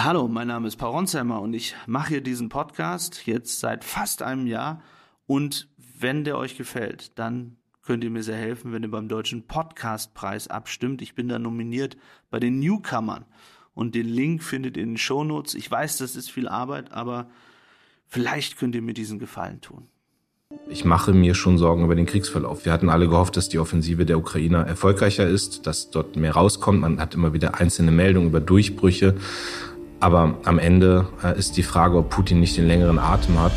Hallo, 0.00 0.28
mein 0.28 0.46
Name 0.46 0.68
ist 0.68 0.76
Paul 0.76 0.90
Ronsheimer 0.90 1.40
und 1.42 1.54
ich 1.54 1.74
mache 1.88 2.10
hier 2.10 2.20
diesen 2.20 2.50
Podcast 2.50 3.26
jetzt 3.26 3.58
seit 3.58 3.82
fast 3.82 4.22
einem 4.22 4.46
Jahr. 4.46 4.80
Und 5.26 5.66
wenn 5.98 6.22
der 6.22 6.38
euch 6.38 6.56
gefällt, 6.56 7.18
dann 7.18 7.56
könnt 7.82 8.04
ihr 8.04 8.10
mir 8.10 8.22
sehr 8.22 8.36
helfen, 8.36 8.72
wenn 8.72 8.84
ihr 8.84 8.92
beim 8.92 9.08
Deutschen 9.08 9.48
Podcastpreis 9.48 10.46
abstimmt. 10.46 11.02
Ich 11.02 11.16
bin 11.16 11.26
da 11.26 11.40
nominiert 11.40 11.96
bei 12.30 12.38
den 12.38 12.60
Newcomern. 12.60 13.24
Und 13.74 13.96
den 13.96 14.06
Link 14.06 14.44
findet 14.44 14.76
ihr 14.76 14.84
in 14.84 14.90
den 14.90 14.98
Shownotes. 14.98 15.56
Ich 15.56 15.68
weiß, 15.68 15.96
das 15.96 16.14
ist 16.14 16.30
viel 16.30 16.46
Arbeit, 16.46 16.92
aber 16.92 17.28
vielleicht 18.06 18.56
könnt 18.56 18.76
ihr 18.76 18.82
mir 18.82 18.94
diesen 18.94 19.18
Gefallen 19.18 19.60
tun. 19.60 19.88
Ich 20.68 20.84
mache 20.84 21.12
mir 21.12 21.34
schon 21.34 21.58
Sorgen 21.58 21.82
über 21.82 21.96
den 21.96 22.06
Kriegsverlauf. 22.06 22.64
Wir 22.64 22.70
hatten 22.72 22.88
alle 22.88 23.08
gehofft, 23.08 23.36
dass 23.36 23.48
die 23.48 23.58
Offensive 23.58 24.06
der 24.06 24.18
Ukrainer 24.18 24.64
erfolgreicher 24.64 25.26
ist, 25.26 25.66
dass 25.66 25.90
dort 25.90 26.14
mehr 26.14 26.34
rauskommt. 26.34 26.82
Man 26.82 27.00
hat 27.00 27.16
immer 27.16 27.32
wieder 27.32 27.58
einzelne 27.58 27.90
Meldungen 27.90 28.28
über 28.28 28.40
Durchbrüche. 28.40 29.16
Aber 30.00 30.36
am 30.44 30.58
Ende 30.58 31.08
äh, 31.24 31.36
ist 31.36 31.56
die 31.56 31.62
Frage, 31.62 31.98
ob 31.98 32.10
Putin 32.10 32.38
nicht 32.40 32.56
den 32.56 32.68
längeren 32.68 32.98
Atem 32.98 33.40
hat. 33.40 33.52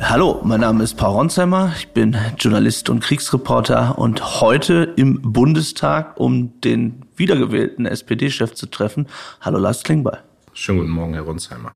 Hallo, 0.00 0.42
mein 0.44 0.60
Name 0.60 0.84
ist 0.84 0.96
Paul 0.96 1.14
Ronsheimer, 1.14 1.72
ich 1.78 1.88
bin 1.88 2.14
Journalist 2.38 2.90
und 2.90 3.00
Kriegsreporter 3.00 3.98
und 3.98 4.40
heute 4.42 4.92
im 4.96 5.32
Bundestag, 5.32 6.20
um 6.20 6.60
den 6.60 7.06
wiedergewählten 7.16 7.86
SPD-Chef 7.86 8.52
zu 8.52 8.66
treffen. 8.66 9.06
Hallo 9.40 9.58
Lars 9.58 9.82
Klingbeil. 9.82 10.22
Schönen 10.52 10.80
guten 10.80 10.90
Morgen, 10.90 11.14
Herr 11.14 11.22
Ronsheimer. 11.22 11.72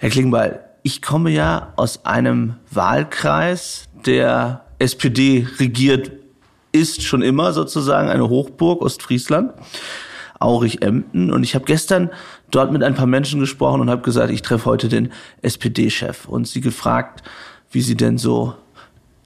Herr 0.00 0.10
Klingbeil, 0.10 0.64
ich 0.82 1.00
komme 1.00 1.30
ja 1.30 1.72
aus 1.76 2.04
einem 2.04 2.56
Wahlkreis, 2.72 3.88
der 4.04 4.64
SPD 4.80 5.46
regiert 5.60 6.10
ist 6.72 7.02
schon 7.02 7.22
immer 7.22 7.52
sozusagen 7.52 8.08
eine 8.08 8.28
Hochburg 8.28 8.82
Ostfriesland. 8.82 9.52
Aurich-Emden. 10.42 11.30
Und 11.30 11.42
ich 11.42 11.54
habe 11.54 11.64
gestern 11.64 12.10
dort 12.50 12.72
mit 12.72 12.82
ein 12.82 12.94
paar 12.94 13.06
Menschen 13.06 13.40
gesprochen 13.40 13.80
und 13.80 13.90
habe 13.90 14.02
gesagt, 14.02 14.30
ich 14.30 14.42
treffe 14.42 14.66
heute 14.66 14.88
den 14.88 15.12
SPD-Chef 15.42 16.26
und 16.26 16.46
sie 16.46 16.60
gefragt, 16.60 17.22
wie 17.70 17.80
sie 17.80 17.96
denn 17.96 18.18
so 18.18 18.54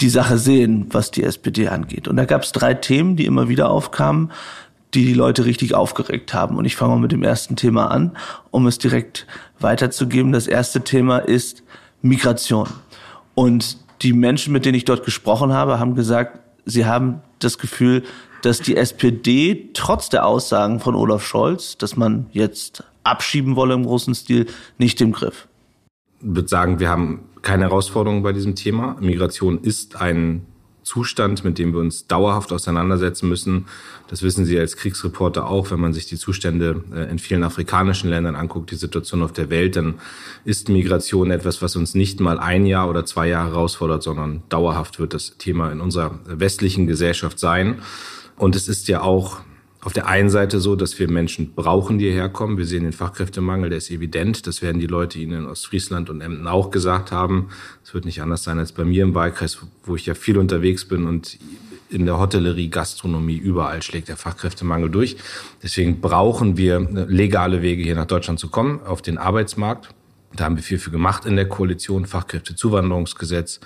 die 0.00 0.08
Sache 0.08 0.39
sehen, 0.39 0.86
was 0.91 1.11
die 1.11 1.25
SPD 1.25 1.69
angeht. 1.69 2.06
Und 2.06 2.17
da 2.17 2.25
gab 2.25 2.42
es 2.42 2.53
drei 2.53 2.75
Themen, 2.75 3.17
die 3.17 3.25
immer 3.25 3.48
wieder 3.48 3.70
aufkamen, 3.70 4.31
die 4.95 5.05
die 5.05 5.14
Leute 5.14 5.45
richtig 5.45 5.75
aufgeregt 5.75 6.34
haben. 6.34 6.56
Und 6.56 6.64
ich 6.64 6.77
fange 6.77 6.95
mal 6.95 7.00
mit 7.00 7.12
dem 7.12 7.23
ersten 7.23 7.56
Thema 7.56 7.91
an, 7.91 8.17
um 8.51 8.67
es 8.67 8.78
direkt 8.78 9.27
weiterzugeben. 9.58 10.33
Das 10.33 10.47
erste 10.47 10.83
Thema 10.83 11.19
ist 11.19 11.62
Migration. 12.03 12.69
Und 13.34 13.78
die 14.03 14.12
Menschen, 14.12 14.53
mit 14.53 14.64
denen 14.64 14.75
ich 14.75 14.84
dort 14.84 15.05
gesprochen 15.05 15.53
habe, 15.53 15.78
haben 15.78 15.95
gesagt, 15.95 16.39
sie 16.64 16.86
haben 16.86 17.20
das 17.39 17.58
Gefühl, 17.58 18.05
dass 18.47 18.61
die 18.61 18.77
SPD 18.77 19.70
trotz 19.75 20.08
der 20.08 20.25
Aussagen 20.25 20.78
von 20.78 20.94
Olaf 20.94 21.27
Scholz, 21.27 21.77
dass 21.78 21.97
man 21.97 22.27
jetzt 22.30 22.84
abschieben 23.02 23.56
wolle 23.56 23.75
im 23.75 23.84
großen 23.84 24.14
Stil, 24.14 24.47
nicht 24.78 25.00
im 25.00 25.11
Griff. 25.11 25.48
Ich 26.20 26.28
würde 26.28 26.48
sagen, 26.48 26.78
wir 26.78 26.89
haben 26.89 27.24
keine 27.42 27.64
Herausforderungen 27.64 28.22
bei 28.22 28.33
diesem 28.33 28.55
Thema. 28.55 28.97
Migration 29.00 29.58
ist 29.62 29.97
ein 29.97 30.47
Zustand, 30.84 31.42
mit 31.42 31.58
dem 31.58 31.72
wir 31.72 31.80
uns 31.80 32.06
dauerhaft 32.06 32.52
auseinandersetzen 32.52 33.28
müssen. 33.28 33.67
Das 34.06 34.22
wissen 34.22 34.44
Sie 34.44 34.56
als 34.56 34.77
Kriegsreporter 34.77 35.48
auch, 35.48 35.72
wenn 35.72 35.80
man 35.80 35.92
sich 35.92 36.06
die 36.06 36.17
Zustände 36.17 36.84
äh, 36.94 37.11
in 37.11 37.19
vielen 37.19 37.42
afrikanischen 37.42 38.11
Ländern 38.11 38.36
anguckt, 38.36 38.70
die 38.70 38.77
Situation 38.77 39.22
auf 39.22 39.33
der 39.33 39.50
Welt, 39.50 39.74
dann 39.74 39.94
ist 40.44 40.69
Migration 40.69 41.33
etwas, 41.33 41.62
was 41.62 41.74
uns 41.74 41.97
nicht 41.97 42.20
mal 42.20 42.39
ein 42.39 42.64
Jahr 42.64 42.89
oder 42.89 43.05
zwei 43.05 43.27
Jahre 43.27 43.50
herausfordert, 43.50 44.05
sondern 44.05 44.44
dauerhaft 44.48 45.00
wird 45.00 45.14
das 45.14 45.36
Thema 45.39 45.72
in 45.72 45.80
unserer 45.80 46.20
westlichen 46.27 46.86
Gesellschaft 46.86 47.41
sein. 47.41 47.80
Und 48.37 48.56
es 48.56 48.69
ist 48.69 48.89
ja 48.89 49.03
auch 49.03 49.41
auf 49.87 49.92
der 49.92 50.09
einen 50.09 50.31
Seite 50.31 50.59
so, 50.59 50.75
dass 50.75 50.98
wir 50.98 51.09
Menschen 51.09 51.55
brauchen, 51.55 51.98
die 51.98 52.06
hierher 52.06 52.29
kommen. 52.29 52.59
Wir 52.59 52.67
sehen 52.67 52.83
den 52.83 52.92
Fachkräftemangel, 52.92 53.70
der 53.70 53.79
ist 53.79 53.91
evident. 53.91 54.47
Das 54.48 54.61
werden 54.61 54.81
die 54.81 54.89
Leute 54.89 55.19
Ihnen 55.19 55.45
in 55.45 55.47
Ostfriesland 55.47 56.11
und 56.11 56.20
Emden 56.20 56.48
auch 56.48 56.70
gesagt 56.70 57.12
haben. 57.12 57.51
Es 57.84 57.95
wird 57.95 58.05
nicht 58.05 58.20
anders 58.20 58.42
sein 58.42 58.59
als 58.59 58.73
bei 58.73 58.84
mir 58.84 59.05
im 59.05 59.14
Wahlkreis, 59.14 59.59
wo 59.84 59.95
ich 59.95 60.07
ja 60.07 60.14
viel 60.14 60.39
unterwegs 60.39 60.86
bin 60.86 61.07
und 61.07 61.39
in 61.89 62.05
der 62.05 62.19
Hotellerie, 62.19 62.69
Gastronomie, 62.69 63.36
überall 63.36 63.80
schlägt 63.80 64.08
der 64.08 64.17
Fachkräftemangel 64.17 64.91
durch. 64.91 65.18
Deswegen 65.63 66.01
brauchen 66.01 66.57
wir 66.57 66.80
legale 66.80 67.63
Wege, 67.63 67.85
hier 67.85 67.95
nach 67.95 68.07
Deutschland 68.07 68.41
zu 68.41 68.48
kommen, 68.48 68.80
auf 68.85 69.03
den 69.03 69.18
Arbeitsmarkt. 69.18 69.91
Da 70.35 70.45
haben 70.45 70.57
wir 70.57 70.64
viel 70.64 70.80
für 70.80 70.91
gemacht 70.91 71.24
in 71.27 71.36
der 71.36 71.48
Koalition, 71.48 72.07
Fachkräftezuwanderungsgesetz, 72.07 73.61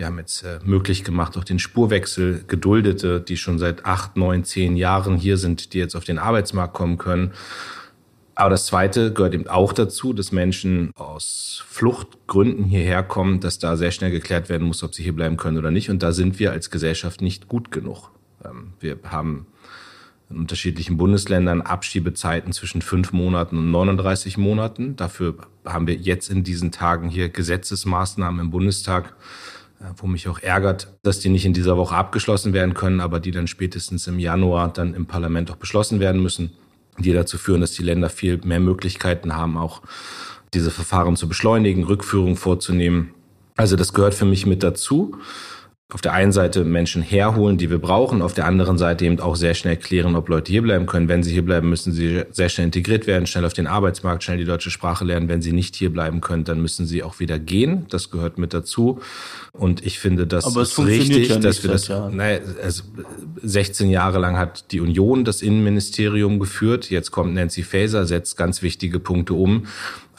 wir 0.00 0.06
haben 0.06 0.18
jetzt 0.18 0.44
äh, 0.44 0.60
möglich 0.64 1.04
gemacht, 1.04 1.36
auch 1.36 1.44
den 1.44 1.58
Spurwechsel 1.58 2.42
Geduldete, 2.48 3.20
die 3.20 3.36
schon 3.36 3.58
seit 3.58 3.84
acht, 3.84 4.16
neun, 4.16 4.44
zehn 4.44 4.74
Jahren 4.74 5.18
hier 5.18 5.36
sind, 5.36 5.74
die 5.74 5.78
jetzt 5.78 5.94
auf 5.94 6.04
den 6.04 6.18
Arbeitsmarkt 6.18 6.72
kommen 6.72 6.96
können. 6.96 7.32
Aber 8.34 8.48
das 8.48 8.64
Zweite 8.64 9.12
gehört 9.12 9.34
eben 9.34 9.46
auch 9.46 9.74
dazu, 9.74 10.14
dass 10.14 10.32
Menschen 10.32 10.90
aus 10.94 11.62
Fluchtgründen 11.68 12.64
hierher 12.64 13.02
kommen, 13.02 13.40
dass 13.40 13.58
da 13.58 13.76
sehr 13.76 13.90
schnell 13.90 14.10
geklärt 14.10 14.48
werden 14.48 14.66
muss, 14.66 14.82
ob 14.82 14.94
sie 14.94 15.02
hier 15.02 15.14
bleiben 15.14 15.36
können 15.36 15.58
oder 15.58 15.70
nicht. 15.70 15.90
Und 15.90 16.02
da 16.02 16.12
sind 16.12 16.38
wir 16.38 16.50
als 16.50 16.70
Gesellschaft 16.70 17.20
nicht 17.20 17.46
gut 17.46 17.70
genug. 17.70 18.10
Ähm, 18.42 18.72
wir 18.80 18.96
haben 19.04 19.48
in 20.30 20.38
unterschiedlichen 20.38 20.96
Bundesländern 20.96 21.60
Abschiebezeiten 21.60 22.52
zwischen 22.54 22.80
fünf 22.80 23.12
Monaten 23.12 23.58
und 23.58 23.70
39 23.70 24.38
Monaten. 24.38 24.96
Dafür 24.96 25.34
haben 25.66 25.86
wir 25.86 25.96
jetzt 25.96 26.30
in 26.30 26.42
diesen 26.42 26.72
Tagen 26.72 27.10
hier 27.10 27.28
Gesetzesmaßnahmen 27.28 28.40
im 28.40 28.50
Bundestag, 28.50 29.14
wo 29.96 30.06
mich 30.06 30.28
auch 30.28 30.38
ärgert, 30.38 30.88
dass 31.02 31.20
die 31.20 31.30
nicht 31.30 31.46
in 31.46 31.54
dieser 31.54 31.76
Woche 31.76 31.94
abgeschlossen 31.94 32.52
werden 32.52 32.74
können, 32.74 33.00
aber 33.00 33.18
die 33.18 33.30
dann 33.30 33.46
spätestens 33.46 34.06
im 34.06 34.18
Januar 34.18 34.72
dann 34.72 34.94
im 34.94 35.06
Parlament 35.06 35.50
auch 35.50 35.56
beschlossen 35.56 36.00
werden 36.00 36.22
müssen, 36.22 36.52
die 36.98 37.12
dazu 37.12 37.38
führen, 37.38 37.62
dass 37.62 37.72
die 37.72 37.82
Länder 37.82 38.10
viel 38.10 38.38
mehr 38.44 38.60
Möglichkeiten 38.60 39.34
haben, 39.34 39.56
auch 39.56 39.82
diese 40.52 40.70
Verfahren 40.70 41.16
zu 41.16 41.28
beschleunigen, 41.28 41.84
Rückführung 41.84 42.36
vorzunehmen. 42.36 43.14
Also 43.56 43.76
das 43.76 43.94
gehört 43.94 44.14
für 44.14 44.24
mich 44.24 44.46
mit 44.46 44.62
dazu 44.62 45.16
auf 45.92 46.00
der 46.00 46.12
einen 46.12 46.32
Seite 46.32 46.64
Menschen 46.64 47.02
herholen, 47.02 47.58
die 47.58 47.70
wir 47.70 47.78
brauchen, 47.78 48.22
auf 48.22 48.34
der 48.34 48.46
anderen 48.46 48.78
Seite 48.78 49.04
eben 49.04 49.18
auch 49.20 49.36
sehr 49.36 49.54
schnell 49.54 49.76
klären, 49.76 50.16
ob 50.16 50.28
Leute 50.28 50.52
hierbleiben 50.52 50.86
können. 50.86 51.08
Wenn 51.08 51.22
sie 51.22 51.32
hierbleiben, 51.32 51.68
müssen 51.68 51.92
sie 51.92 52.22
sehr 52.30 52.48
schnell 52.48 52.66
integriert 52.66 53.06
werden, 53.06 53.26
schnell 53.26 53.44
auf 53.44 53.52
den 53.52 53.66
Arbeitsmarkt, 53.66 54.22
schnell 54.22 54.38
die 54.38 54.44
deutsche 54.44 54.70
Sprache 54.70 55.04
lernen. 55.04 55.28
Wenn 55.28 55.42
sie 55.42 55.52
nicht 55.52 55.74
hierbleiben 55.76 56.20
können, 56.20 56.44
dann 56.44 56.60
müssen 56.60 56.86
sie 56.86 57.02
auch 57.02 57.18
wieder 57.20 57.38
gehen. 57.38 57.86
Das 57.90 58.10
gehört 58.10 58.38
mit 58.38 58.54
dazu. 58.54 59.00
Und 59.52 59.84
ich 59.84 59.98
finde, 59.98 60.26
das 60.26 60.44
Aber 60.44 60.62
ist 60.62 60.78
richtig, 60.78 61.28
ja 61.28 61.36
dass 61.38 61.62
wir 61.62 61.70
das. 61.70 61.88
Naja, 61.88 62.38
also 62.62 62.84
16 63.42 63.90
Jahre 63.90 64.18
lang 64.18 64.36
hat 64.36 64.70
die 64.72 64.80
Union 64.80 65.24
das 65.24 65.42
Innenministerium 65.42 66.38
geführt. 66.38 66.90
Jetzt 66.90 67.10
kommt 67.10 67.34
Nancy 67.34 67.62
Faeser, 67.62 68.06
setzt 68.06 68.36
ganz 68.36 68.62
wichtige 68.62 69.00
Punkte 69.00 69.34
um. 69.34 69.66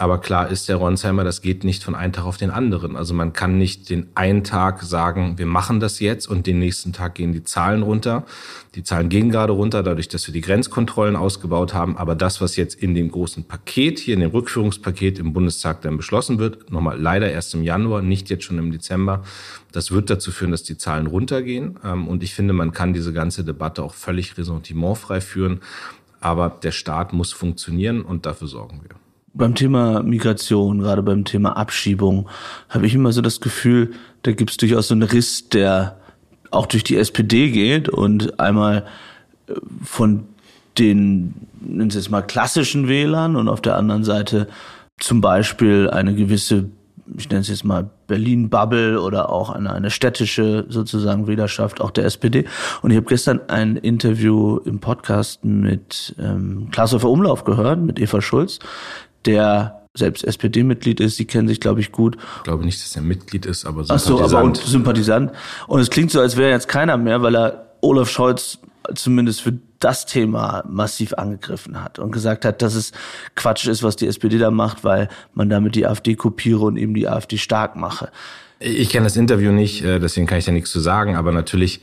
Aber 0.01 0.17
klar 0.17 0.50
ist 0.50 0.67
der 0.67 0.78
Ronsheimer, 0.78 1.23
das 1.23 1.44
geht 1.44 1.63
nicht 1.63 1.84
von 1.84 1.94
einem 1.94 2.12
Tag 2.12 2.25
auf 2.25 2.38
den 2.38 2.50
anderen. 2.50 2.95
Also 2.95 3.13
man 3.13 3.34
kann 3.34 3.59
nicht 3.59 3.88
den 3.91 4.07
einen 4.16 4.44
Tag 4.44 4.81
sagen, 4.81 5.38
wir 5.38 5.45
machen 5.45 5.79
das 5.79 6.00
jetzt 6.00 6.25
und 6.25 6.47
den 6.47 6.57
nächsten 6.57 6.91
Tag 6.91 7.13
gehen 7.13 7.34
die 7.34 7.44
Zahlen 7.44 7.84
runter. 7.84 8.25
Die 8.73 8.81
Zahlen 8.81 9.09
gehen 9.09 9.29
gerade 9.29 9.53
runter, 9.53 9.84
dadurch, 9.84 10.07
dass 10.07 10.25
wir 10.25 10.34
die 10.34 10.41
Grenzkontrollen 10.41 11.16
ausgebaut 11.16 11.75
haben. 11.75 11.97
Aber 11.97 12.16
das, 12.16 12.41
was 12.41 12.56
jetzt 12.56 12.81
in 12.81 12.95
dem 12.95 13.11
großen 13.11 13.44
Paket, 13.44 14.00
hier 14.00 14.16
in 14.16 14.22
dem 14.22 14.31
Rückführungspaket 14.31 15.19
im 15.19 15.34
Bundestag 15.34 15.84
dann 15.84 15.97
beschlossen 15.97 16.40
wird, 16.40 16.72
nochmal 16.72 17.00
leider 17.00 17.31
erst 17.31 17.53
im 17.53 17.61
Januar, 17.61 18.01
nicht 18.01 18.31
jetzt 18.31 18.45
schon 18.45 18.57
im 18.57 18.72
Dezember, 18.72 19.22
das 19.72 19.91
wird 19.91 20.09
dazu 20.09 20.31
führen, 20.31 20.50
dass 20.50 20.63
die 20.63 20.78
Zahlen 20.78 21.06
runtergehen. 21.06 21.78
Ähm, 21.84 22.07
und 22.07 22.23
ich 22.23 22.34
finde, 22.34 22.53
man 22.53 22.72
kann 22.72 22.94
diese 22.94 23.13
ganze 23.13 23.44
Debatte 23.44 23.84
auch 23.84 23.94
völlig 23.94 24.35
ressentimentfrei 24.35 25.22
führen. 25.22 25.59
Aber 26.19 26.50
der 26.50 26.72
Staat 26.72 27.13
muss 27.13 27.34
funktionieren 27.34 28.01
und 28.01 28.25
dafür 28.25 28.47
sorgen 28.47 28.81
wir 28.81 28.95
beim 29.34 29.56
Thema 29.56 30.03
Migration, 30.03 30.80
gerade 30.80 31.03
beim 31.03 31.25
Thema 31.25 31.56
Abschiebung, 31.58 32.28
habe 32.69 32.86
ich 32.86 32.96
immer 32.96 33.12
so 33.12 33.22
das 33.22 33.40
Gefühl, 33.40 33.92
da 34.24 34.31
gibt 34.31 34.52
es 34.52 34.58
durchaus 34.58 34.90
so 34.90 34.94
einen 34.94 35.03
Riss, 35.03 35.50
der 35.50 35.97
auch 36.52 36.66
durch 36.66 36.84
die 36.84 36.97
SPD 36.97 37.50
geht 37.50 37.90
und 37.90 38.40
einmal 38.40 38.86
äh, 39.47 39.53
von 39.84 40.25
den, 40.78 41.34
nennen 41.59 41.90
Sie 41.90 42.00
es 42.00 42.09
mal, 42.09 42.22
klassischen 42.22 42.88
Wählern 42.88 43.36
und 43.36 43.47
auf 43.47 43.61
der 43.61 43.78
anderen 43.78 44.03
Seite 44.03 44.47
zum 45.00 45.22
Beispiel 45.22 45.90
eine 45.90 46.14
gewisse, 46.14 46.70
ich 47.17 47.29
nenne 47.29 47.41
es 47.41 47.50
jetzt 47.50 47.66
mal 47.66 47.90
Berlin-Bubble 48.08 49.02
oder 49.02 49.29
auch 49.29 49.50
eine, 49.50 49.73
eine 49.73 49.90
städtische 49.90 50.66
sozusagen 50.70 51.28
Wählerschaft 51.28 51.82
auch 51.82 51.91
der 51.91 52.05
SPD. 52.05 52.46
Und 52.82 52.91
ich 52.91 52.97
habe 52.97 53.08
gestern 53.08 53.41
ein 53.47 53.78
Interview 53.78 54.58
im 54.58 54.79
Podcast 54.79 55.44
mit 55.44 56.16
ähm, 56.20 56.67
Klaas 56.72 56.94
Umlauf 56.94 57.44
gehört, 57.44 57.79
mit 57.79 58.00
Eva 58.00 58.22
Schulz, 58.22 58.59
der 59.26 59.82
selbst 59.94 60.23
SPD-Mitglied 60.23 61.00
ist. 61.00 61.18
Sie 61.18 61.26
kennen 61.26 61.47
sich, 61.47 61.59
glaube 61.59 61.82
ich, 61.82 61.91
gut. 61.91 62.18
Ich 62.38 62.44
glaube 62.44 62.64
nicht, 62.64 62.82
dass 62.82 62.96
er 62.96 63.02
Mitglied 63.02 63.46
ist, 63.46 63.66
aber 63.66 63.84
Sympathisant. 63.84 64.22
Ach 64.22 64.29
so, 64.29 64.38
aber 64.38 64.46
und 64.46 64.58
Sympathisant. 64.58 65.32
Und 65.68 65.79
es 65.82 65.90
klingt 65.90 66.12
so, 66.12 66.22
als 66.22 66.38
wäre 66.38 66.52
jetzt 66.52 66.68
keiner 66.68 66.97
mehr, 66.97 67.22
weil 67.22 67.35
er 67.35 67.76
Olaf 67.82 68.09
Scholz 68.09 68.59
zumindest 68.96 69.41
für 69.41 69.53
das 69.79 70.06
Thema 70.06 70.64
massiv 70.68 71.14
angegriffen 71.14 71.84
hat 71.84 72.00
und 72.00 72.12
gesagt 72.12 72.46
hat, 72.46 72.62
dass 72.62 72.76
es 72.76 72.91
Quatsch 73.35 73.68
ist, 73.68 73.84
was 73.84 73.96
die 73.96 74.08
SPD 74.08 74.38
da 74.38 74.52
macht, 74.52 74.84
weil 74.84 75.09
man 75.34 75.50
damit 75.50 75.76
die 75.76 75.88
AfD 75.88 76.16
kopiere 76.16 76.62
und 76.62 76.78
eben 76.78 76.94
die 76.94 77.08
AfD 77.08 77.38
stark 77.38 77.76
mache. 77.76 78.12
Ich 78.63 78.90
kenne 78.90 79.05
das 79.05 79.17
Interview 79.17 79.52
nicht, 79.52 79.84
äh, 79.84 79.97
deswegen 79.99 80.28
kann 80.28 80.37
ich 80.37 80.46
da 80.46 80.52
nichts 80.52 80.69
zu 80.69 80.79
sagen, 80.79 81.16
aber 81.16 81.31
natürlich 81.31 81.81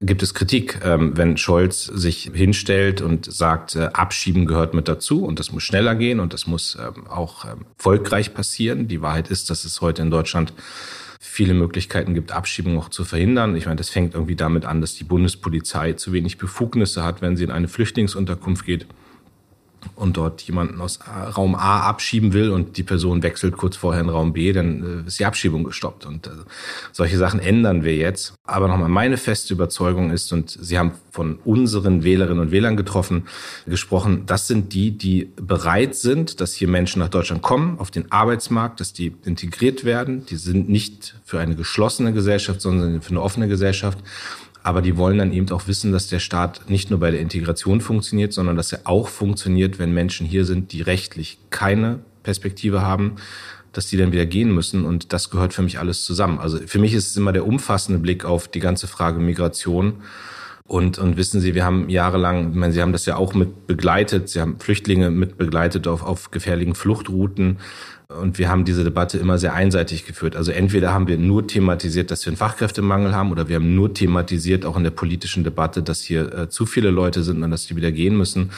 gibt 0.00 0.22
es 0.22 0.32
Kritik, 0.32 0.78
ähm, 0.84 1.16
wenn 1.16 1.36
Scholz 1.36 1.86
sich 1.86 2.30
hinstellt 2.32 3.00
und 3.00 3.30
sagt, 3.30 3.74
äh, 3.74 3.88
Abschieben 3.92 4.46
gehört 4.46 4.72
mit 4.72 4.86
dazu 4.86 5.24
und 5.24 5.40
das 5.40 5.50
muss 5.50 5.64
schneller 5.64 5.96
gehen 5.96 6.20
und 6.20 6.32
das 6.32 6.46
muss 6.46 6.78
ähm, 6.80 7.08
auch 7.08 7.44
erfolgreich 7.44 8.28
ähm, 8.28 8.34
passieren. 8.34 8.86
Die 8.86 9.02
Wahrheit 9.02 9.28
ist, 9.28 9.50
dass 9.50 9.64
es 9.64 9.80
heute 9.80 10.02
in 10.02 10.12
Deutschland 10.12 10.52
viele 11.18 11.52
Möglichkeiten 11.52 12.14
gibt, 12.14 12.30
Abschiebungen 12.30 12.78
auch 12.78 12.90
zu 12.90 13.04
verhindern. 13.04 13.56
Ich 13.56 13.66
meine, 13.66 13.76
das 13.76 13.88
fängt 13.88 14.14
irgendwie 14.14 14.36
damit 14.36 14.64
an, 14.64 14.80
dass 14.80 14.94
die 14.94 15.04
Bundespolizei 15.04 15.94
zu 15.94 16.12
wenig 16.12 16.38
Befugnisse 16.38 17.02
hat, 17.02 17.22
wenn 17.22 17.36
sie 17.36 17.44
in 17.44 17.50
eine 17.50 17.66
Flüchtlingsunterkunft 17.66 18.64
geht 18.64 18.86
und 19.94 20.16
dort 20.16 20.42
jemanden 20.42 20.80
aus 20.80 20.98
Raum 21.36 21.54
A 21.54 21.80
abschieben 21.80 22.32
will 22.32 22.50
und 22.50 22.76
die 22.76 22.82
Person 22.82 23.22
wechselt 23.22 23.56
kurz 23.56 23.76
vorher 23.76 24.02
in 24.02 24.08
Raum 24.08 24.32
B, 24.32 24.52
dann 24.52 25.04
äh, 25.04 25.08
ist 25.08 25.18
die 25.18 25.24
Abschiebung 25.24 25.64
gestoppt. 25.64 26.06
Und 26.06 26.26
äh, 26.26 26.30
solche 26.92 27.18
Sachen 27.18 27.40
ändern 27.40 27.84
wir 27.84 27.96
jetzt. 27.96 28.34
Aber 28.44 28.68
nochmal, 28.68 28.88
meine 28.88 29.16
feste 29.16 29.54
Überzeugung 29.54 30.10
ist, 30.10 30.32
und 30.32 30.50
Sie 30.50 30.78
haben 30.78 30.92
von 31.10 31.38
unseren 31.44 32.04
Wählerinnen 32.04 32.40
und 32.40 32.50
Wählern 32.50 32.76
getroffen, 32.76 33.26
gesprochen, 33.66 34.24
das 34.26 34.46
sind 34.46 34.72
die, 34.72 34.92
die 34.92 35.30
bereit 35.36 35.94
sind, 35.94 36.40
dass 36.40 36.54
hier 36.54 36.68
Menschen 36.68 37.00
nach 37.00 37.08
Deutschland 37.08 37.42
kommen, 37.42 37.78
auf 37.78 37.90
den 37.90 38.10
Arbeitsmarkt, 38.12 38.80
dass 38.80 38.92
die 38.92 39.14
integriert 39.24 39.84
werden. 39.84 40.26
Die 40.26 40.36
sind 40.36 40.68
nicht 40.68 41.16
für 41.24 41.40
eine 41.40 41.54
geschlossene 41.54 42.12
Gesellschaft, 42.12 42.60
sondern 42.60 43.02
für 43.02 43.10
eine 43.10 43.22
offene 43.22 43.48
Gesellschaft. 43.48 43.98
Aber 44.62 44.82
die 44.82 44.96
wollen 44.96 45.18
dann 45.18 45.32
eben 45.32 45.50
auch 45.50 45.66
wissen, 45.68 45.92
dass 45.92 46.08
der 46.08 46.18
Staat 46.18 46.68
nicht 46.68 46.90
nur 46.90 47.00
bei 47.00 47.10
der 47.10 47.20
Integration 47.20 47.80
funktioniert, 47.80 48.32
sondern 48.32 48.56
dass 48.56 48.72
er 48.72 48.80
auch 48.84 49.08
funktioniert, 49.08 49.78
wenn 49.78 49.92
Menschen 49.92 50.26
hier 50.26 50.44
sind, 50.44 50.72
die 50.72 50.82
rechtlich 50.82 51.38
keine 51.50 52.00
Perspektive 52.22 52.82
haben, 52.82 53.16
dass 53.72 53.86
die 53.86 53.96
dann 53.96 54.12
wieder 54.12 54.26
gehen 54.26 54.54
müssen. 54.54 54.84
Und 54.84 55.12
das 55.12 55.30
gehört 55.30 55.54
für 55.54 55.62
mich 55.62 55.78
alles 55.78 56.04
zusammen. 56.04 56.38
Also 56.38 56.58
für 56.66 56.78
mich 56.78 56.92
ist 56.92 57.08
es 57.10 57.16
immer 57.16 57.32
der 57.32 57.46
umfassende 57.46 58.00
Blick 58.00 58.24
auf 58.24 58.48
die 58.48 58.60
ganze 58.60 58.86
Frage 58.86 59.20
Migration. 59.20 60.02
Und, 60.70 61.00
und 61.00 61.16
wissen 61.16 61.40
Sie, 61.40 61.56
wir 61.56 61.64
haben 61.64 61.88
jahrelang, 61.88 62.50
ich 62.50 62.54
meine, 62.54 62.72
Sie 62.72 62.80
haben 62.80 62.92
das 62.92 63.04
ja 63.04 63.16
auch 63.16 63.34
mit 63.34 63.66
begleitet, 63.66 64.28
Sie 64.28 64.40
haben 64.40 64.60
Flüchtlinge 64.60 65.10
mit 65.10 65.36
begleitet 65.36 65.88
auf, 65.88 66.04
auf 66.04 66.30
gefährlichen 66.30 66.76
Fluchtrouten. 66.76 67.58
Und 68.06 68.38
wir 68.38 68.48
haben 68.48 68.64
diese 68.64 68.84
Debatte 68.84 69.18
immer 69.18 69.36
sehr 69.36 69.52
einseitig 69.52 70.06
geführt. 70.06 70.36
Also 70.36 70.52
entweder 70.52 70.92
haben 70.92 71.08
wir 71.08 71.18
nur 71.18 71.44
thematisiert, 71.44 72.12
dass 72.12 72.24
wir 72.24 72.30
einen 72.30 72.36
Fachkräftemangel 72.36 73.16
haben, 73.16 73.32
oder 73.32 73.48
wir 73.48 73.56
haben 73.56 73.74
nur 73.74 73.94
thematisiert, 73.94 74.64
auch 74.64 74.76
in 74.76 74.84
der 74.84 74.92
politischen 74.92 75.42
Debatte, 75.42 75.82
dass 75.82 76.02
hier 76.02 76.32
äh, 76.32 76.48
zu 76.48 76.66
viele 76.66 76.90
Leute 76.90 77.24
sind 77.24 77.42
und 77.42 77.50
dass 77.50 77.66
die 77.66 77.74
wieder 77.74 77.90
gehen 77.90 78.16
müssen. 78.16 78.52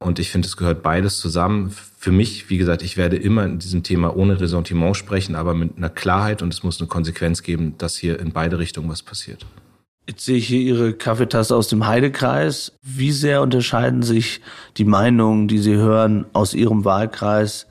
Und 0.00 0.18
ich 0.18 0.30
finde, 0.30 0.48
es 0.48 0.56
gehört 0.56 0.82
beides 0.82 1.18
zusammen. 1.18 1.72
Für 1.96 2.10
mich, 2.10 2.50
wie 2.50 2.58
gesagt, 2.58 2.82
ich 2.82 2.96
werde 2.96 3.14
immer 3.14 3.44
in 3.44 3.60
diesem 3.60 3.84
Thema 3.84 4.16
ohne 4.16 4.40
Ressentiment 4.40 4.96
sprechen, 4.96 5.36
aber 5.36 5.54
mit 5.54 5.76
einer 5.76 5.90
Klarheit 5.90 6.42
und 6.42 6.52
es 6.52 6.64
muss 6.64 6.80
eine 6.80 6.88
Konsequenz 6.88 7.44
geben, 7.44 7.76
dass 7.78 7.96
hier 7.96 8.18
in 8.18 8.32
beide 8.32 8.58
Richtungen 8.58 8.88
was 8.88 9.04
passiert. 9.04 9.46
Jetzt 10.08 10.24
sehe 10.24 10.36
ich 10.36 10.48
hier 10.48 10.60
Ihre 10.60 10.94
Kaffeetasse 10.94 11.54
aus 11.54 11.68
dem 11.68 11.86
Heidekreis. 11.86 12.72
Wie 12.82 13.12
sehr 13.12 13.40
unterscheiden 13.40 14.02
sich 14.02 14.40
die 14.76 14.84
Meinungen, 14.84 15.46
die 15.46 15.58
Sie 15.58 15.76
hören 15.76 16.26
aus 16.32 16.54
Ihrem 16.54 16.84
Wahlkreis 16.84 17.66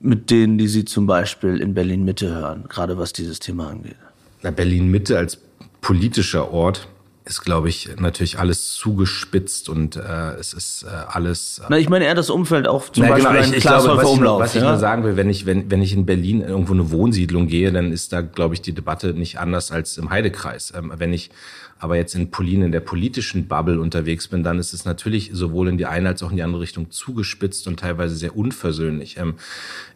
mit 0.00 0.30
denen, 0.30 0.56
die 0.56 0.68
Sie 0.68 0.86
zum 0.86 1.06
Beispiel 1.06 1.60
in 1.60 1.74
Berlin 1.74 2.04
Mitte 2.04 2.34
hören, 2.34 2.64
gerade 2.68 2.96
was 2.96 3.12
dieses 3.12 3.38
Thema 3.38 3.68
angeht? 3.68 3.96
Na, 4.42 4.50
Berlin 4.50 4.88
Mitte 4.88 5.18
als 5.18 5.38
politischer 5.82 6.50
Ort 6.50 6.88
ist, 7.24 7.42
glaube 7.42 7.68
ich, 7.68 7.88
natürlich 7.98 8.38
alles 8.38 8.72
zugespitzt 8.72 9.68
und 9.68 9.96
äh, 9.96 10.34
es 10.38 10.52
ist 10.54 10.84
äh, 10.84 10.88
alles. 10.88 11.58
Äh 11.58 11.66
Na, 11.68 11.78
ich 11.78 11.88
meine 11.88 12.06
eher 12.06 12.14
das 12.14 12.30
Umfeld 12.30 12.66
auch 12.66 12.88
zum 12.88 13.04
Na, 13.04 13.10
Beispiel 13.10 13.30
genau, 13.30 13.44
ich, 13.44 13.52
ich 13.56 13.62
glaube, 13.62 13.96
was, 13.96 14.12
ich, 14.12 14.20
was 14.20 14.54
ja? 14.54 14.60
ich 14.60 14.66
nur 14.66 14.78
sagen 14.78 15.04
will, 15.04 15.16
wenn 15.16 15.28
ich 15.28 15.44
wenn 15.44 15.70
wenn 15.70 15.82
ich 15.82 15.92
in 15.92 16.06
Berlin 16.06 16.40
irgendwo 16.40 16.72
eine 16.72 16.90
Wohnsiedlung 16.90 17.46
gehe, 17.46 17.72
dann 17.72 17.92
ist 17.92 18.12
da, 18.12 18.22
glaube 18.22 18.54
ich, 18.54 18.62
die 18.62 18.72
Debatte 18.72 19.12
nicht 19.12 19.38
anders 19.38 19.70
als 19.70 19.98
im 19.98 20.10
Heidekreis. 20.10 20.72
Ähm, 20.74 20.92
wenn 20.96 21.12
ich 21.12 21.30
aber 21.80 21.96
jetzt 21.96 22.14
in 22.14 22.30
Polin 22.30 22.62
in 22.62 22.72
der 22.72 22.80
politischen 22.80 23.48
Bubble 23.48 23.80
unterwegs 23.80 24.28
bin, 24.28 24.42
dann 24.42 24.58
ist 24.58 24.74
es 24.74 24.84
natürlich 24.84 25.30
sowohl 25.32 25.68
in 25.68 25.78
die 25.78 25.86
eine 25.86 26.10
als 26.10 26.22
auch 26.22 26.30
in 26.30 26.36
die 26.36 26.42
andere 26.42 26.60
Richtung 26.60 26.90
zugespitzt 26.90 27.66
und 27.66 27.80
teilweise 27.80 28.14
sehr 28.14 28.36
unversöhnlich. 28.36 29.16
Ähm, 29.16 29.34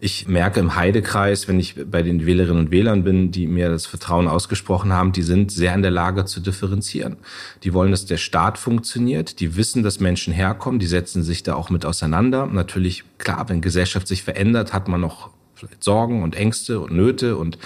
ich 0.01 0.27
merke 0.27 0.61
im 0.61 0.77
Heidekreis, 0.77 1.47
wenn 1.47 1.61
ich 1.61 1.77
bei 1.91 2.03
den 2.03 2.25
Wählerinnen 2.25 2.59
und 2.59 2.71
Wählern 2.71 3.05
bin, 3.05 3.31
die 3.31 3.47
mir 3.47 3.69
das 3.69 3.85
Vertrauen 3.85 4.29
ausgesprochen 4.29 4.95
haben, 4.95 5.13
die 5.13 5.23
sind 5.23 5.53
sehr 5.53 5.75
in 5.75 5.83
der 5.83 5.91
Lage 5.91 6.25
zu 6.25 6.41
differenzieren. 6.41 7.17
Die 7.63 7.75
wollen, 7.75 7.91
dass 7.91 8.07
der 8.07 8.17
Staat 8.17 8.57
funktioniert, 8.57 9.41
die 9.41 9.57
wissen, 9.57 9.83
dass 9.83 10.01
Menschen 10.01 10.33
herkommen, 10.33 10.81
die 10.81 10.87
setzen 10.87 11.23
sich 11.23 11.43
da 11.43 11.55
auch 11.55 11.69
mit 11.69 11.85
auseinander. 11.85 12.47
Natürlich, 12.47 13.05
klar, 13.19 13.49
wenn 13.51 13.61
Gesellschaft 13.61 14.09
sich 14.09 14.23
verändert, 14.23 14.73
hat 14.73 14.89
man 14.89 15.03
noch 15.03 15.31
vielleicht 15.67 15.85
Sorgen 15.85 16.23
und 16.23 16.35
Ängste 16.35 16.81
und 16.81 16.93
Nöte 16.93 17.37
und 17.37 17.59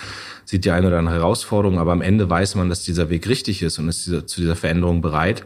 sieht 0.45 0.65
die 0.65 0.71
eine 0.71 0.87
oder 0.87 0.99
andere 0.99 1.17
Herausforderung, 1.17 1.79
aber 1.79 1.93
am 1.93 2.01
Ende 2.01 2.29
weiß 2.29 2.55
man, 2.55 2.69
dass 2.69 2.83
dieser 2.83 3.11
Weg 3.11 3.29
richtig 3.29 3.63
ist 3.63 3.79
und 3.79 3.89
ist 3.89 4.07
dieser, 4.07 4.27
zu 4.27 4.41
dieser 4.41 4.57
Veränderung 4.57 5.03
bereit. 5.03 5.45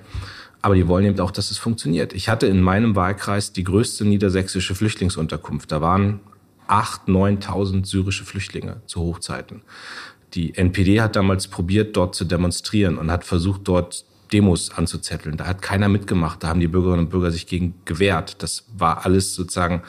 Aber 0.60 0.76
die 0.76 0.86
wollen 0.86 1.04
eben 1.04 1.18
auch, 1.18 1.32
dass 1.32 1.50
es 1.50 1.58
funktioniert. 1.58 2.12
Ich 2.12 2.28
hatte 2.28 2.46
in 2.46 2.60
meinem 2.62 2.94
Wahlkreis 2.94 3.52
die 3.52 3.64
größte 3.64 4.04
niedersächsische 4.04 4.76
Flüchtlingsunterkunft. 4.76 5.72
Da 5.72 5.80
waren 5.80 6.20
acht, 6.68 7.08
neuntausend 7.08 7.86
syrische 7.86 8.24
Flüchtlinge 8.24 8.80
zu 8.86 9.00
Hochzeiten. 9.00 9.62
Die 10.34 10.54
NPD 10.54 11.00
hat 11.00 11.16
damals 11.16 11.48
probiert, 11.48 11.96
dort 11.96 12.14
zu 12.14 12.24
demonstrieren 12.24 12.96
und 12.96 13.10
hat 13.10 13.24
versucht, 13.24 13.62
dort 13.64 14.04
Demos 14.32 14.70
anzuzetteln. 14.70 15.36
Da 15.36 15.46
hat 15.46 15.60
keiner 15.60 15.88
mitgemacht. 15.88 16.42
Da 16.42 16.48
haben 16.48 16.60
die 16.60 16.68
Bürgerinnen 16.68 17.04
und 17.04 17.10
Bürger 17.10 17.30
sich 17.30 17.46
gegen 17.46 17.74
gewehrt. 17.84 18.42
Das 18.42 18.64
war 18.76 19.04
alles 19.04 19.34
sozusagen 19.34 19.82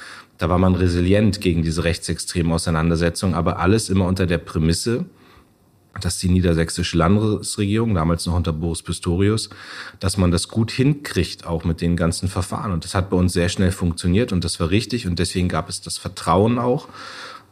da 0.44 0.50
war 0.50 0.58
man 0.58 0.76
resilient 0.76 1.40
gegen 1.40 1.64
diese 1.64 1.86
rechtsextreme 1.86 2.54
Auseinandersetzung, 2.54 3.34
aber 3.34 3.60
alles 3.60 3.88
immer 3.88 4.06
unter 4.06 4.26
der 4.26 4.40
Prämisse, 4.40 5.06
dass 6.02 6.18
die 6.18 6.28
niedersächsische 6.28 6.98
Landesregierung, 6.98 7.94
damals 7.94 8.26
noch 8.26 8.36
unter 8.36 8.52
Boris 8.52 8.84
Pistorius, 8.84 9.50
dass 10.02 10.18
man 10.18 10.32
das 10.32 10.50
gut 10.50 10.70
hinkriegt, 10.70 11.48
auch 11.48 11.64
mit 11.64 11.80
den 11.80 11.96
ganzen 11.96 12.28
Verfahren. 12.28 12.74
Und 12.74 12.84
das 12.84 12.94
hat 12.94 13.10
bei 13.10 13.16
uns 13.16 13.32
sehr 13.32 13.48
schnell 13.48 13.72
funktioniert 13.72 14.34
und 14.34 14.44
das 14.44 14.60
war 14.60 14.70
richtig 14.70 15.08
und 15.08 15.18
deswegen 15.18 15.48
gab 15.48 15.70
es 15.70 15.80
das 15.80 15.98
Vertrauen 15.98 16.60
auch. 16.60 16.90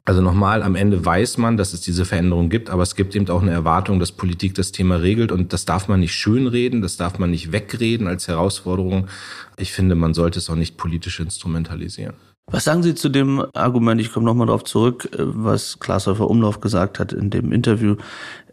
Also 0.03 0.21
nochmal, 0.21 0.61
am 0.61 0.75
Ende 0.75 1.05
weiß 1.05 1.37
man, 1.37 1.55
dass 1.55 1.71
es 1.71 1.79
diese 1.79 2.03
Veränderung 2.03 2.49
gibt, 2.49 2.69
aber 2.69 2.83
es 2.83 2.97
gibt 2.97 3.15
eben 3.15 3.29
auch 3.29 3.41
eine 3.41 3.51
Erwartung, 3.51 4.01
dass 4.01 4.11
Politik 4.11 4.53
das 4.55 4.73
Thema 4.73 4.95
regelt 4.95 5.31
und 5.31 5.53
das 5.53 5.63
darf 5.63 5.87
man 5.87 6.01
nicht 6.01 6.13
schönreden, 6.13 6.81
das 6.81 6.97
darf 6.97 7.19
man 7.19 7.31
nicht 7.31 7.53
wegreden 7.53 8.07
als 8.07 8.27
Herausforderung. 8.27 9.07
Ich 9.55 9.71
finde, 9.71 9.95
man 9.95 10.13
sollte 10.13 10.39
es 10.39 10.49
auch 10.49 10.55
nicht 10.55 10.75
politisch 10.75 11.21
instrumentalisieren. 11.21 12.15
Was 12.51 12.65
sagen 12.65 12.83
Sie 12.83 12.95
zu 12.95 13.07
dem 13.07 13.45
Argument, 13.53 14.01
ich 14.01 14.11
komme 14.11 14.25
nochmal 14.25 14.47
darauf 14.47 14.65
zurück, 14.65 15.09
äh, 15.13 15.19
was 15.19 15.79
Glashäufer 15.79 16.29
Umlauf 16.29 16.59
gesagt 16.59 16.99
hat 16.99 17.13
in 17.13 17.29
dem 17.29 17.53
Interview. 17.53 17.95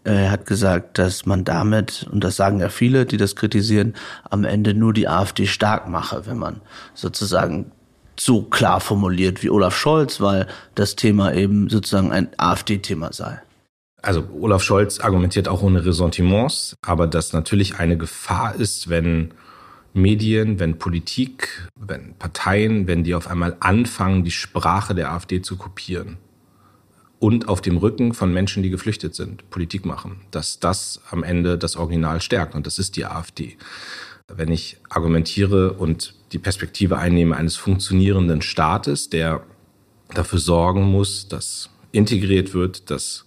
Er 0.04 0.30
hat 0.30 0.46
gesagt, 0.46 0.98
dass 0.98 1.26
man 1.26 1.44
damit, 1.44 2.06
und 2.12 2.22
das 2.22 2.36
sagen 2.36 2.60
ja 2.60 2.68
viele, 2.68 3.06
die 3.06 3.16
das 3.16 3.34
kritisieren, 3.34 3.94
am 4.30 4.44
Ende 4.44 4.72
nur 4.72 4.92
die 4.92 5.08
AfD 5.08 5.46
stark 5.46 5.88
mache, 5.88 6.26
wenn 6.26 6.38
man 6.38 6.60
sozusagen 6.94 7.72
so 8.18 8.42
klar 8.42 8.80
formuliert 8.80 9.42
wie 9.42 9.50
Olaf 9.50 9.76
Scholz, 9.76 10.20
weil 10.20 10.46
das 10.76 10.94
Thema 10.94 11.34
eben 11.34 11.68
sozusagen 11.68 12.12
ein 12.12 12.28
AfD-Thema 12.36 13.12
sei. 13.12 13.40
Also 14.00 14.24
Olaf 14.40 14.62
Scholz 14.62 15.00
argumentiert 15.00 15.48
auch 15.48 15.62
ohne 15.62 15.84
Ressentiments, 15.84 16.76
aber 16.82 17.08
dass 17.08 17.32
natürlich 17.32 17.78
eine 17.80 17.98
Gefahr 17.98 18.54
ist, 18.54 18.88
wenn 18.88 19.34
Medien, 19.94 20.60
wenn 20.60 20.78
Politik, 20.78 21.68
wenn 21.74 22.14
Parteien, 22.14 22.86
wenn 22.86 23.04
die 23.04 23.14
auf 23.14 23.28
einmal 23.28 23.56
anfangen, 23.60 24.24
die 24.24 24.30
Sprache 24.30 24.94
der 24.94 25.12
AfD 25.12 25.42
zu 25.42 25.56
kopieren 25.56 26.18
und 27.18 27.48
auf 27.48 27.60
dem 27.60 27.76
Rücken 27.76 28.14
von 28.14 28.32
Menschen, 28.32 28.62
die 28.62 28.70
geflüchtet 28.70 29.14
sind, 29.14 29.48
Politik 29.50 29.84
machen, 29.84 30.20
dass 30.30 30.60
das 30.60 31.00
am 31.10 31.22
Ende 31.22 31.58
das 31.58 31.76
Original 31.76 32.20
stärkt 32.20 32.54
und 32.54 32.66
das 32.66 32.78
ist 32.78 32.96
die 32.96 33.04
AfD. 33.04 33.56
Wenn 34.28 34.52
ich 34.52 34.76
argumentiere 34.90 35.72
und 35.72 36.14
die 36.32 36.38
Perspektive 36.38 36.98
einnehme 36.98 37.36
eines 37.36 37.56
funktionierenden 37.56 38.42
Staates, 38.42 39.08
der 39.08 39.42
dafür 40.14 40.38
sorgen 40.38 40.82
muss, 40.82 41.28
dass 41.28 41.70
integriert 41.92 42.54
wird, 42.54 42.90
dass 42.90 43.24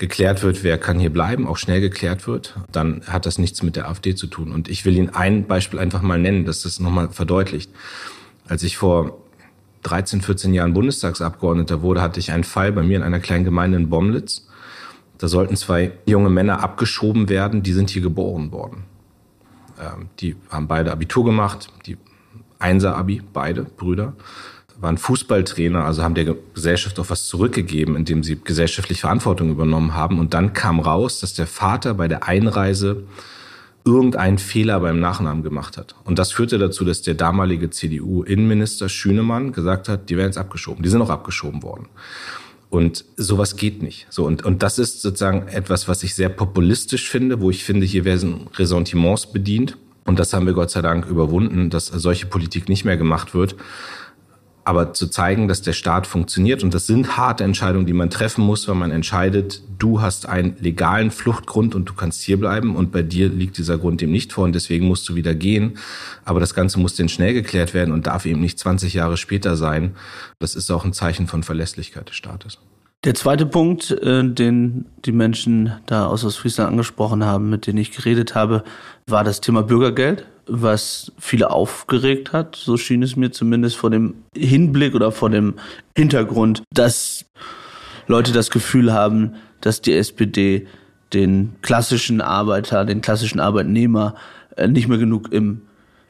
geklärt 0.00 0.42
wird, 0.42 0.64
wer 0.64 0.78
kann 0.78 0.98
hier 0.98 1.12
bleiben, 1.12 1.46
auch 1.46 1.58
schnell 1.58 1.80
geklärt 1.80 2.26
wird, 2.26 2.56
dann 2.72 3.02
hat 3.06 3.26
das 3.26 3.38
nichts 3.38 3.62
mit 3.62 3.76
der 3.76 3.88
AfD 3.88 4.14
zu 4.14 4.26
tun. 4.26 4.50
Und 4.50 4.68
ich 4.68 4.84
will 4.84 4.96
Ihnen 4.96 5.10
ein 5.10 5.46
Beispiel 5.46 5.78
einfach 5.78 6.02
mal 6.02 6.18
nennen, 6.18 6.44
dass 6.46 6.62
das 6.62 6.80
nochmal 6.80 7.10
verdeutlicht. 7.10 7.70
Als 8.48 8.62
ich 8.62 8.78
vor 8.78 9.18
13, 9.82 10.22
14 10.22 10.54
Jahren 10.54 10.74
Bundestagsabgeordneter 10.74 11.82
wurde, 11.82 12.00
hatte 12.02 12.18
ich 12.18 12.32
einen 12.32 12.44
Fall 12.44 12.72
bei 12.72 12.82
mir 12.82 12.96
in 12.96 13.02
einer 13.02 13.20
kleinen 13.20 13.44
Gemeinde 13.44 13.76
in 13.76 13.90
Bomlitz. 13.90 14.48
Da 15.18 15.28
sollten 15.28 15.54
zwei 15.54 15.92
junge 16.06 16.30
Männer 16.30 16.62
abgeschoben 16.62 17.28
werden, 17.28 17.62
die 17.62 17.72
sind 17.72 17.90
hier 17.90 18.02
geboren 18.02 18.52
worden. 18.52 18.84
Ähm, 19.78 20.08
die 20.18 20.34
haben 20.48 20.66
beide 20.66 20.92
Abitur 20.92 21.26
gemacht, 21.26 21.68
die 21.86 21.98
Einser-Abi, 22.58 23.22
beide 23.32 23.64
Brüder 23.64 24.14
waren 24.80 24.96
Fußballtrainer, 24.96 25.84
also 25.84 26.02
haben 26.02 26.14
der 26.14 26.34
Gesellschaft 26.54 26.98
auch 26.98 27.10
was 27.10 27.26
zurückgegeben, 27.26 27.96
indem 27.96 28.22
sie 28.22 28.40
gesellschaftlich 28.42 29.00
Verantwortung 29.02 29.50
übernommen 29.50 29.94
haben. 29.94 30.18
Und 30.18 30.34
dann 30.34 30.52
kam 30.52 30.80
raus, 30.80 31.20
dass 31.20 31.34
der 31.34 31.46
Vater 31.46 31.94
bei 31.94 32.08
der 32.08 32.26
Einreise 32.26 33.04
irgendeinen 33.84 34.38
Fehler 34.38 34.80
beim 34.80 35.00
Nachnamen 35.00 35.42
gemacht 35.42 35.76
hat. 35.76 35.94
Und 36.04 36.18
das 36.18 36.32
führte 36.32 36.58
dazu, 36.58 36.84
dass 36.84 37.02
der 37.02 37.14
damalige 37.14 37.70
CDU-Innenminister 37.70 38.88
Schünemann 38.88 39.52
gesagt 39.52 39.88
hat, 39.88 40.10
die 40.10 40.16
werden 40.16 40.28
jetzt 40.28 40.38
abgeschoben. 40.38 40.82
Die 40.82 40.88
sind 40.88 41.02
auch 41.02 41.10
abgeschoben 41.10 41.62
worden. 41.62 41.88
Und 42.68 43.04
sowas 43.16 43.56
geht 43.56 43.82
nicht. 43.82 44.06
So 44.10 44.24
und 44.26 44.44
und 44.44 44.62
das 44.62 44.78
ist 44.78 45.02
sozusagen 45.02 45.48
etwas, 45.48 45.88
was 45.88 46.02
ich 46.04 46.14
sehr 46.14 46.28
populistisch 46.28 47.10
finde, 47.10 47.40
wo 47.40 47.50
ich 47.50 47.64
finde, 47.64 47.84
hier 47.84 48.04
werden 48.04 48.48
Ressentiments 48.54 49.32
bedient. 49.32 49.76
Und 50.04 50.18
das 50.18 50.32
haben 50.32 50.46
wir 50.46 50.52
Gott 50.52 50.70
sei 50.70 50.80
Dank 50.80 51.06
überwunden, 51.06 51.70
dass 51.70 51.86
solche 51.86 52.26
Politik 52.26 52.68
nicht 52.68 52.84
mehr 52.84 52.96
gemacht 52.96 53.34
wird 53.34 53.56
aber 54.70 54.92
zu 54.92 55.08
zeigen, 55.08 55.48
dass 55.48 55.62
der 55.62 55.72
Staat 55.72 56.06
funktioniert. 56.06 56.62
Und 56.62 56.74
das 56.74 56.86
sind 56.86 57.16
harte 57.16 57.42
Entscheidungen, 57.42 57.86
die 57.86 57.92
man 57.92 58.08
treffen 58.08 58.44
muss, 58.44 58.68
weil 58.68 58.76
man 58.76 58.92
entscheidet, 58.92 59.62
du 59.80 60.00
hast 60.00 60.28
einen 60.28 60.54
legalen 60.60 61.10
Fluchtgrund 61.10 61.74
und 61.74 61.86
du 61.88 61.94
kannst 61.94 62.22
hier 62.22 62.38
bleiben 62.38 62.76
und 62.76 62.92
bei 62.92 63.02
dir 63.02 63.28
liegt 63.28 63.58
dieser 63.58 63.78
Grund 63.78 64.00
eben 64.00 64.12
nicht 64.12 64.32
vor 64.32 64.44
und 64.44 64.54
deswegen 64.54 64.86
musst 64.86 65.08
du 65.08 65.16
wieder 65.16 65.34
gehen. 65.34 65.76
Aber 66.24 66.38
das 66.38 66.54
Ganze 66.54 66.78
muss 66.78 66.94
denn 66.94 67.08
schnell 67.08 67.34
geklärt 67.34 67.74
werden 67.74 67.92
und 67.92 68.06
darf 68.06 68.26
eben 68.26 68.40
nicht 68.40 68.60
20 68.60 68.94
Jahre 68.94 69.16
später 69.16 69.56
sein. 69.56 69.96
Das 70.38 70.54
ist 70.54 70.70
auch 70.70 70.84
ein 70.84 70.92
Zeichen 70.92 71.26
von 71.26 71.42
Verlässlichkeit 71.42 72.08
des 72.08 72.14
Staates. 72.14 72.58
Der 73.02 73.14
zweite 73.16 73.46
Punkt, 73.46 73.90
äh, 73.90 74.22
den 74.22 74.86
die 75.04 75.10
Menschen 75.10 75.72
da 75.86 76.06
aus 76.06 76.24
Ostfriesland 76.24 76.70
angesprochen 76.70 77.24
haben, 77.24 77.50
mit 77.50 77.66
denen 77.66 77.78
ich 77.78 77.90
geredet 77.90 78.36
habe, 78.36 78.62
war 79.08 79.24
das 79.24 79.40
Thema 79.40 79.64
Bürgergeld 79.64 80.26
was 80.50 81.12
viele 81.18 81.50
aufgeregt 81.50 82.32
hat. 82.32 82.56
So 82.56 82.76
schien 82.76 83.02
es 83.02 83.16
mir 83.16 83.30
zumindest 83.30 83.76
vor 83.76 83.90
dem 83.90 84.14
Hinblick 84.36 84.94
oder 84.94 85.12
vor 85.12 85.30
dem 85.30 85.54
Hintergrund, 85.96 86.62
dass 86.72 87.24
Leute 88.06 88.32
das 88.32 88.50
Gefühl 88.50 88.92
haben, 88.92 89.36
dass 89.60 89.80
die 89.80 89.94
SPD 89.94 90.66
den 91.12 91.56
klassischen 91.62 92.20
Arbeiter, 92.20 92.84
den 92.84 93.00
klassischen 93.00 93.40
Arbeitnehmer 93.40 94.14
äh, 94.56 94.68
nicht 94.68 94.88
mehr 94.88 94.98
genug 94.98 95.32
im 95.32 95.62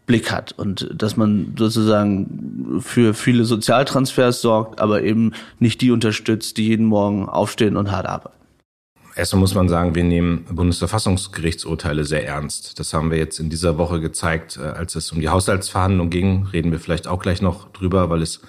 Blick 0.06 0.32
hat 0.32 0.52
und 0.52 0.90
dass 0.92 1.16
man 1.16 1.54
sozusagen 1.56 2.80
für 2.80 3.14
viele 3.14 3.44
Sozialtransfers 3.44 4.40
sorgt, 4.40 4.80
aber 4.80 5.02
eben 5.02 5.32
nicht 5.58 5.80
die 5.82 5.90
unterstützt, 5.90 6.56
die 6.56 6.66
jeden 6.66 6.86
Morgen 6.86 7.28
aufstehen 7.28 7.76
und 7.76 7.92
hart 7.92 8.06
arbeiten. 8.06 8.39
Erstmal 9.20 9.40
muss 9.40 9.54
man 9.54 9.68
sagen, 9.68 9.94
wir 9.94 10.02
nehmen 10.02 10.46
Bundesverfassungsgerichtsurteile 10.50 12.06
sehr 12.06 12.26
ernst. 12.26 12.80
Das 12.80 12.94
haben 12.94 13.10
wir 13.10 13.18
jetzt 13.18 13.38
in 13.38 13.50
dieser 13.50 13.76
Woche 13.76 14.00
gezeigt, 14.00 14.56
äh, 14.56 14.62
als 14.62 14.94
es 14.94 15.12
um 15.12 15.20
die 15.20 15.28
Haushaltsverhandlungen 15.28 16.08
ging. 16.08 16.46
Reden 16.46 16.72
wir 16.72 16.80
vielleicht 16.80 17.06
auch 17.06 17.20
gleich 17.20 17.42
noch 17.42 17.70
drüber, 17.72 18.08
weil 18.08 18.22
es 18.22 18.40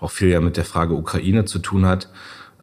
auch 0.00 0.10
viel 0.10 0.30
ja 0.30 0.40
mit 0.40 0.56
der 0.56 0.64
Frage 0.64 0.94
Ukraine 0.94 1.44
zu 1.44 1.60
tun 1.60 1.86
hat. 1.86 2.08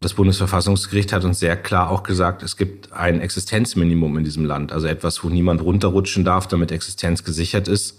Das 0.02 0.12
Bundesverfassungsgericht 0.12 1.10
hat 1.14 1.24
uns 1.24 1.40
sehr 1.40 1.56
klar 1.56 1.90
auch 1.90 2.02
gesagt, 2.02 2.42
es 2.42 2.58
gibt 2.58 2.92
ein 2.92 3.18
Existenzminimum 3.22 4.18
in 4.18 4.24
diesem 4.24 4.44
Land, 4.44 4.70
also 4.70 4.86
etwas, 4.86 5.24
wo 5.24 5.30
niemand 5.30 5.62
runterrutschen 5.62 6.26
darf, 6.26 6.48
damit 6.48 6.70
Existenz 6.70 7.24
gesichert 7.24 7.66
ist. 7.66 7.98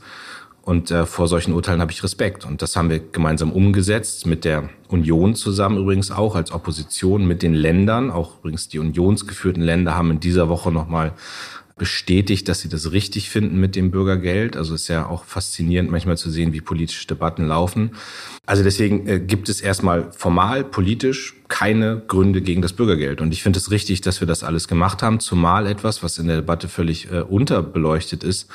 Und 0.69 0.91
äh, 0.91 1.07
vor 1.07 1.27
solchen 1.27 1.53
Urteilen 1.53 1.81
habe 1.81 1.91
ich 1.91 2.03
Respekt. 2.03 2.45
Und 2.45 2.61
das 2.61 2.75
haben 2.75 2.91
wir 2.91 2.99
gemeinsam 2.99 3.51
umgesetzt, 3.51 4.27
mit 4.27 4.45
der 4.45 4.69
Union 4.87 5.33
zusammen 5.33 5.79
übrigens 5.79 6.11
auch 6.11 6.35
als 6.35 6.51
Opposition, 6.51 7.27
mit 7.27 7.41
den 7.41 7.55
Ländern. 7.55 8.11
Auch 8.11 8.37
übrigens 8.37 8.69
die 8.69 8.77
unionsgeführten 8.77 9.63
Länder 9.63 9.95
haben 9.95 10.11
in 10.11 10.19
dieser 10.19 10.47
Woche 10.47 10.71
nochmal 10.71 11.13
bestätigt, 11.79 12.47
dass 12.47 12.59
sie 12.59 12.69
das 12.69 12.91
richtig 12.91 13.31
finden 13.31 13.59
mit 13.59 13.75
dem 13.75 13.89
Bürgergeld. 13.89 14.55
Also 14.55 14.75
ist 14.75 14.89
ja 14.89 15.07
auch 15.07 15.23
faszinierend 15.23 15.89
manchmal 15.89 16.17
zu 16.17 16.29
sehen, 16.29 16.53
wie 16.53 16.61
politische 16.61 17.07
Debatten 17.07 17.47
laufen. 17.47 17.95
Also 18.45 18.61
deswegen 18.61 19.07
äh, 19.07 19.19
gibt 19.19 19.49
es 19.49 19.61
erstmal 19.61 20.11
formal, 20.11 20.63
politisch 20.63 21.33
keine 21.47 22.03
Gründe 22.07 22.43
gegen 22.43 22.61
das 22.61 22.73
Bürgergeld. 22.73 23.21
Und 23.21 23.33
ich 23.33 23.41
finde 23.41 23.57
es 23.57 23.71
richtig, 23.71 24.01
dass 24.01 24.19
wir 24.19 24.27
das 24.27 24.43
alles 24.43 24.67
gemacht 24.67 25.01
haben, 25.01 25.19
zumal 25.19 25.65
etwas, 25.65 26.03
was 26.03 26.19
in 26.19 26.27
der 26.27 26.35
Debatte 26.35 26.67
völlig 26.67 27.11
äh, 27.11 27.21
unterbeleuchtet 27.21 28.23
ist, 28.23 28.51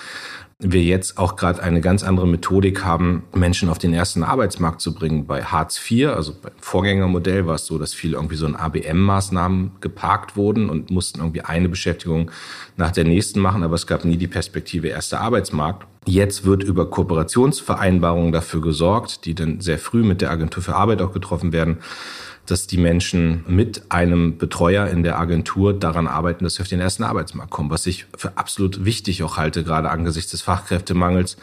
wir 0.72 0.82
jetzt 0.82 1.18
auch 1.18 1.36
gerade 1.36 1.62
eine 1.62 1.80
ganz 1.80 2.02
andere 2.02 2.26
Methodik 2.26 2.84
haben, 2.84 3.24
Menschen 3.34 3.68
auf 3.68 3.78
den 3.78 3.92
ersten 3.92 4.22
Arbeitsmarkt 4.22 4.80
zu 4.80 4.94
bringen. 4.94 5.26
Bei 5.26 5.42
Hartz 5.42 5.78
IV, 5.90 6.08
also 6.08 6.34
beim 6.40 6.52
Vorgängermodell, 6.58 7.46
war 7.46 7.56
es 7.56 7.66
so, 7.66 7.78
dass 7.78 7.92
viele 7.92 8.16
irgendwie 8.16 8.36
so 8.36 8.46
in 8.46 8.56
ABM-Maßnahmen 8.56 9.72
geparkt 9.80 10.36
wurden 10.36 10.70
und 10.70 10.90
mussten 10.90 11.20
irgendwie 11.20 11.42
eine 11.42 11.68
Beschäftigung 11.68 12.30
nach 12.76 12.92
der 12.92 13.04
nächsten 13.04 13.40
machen, 13.40 13.62
aber 13.62 13.74
es 13.74 13.86
gab 13.86 14.04
nie 14.04 14.16
die 14.16 14.26
Perspektive 14.26 14.88
erster 14.88 15.20
Arbeitsmarkt. 15.20 15.86
Jetzt 16.06 16.44
wird 16.44 16.62
über 16.62 16.90
Kooperationsvereinbarungen 16.90 18.32
dafür 18.32 18.60
gesorgt, 18.60 19.24
die 19.24 19.34
dann 19.34 19.60
sehr 19.60 19.78
früh 19.78 20.02
mit 20.02 20.20
der 20.20 20.30
Agentur 20.30 20.62
für 20.62 20.76
Arbeit 20.76 21.00
auch 21.00 21.12
getroffen 21.12 21.52
werden, 21.52 21.78
dass 22.46 22.66
die 22.66 22.76
Menschen 22.76 23.44
mit 23.48 23.90
einem 23.90 24.36
Betreuer 24.36 24.86
in 24.88 25.02
der 25.02 25.18
Agentur 25.18 25.72
daran 25.72 26.06
arbeiten, 26.06 26.44
dass 26.44 26.56
sie 26.56 26.62
auf 26.62 26.68
den 26.68 26.80
ersten 26.80 27.02
Arbeitsmarkt 27.02 27.50
kommen, 27.50 27.70
was 27.70 27.86
ich 27.86 28.04
für 28.16 28.36
absolut 28.36 28.84
wichtig 28.84 29.22
auch 29.22 29.38
halte, 29.38 29.64
gerade 29.64 29.90
angesichts 29.90 30.32
des 30.32 30.42
Fachkräftemangels. 30.42 31.38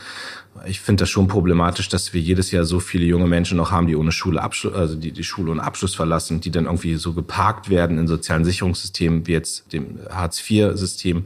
Ich 0.68 0.80
finde 0.80 1.03
das 1.03 1.10
schon 1.10 1.27
problematisch, 1.27 1.89
dass 1.89 2.13
wir 2.13 2.22
jedes 2.22 2.51
Jahr 2.51 2.65
so 2.65 2.80
viele 2.80 3.06
junge 3.06 3.25
Menschen 3.25 3.58
noch 3.58 3.72
haben, 3.72 3.88
die 3.88 3.96
ohne 3.96 4.12
Schule 4.12 4.44
Abschluss, 4.44 4.75
also 4.75 4.96
die 4.96 5.12
die 5.12 5.24
Schule 5.24 5.51
ohne 5.51 5.63
Abschluss 5.63 5.96
verlassen, 5.96 6.39
die 6.39 6.51
dann 6.51 6.65
irgendwie 6.65 6.96
so 6.96 7.13
geparkt 7.13 7.72
werden 7.72 7.98
in 7.98 8.08
sozialen 8.08 8.46
Sicherungssystemen 8.46 9.25
wie 9.25 9.32
jetzt 9.32 9.74
dem 9.74 10.00
Hartz-IV-System. 10.10 11.24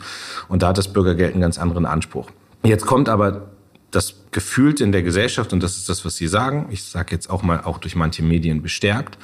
Und 0.48 0.62
da 0.62 0.70
hat 0.70 0.78
das 0.78 0.94
Bürgergeld 0.94 1.34
einen 1.34 1.42
ganz 1.42 1.58
anderen 1.58 1.86
Anspruch. 1.86 2.30
Jetzt 2.66 2.86
kommt 2.86 3.10
aber 3.10 3.52
das 3.92 4.16
gefühlt 4.32 4.82
in 4.82 4.92
der 4.92 5.04
Gesellschaft, 5.04 5.54
und 5.54 5.64
das 5.64 5.78
ist 5.78 5.88
das, 5.88 6.04
was 6.04 6.18
Sie 6.18 6.28
sagen, 6.28 6.68
ich 6.70 6.84
sage 6.84 7.16
jetzt 7.16 7.30
auch 7.30 7.44
mal 7.44 7.62
auch 7.64 7.78
durch 7.78 7.96
manche 7.96 8.24
Medien 8.24 8.62
bestärkt, 8.62 9.18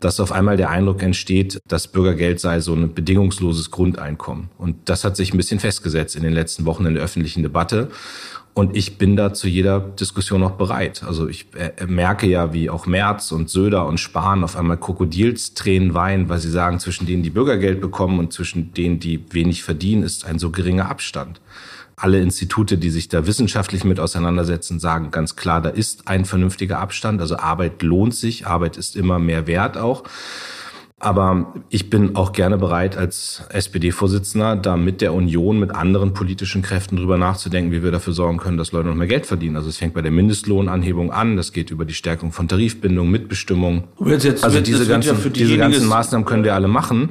dass 0.00 0.20
auf 0.20 0.32
einmal 0.32 0.56
der 0.56 0.70
Eindruck 0.70 1.02
entsteht, 1.02 1.58
das 1.68 1.88
Bürgergeld 1.88 2.40
sei 2.40 2.60
so 2.60 2.74
ein 2.74 2.94
bedingungsloses 2.94 3.70
Grundeinkommen. 3.70 4.48
Und 4.56 4.76
das 4.88 5.04
hat 5.04 5.16
sich 5.16 5.34
ein 5.34 5.36
bisschen 5.36 5.60
festgesetzt 5.60 6.16
in 6.16 6.22
den 6.22 6.32
letzten 6.32 6.64
Wochen 6.64 6.86
in 6.86 6.94
der 6.94 7.04
öffentlichen 7.04 7.42
Debatte. 7.42 7.90
Und 8.54 8.74
ich 8.74 8.96
bin 8.96 9.16
da 9.16 9.34
zu 9.34 9.48
jeder 9.48 9.80
Diskussion 9.80 10.40
noch 10.40 10.52
bereit. 10.52 11.02
Also 11.06 11.28
ich 11.28 11.48
äh, 11.54 11.84
merke 11.86 12.26
ja, 12.26 12.54
wie 12.54 12.70
auch 12.70 12.86
Merz 12.86 13.30
und 13.32 13.50
Söder 13.50 13.84
und 13.84 14.00
Spahn 14.00 14.42
auf 14.42 14.56
einmal 14.56 14.78
Krokodilstränen 14.78 15.92
weinen, 15.92 16.30
weil 16.30 16.38
sie 16.38 16.50
sagen, 16.50 16.80
zwischen 16.80 17.04
denen, 17.04 17.22
die 17.22 17.28
Bürgergeld 17.28 17.82
bekommen 17.82 18.18
und 18.18 18.32
zwischen 18.32 18.72
denen, 18.72 18.98
die 18.98 19.26
wenig 19.30 19.62
verdienen, 19.62 20.02
ist 20.02 20.24
ein 20.24 20.38
so 20.38 20.50
geringer 20.50 20.88
Abstand 20.88 21.42
alle 21.96 22.20
Institute, 22.20 22.76
die 22.76 22.90
sich 22.90 23.08
da 23.08 23.26
wissenschaftlich 23.26 23.82
mit 23.82 23.98
auseinandersetzen, 23.98 24.78
sagen 24.78 25.10
ganz 25.10 25.34
klar, 25.34 25.62
da 25.62 25.70
ist 25.70 26.08
ein 26.08 26.26
vernünftiger 26.26 26.78
Abstand. 26.78 27.22
Also 27.22 27.38
Arbeit 27.38 27.82
lohnt 27.82 28.14
sich, 28.14 28.46
Arbeit 28.46 28.76
ist 28.76 28.96
immer 28.96 29.18
mehr 29.18 29.46
wert 29.46 29.78
auch. 29.78 30.04
Aber 30.98 31.52
ich 31.68 31.90
bin 31.90 32.16
auch 32.16 32.32
gerne 32.32 32.56
bereit, 32.56 32.96
als 32.96 33.42
SPD-Vorsitzender 33.50 34.56
da 34.56 34.78
mit 34.78 35.02
der 35.02 35.12
Union, 35.12 35.58
mit 35.58 35.74
anderen 35.74 36.14
politischen 36.14 36.62
Kräften 36.62 36.96
drüber 36.96 37.18
nachzudenken, 37.18 37.70
wie 37.70 37.82
wir 37.82 37.90
dafür 37.90 38.14
sorgen 38.14 38.38
können, 38.38 38.56
dass 38.56 38.72
Leute 38.72 38.88
noch 38.88 38.94
mehr 38.94 39.06
Geld 39.06 39.26
verdienen. 39.26 39.56
Also 39.56 39.68
es 39.68 39.76
fängt 39.76 39.92
bei 39.92 40.00
der 40.00 40.10
Mindestlohnanhebung 40.10 41.12
an, 41.12 41.36
das 41.36 41.52
geht 41.52 41.70
über 41.70 41.84
die 41.84 41.92
Stärkung 41.92 42.32
von 42.32 42.48
Tarifbindung, 42.48 43.10
Mitbestimmung. 43.10 43.84
Jetzt, 44.06 44.24
jetzt, 44.24 44.42
also 44.42 44.60
diese 44.60 44.86
ganzen, 44.86 45.22
ja 45.22 45.30
diese 45.30 45.58
ganzen 45.58 45.86
Maßnahmen 45.86 46.24
können 46.26 46.44
wir 46.44 46.54
alle 46.54 46.68
machen. 46.68 47.10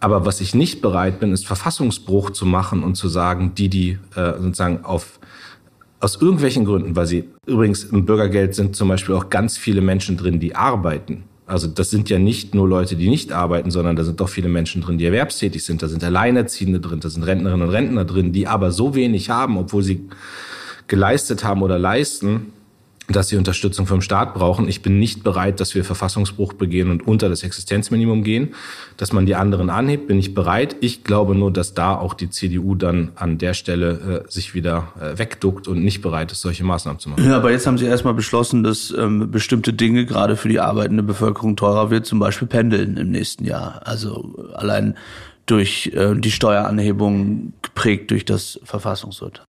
Aber 0.00 0.26
was 0.26 0.40
ich 0.40 0.54
nicht 0.54 0.82
bereit 0.82 1.20
bin, 1.20 1.32
ist 1.32 1.46
Verfassungsbruch 1.46 2.30
zu 2.30 2.46
machen 2.46 2.82
und 2.82 2.96
zu 2.96 3.08
sagen, 3.08 3.52
die, 3.56 3.68
die 3.68 3.98
äh, 4.14 4.32
sozusagen 4.38 4.84
auf 4.84 5.18
aus 5.98 6.20
irgendwelchen 6.20 6.64
Gründen, 6.66 6.94
weil 6.94 7.06
sie 7.06 7.24
übrigens 7.46 7.84
im 7.84 8.04
Bürgergeld 8.04 8.54
sind 8.54 8.76
zum 8.76 8.88
Beispiel 8.88 9.14
auch 9.14 9.30
ganz 9.30 9.56
viele 9.56 9.80
Menschen 9.80 10.16
drin, 10.16 10.38
die 10.38 10.54
arbeiten. 10.54 11.24
Also 11.46 11.68
das 11.68 11.90
sind 11.90 12.10
ja 12.10 12.18
nicht 12.18 12.54
nur 12.54 12.68
Leute, 12.68 12.96
die 12.96 13.08
nicht 13.08 13.32
arbeiten, 13.32 13.70
sondern 13.70 13.96
da 13.96 14.04
sind 14.04 14.20
doch 14.20 14.28
viele 14.28 14.48
Menschen 14.48 14.82
drin, 14.82 14.98
die 14.98 15.04
erwerbstätig 15.04 15.64
sind. 15.64 15.82
Da 15.82 15.88
sind 15.88 16.02
Alleinerziehende 16.02 16.80
drin, 16.80 17.00
da 17.00 17.08
sind 17.08 17.22
Rentnerinnen 17.22 17.68
und 17.68 17.74
Rentner 17.74 18.04
drin, 18.04 18.32
die 18.32 18.46
aber 18.46 18.72
so 18.72 18.94
wenig 18.94 19.30
haben, 19.30 19.56
obwohl 19.56 19.82
sie 19.82 20.08
geleistet 20.88 21.44
haben 21.44 21.62
oder 21.62 21.78
leisten, 21.78 22.52
dass 23.08 23.28
sie 23.28 23.36
Unterstützung 23.36 23.86
vom 23.86 24.00
Staat 24.00 24.34
brauchen. 24.34 24.68
Ich 24.68 24.82
bin 24.82 24.98
nicht 24.98 25.22
bereit, 25.22 25.60
dass 25.60 25.74
wir 25.74 25.84
Verfassungsbruch 25.84 26.54
begehen 26.54 26.90
und 26.90 27.06
unter 27.06 27.28
das 27.28 27.42
Existenzminimum 27.42 28.24
gehen. 28.24 28.54
Dass 28.96 29.12
man 29.12 29.26
die 29.26 29.34
anderen 29.34 29.70
anhebt, 29.70 30.08
bin 30.08 30.18
ich 30.18 30.34
bereit. 30.34 30.76
Ich 30.80 31.04
glaube 31.04 31.34
nur, 31.34 31.52
dass 31.52 31.74
da 31.74 31.96
auch 31.96 32.14
die 32.14 32.30
CDU 32.30 32.74
dann 32.74 33.12
an 33.14 33.38
der 33.38 33.54
Stelle 33.54 34.24
äh, 34.26 34.30
sich 34.30 34.54
wieder 34.54 34.88
äh, 35.00 35.18
wegduckt 35.18 35.68
und 35.68 35.84
nicht 35.84 36.02
bereit 36.02 36.32
ist, 36.32 36.40
solche 36.40 36.64
Maßnahmen 36.64 36.98
zu 36.98 37.10
machen. 37.10 37.24
Ja, 37.24 37.36
aber 37.36 37.52
jetzt 37.52 37.66
haben 37.66 37.78
Sie 37.78 37.86
erstmal 37.86 38.14
beschlossen, 38.14 38.64
dass 38.64 38.92
ähm, 38.96 39.30
bestimmte 39.30 39.72
Dinge 39.72 40.06
gerade 40.06 40.36
für 40.36 40.48
die 40.48 40.60
arbeitende 40.60 41.02
Bevölkerung 41.02 41.56
teurer 41.56 41.90
wird, 41.90 42.06
zum 42.06 42.18
Beispiel 42.18 42.48
Pendeln 42.48 42.96
im 42.96 43.10
nächsten 43.10 43.44
Jahr. 43.44 43.82
Also 43.84 44.34
allein 44.54 44.96
durch 45.46 45.92
äh, 45.94 46.14
die 46.16 46.32
Steueranhebung 46.32 47.52
geprägt 47.62 48.10
durch 48.10 48.24
das 48.24 48.58
Verfassungsurteil. 48.64 49.44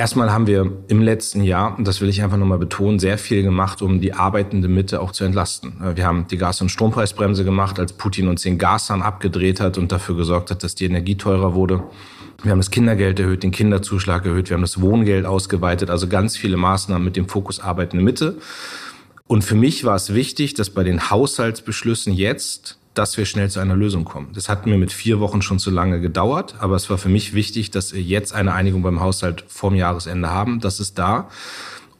Erstmal 0.00 0.32
haben 0.32 0.46
wir 0.46 0.72
im 0.88 1.02
letzten 1.02 1.42
Jahr, 1.44 1.76
und 1.76 1.86
das 1.86 2.00
will 2.00 2.08
ich 2.08 2.22
einfach 2.22 2.38
nochmal 2.38 2.56
betonen, 2.56 2.98
sehr 2.98 3.18
viel 3.18 3.42
gemacht, 3.42 3.82
um 3.82 4.00
die 4.00 4.14
arbeitende 4.14 4.66
Mitte 4.66 4.98
auch 4.98 5.12
zu 5.12 5.24
entlasten. 5.24 5.74
Wir 5.94 6.06
haben 6.06 6.26
die 6.26 6.38
Gas- 6.38 6.62
und 6.62 6.70
Strompreisbremse 6.70 7.44
gemacht, 7.44 7.78
als 7.78 7.92
Putin 7.92 8.28
uns 8.28 8.40
den 8.40 8.56
Gashahn 8.56 9.02
abgedreht 9.02 9.60
hat 9.60 9.76
und 9.76 9.92
dafür 9.92 10.16
gesorgt 10.16 10.50
hat, 10.50 10.64
dass 10.64 10.74
die 10.74 10.86
Energie 10.86 11.16
teurer 11.16 11.52
wurde. 11.52 11.82
Wir 12.42 12.50
haben 12.52 12.60
das 12.60 12.70
Kindergeld 12.70 13.20
erhöht, 13.20 13.42
den 13.42 13.50
Kinderzuschlag 13.50 14.24
erhöht, 14.24 14.48
wir 14.48 14.54
haben 14.54 14.62
das 14.62 14.80
Wohngeld 14.80 15.26
ausgeweitet, 15.26 15.90
also 15.90 16.08
ganz 16.08 16.34
viele 16.34 16.56
Maßnahmen 16.56 17.04
mit 17.04 17.16
dem 17.16 17.28
Fokus 17.28 17.60
arbeitende 17.60 18.02
Mitte. 18.02 18.38
Und 19.26 19.44
für 19.44 19.54
mich 19.54 19.84
war 19.84 19.96
es 19.96 20.14
wichtig, 20.14 20.54
dass 20.54 20.70
bei 20.70 20.82
den 20.82 21.10
Haushaltsbeschlüssen 21.10 22.14
jetzt 22.14 22.79
dass 22.94 23.16
wir 23.16 23.24
schnell 23.24 23.50
zu 23.50 23.60
einer 23.60 23.76
Lösung 23.76 24.04
kommen. 24.04 24.30
Das 24.34 24.48
hat 24.48 24.66
mir 24.66 24.76
mit 24.76 24.92
vier 24.92 25.20
Wochen 25.20 25.42
schon 25.42 25.58
zu 25.58 25.70
lange 25.70 26.00
gedauert, 26.00 26.56
aber 26.58 26.76
es 26.76 26.90
war 26.90 26.98
für 26.98 27.08
mich 27.08 27.34
wichtig, 27.34 27.70
dass 27.70 27.94
wir 27.94 28.02
jetzt 28.02 28.34
eine 28.34 28.52
Einigung 28.52 28.82
beim 28.82 29.00
Haushalt 29.00 29.44
vorm 29.48 29.74
Jahresende 29.74 30.30
haben. 30.30 30.60
Das 30.60 30.80
ist 30.80 30.98
da. 30.98 31.28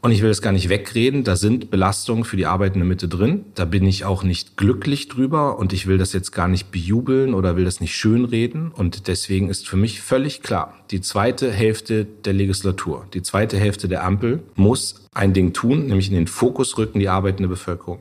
Und 0.03 0.11
ich 0.11 0.23
will 0.23 0.29
das 0.29 0.41
gar 0.41 0.51
nicht 0.51 0.67
wegreden. 0.67 1.23
Da 1.23 1.35
sind 1.35 1.69
Belastungen 1.69 2.23
für 2.23 2.35
die 2.35 2.47
arbeitende 2.47 2.87
Mitte 2.87 3.07
drin. 3.07 3.45
Da 3.53 3.65
bin 3.65 3.85
ich 3.85 4.03
auch 4.03 4.23
nicht 4.23 4.57
glücklich 4.57 5.07
drüber 5.09 5.59
und 5.59 5.73
ich 5.73 5.85
will 5.85 5.99
das 5.99 6.11
jetzt 6.11 6.31
gar 6.31 6.47
nicht 6.47 6.71
bejubeln 6.71 7.35
oder 7.35 7.55
will 7.55 7.65
das 7.65 7.81
nicht 7.81 7.95
schönreden. 7.95 8.71
Und 8.71 9.07
deswegen 9.07 9.47
ist 9.47 9.69
für 9.69 9.77
mich 9.77 10.01
völlig 10.01 10.41
klar, 10.41 10.73
die 10.89 11.01
zweite 11.01 11.51
Hälfte 11.51 12.05
der 12.05 12.33
Legislatur, 12.33 13.05
die 13.13 13.21
zweite 13.21 13.57
Hälfte 13.57 13.87
der 13.87 14.03
Ampel 14.03 14.41
muss 14.55 15.05
ein 15.13 15.33
Ding 15.33 15.53
tun, 15.53 15.85
nämlich 15.85 16.07
in 16.07 16.15
den 16.15 16.27
Fokus 16.27 16.77
rücken 16.79 16.99
die 16.99 17.09
arbeitende 17.09 17.47
Bevölkerung. 17.47 17.99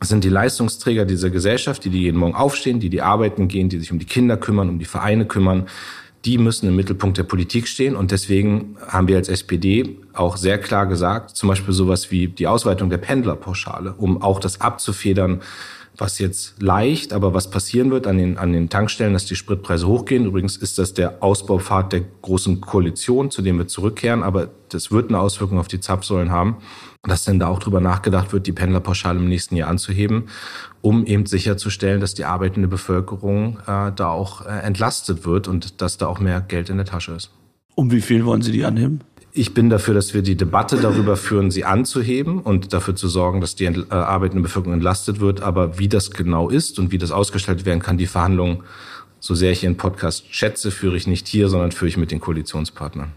Das 0.00 0.08
sind 0.08 0.24
die 0.24 0.30
Leistungsträger 0.30 1.04
dieser 1.04 1.28
Gesellschaft, 1.28 1.84
die, 1.84 1.90
die 1.90 2.00
jeden 2.00 2.16
Morgen 2.16 2.34
aufstehen, 2.34 2.80
die 2.80 2.88
die 2.88 3.02
arbeiten 3.02 3.48
gehen, 3.48 3.68
die 3.68 3.78
sich 3.78 3.92
um 3.92 3.98
die 3.98 4.06
Kinder 4.06 4.38
kümmern, 4.38 4.70
um 4.70 4.78
die 4.78 4.86
Vereine 4.86 5.26
kümmern, 5.26 5.66
die 6.24 6.38
müssen 6.38 6.68
im 6.68 6.76
Mittelpunkt 6.76 7.18
der 7.18 7.24
Politik 7.24 7.68
stehen. 7.68 7.94
Und 7.94 8.10
deswegen 8.10 8.76
haben 8.88 9.08
wir 9.08 9.16
als 9.16 9.28
SPD 9.28 9.98
auch 10.14 10.38
sehr 10.38 10.58
klar 10.58 10.86
gesagt, 10.86 11.36
zum 11.36 11.50
Beispiel 11.50 11.74
sowas 11.74 12.10
wie 12.10 12.28
die 12.28 12.46
Ausweitung 12.46 12.88
der 12.88 12.96
Pendlerpauschale, 12.96 13.94
um 13.96 14.22
auch 14.22 14.40
das 14.40 14.62
abzufedern, 14.62 15.42
was 15.98 16.18
jetzt 16.18 16.62
leicht, 16.62 17.12
aber 17.12 17.34
was 17.34 17.50
passieren 17.50 17.90
wird 17.90 18.06
an 18.06 18.16
den, 18.16 18.38
an 18.38 18.54
den 18.54 18.70
Tankstellen, 18.70 19.12
dass 19.12 19.26
die 19.26 19.36
Spritpreise 19.36 19.86
hochgehen. 19.86 20.24
Übrigens 20.24 20.56
ist 20.56 20.78
das 20.78 20.94
der 20.94 21.22
Ausbaupfad 21.22 21.92
der 21.92 22.02
großen 22.22 22.62
Koalition, 22.62 23.30
zu 23.30 23.42
dem 23.42 23.58
wir 23.58 23.66
zurückkehren, 23.66 24.22
aber 24.22 24.48
das 24.70 24.90
wird 24.90 25.10
eine 25.10 25.20
Auswirkung 25.20 25.58
auf 25.58 25.68
die 25.68 25.80
Zapfsäulen 25.80 26.30
haben 26.30 26.56
dass 27.02 27.24
denn 27.24 27.38
da 27.38 27.48
auch 27.48 27.58
drüber 27.58 27.80
nachgedacht 27.80 28.32
wird, 28.32 28.46
die 28.46 28.52
Pendlerpauschale 28.52 29.18
im 29.18 29.28
nächsten 29.28 29.56
Jahr 29.56 29.70
anzuheben, 29.70 30.24
um 30.82 31.06
eben 31.06 31.24
sicherzustellen, 31.26 32.00
dass 32.00 32.14
die 32.14 32.26
arbeitende 32.26 32.68
Bevölkerung 32.68 33.58
äh, 33.66 33.90
da 33.94 34.08
auch 34.08 34.44
äh, 34.44 34.50
entlastet 34.50 35.24
wird 35.24 35.48
und 35.48 35.80
dass 35.80 35.96
da 35.96 36.06
auch 36.06 36.20
mehr 36.20 36.40
Geld 36.40 36.68
in 36.68 36.76
der 36.76 36.86
Tasche 36.86 37.12
ist. 37.12 37.30
Um 37.74 37.90
wie 37.90 38.02
viel 38.02 38.26
wollen 38.26 38.42
Sie 38.42 38.52
die 38.52 38.64
anheben? 38.64 39.00
Ich 39.32 39.54
bin 39.54 39.70
dafür, 39.70 39.94
dass 39.94 40.12
wir 40.12 40.22
die 40.22 40.36
Debatte 40.36 40.76
darüber 40.76 41.16
führen, 41.16 41.52
sie 41.52 41.64
anzuheben 41.64 42.40
und 42.40 42.72
dafür 42.72 42.96
zu 42.96 43.08
sorgen, 43.08 43.40
dass 43.40 43.54
die 43.54 43.64
äh, 43.64 43.84
arbeitende 43.90 44.42
Bevölkerung 44.42 44.74
entlastet 44.74 45.20
wird. 45.20 45.40
Aber 45.40 45.78
wie 45.78 45.88
das 45.88 46.10
genau 46.10 46.50
ist 46.50 46.78
und 46.80 46.90
wie 46.90 46.98
das 46.98 47.12
ausgestaltet 47.12 47.64
werden 47.64 47.80
kann, 47.80 47.96
die 47.96 48.08
Verhandlungen, 48.08 48.64
so 49.20 49.34
sehr 49.34 49.52
ich 49.52 49.62
Ihren 49.62 49.76
Podcast 49.76 50.24
schätze, 50.34 50.70
führe 50.70 50.96
ich 50.96 51.06
nicht 51.06 51.28
hier, 51.28 51.48
sondern 51.48 51.70
führe 51.70 51.88
ich 51.88 51.96
mit 51.96 52.10
den 52.10 52.20
Koalitionspartnern. 52.20 53.12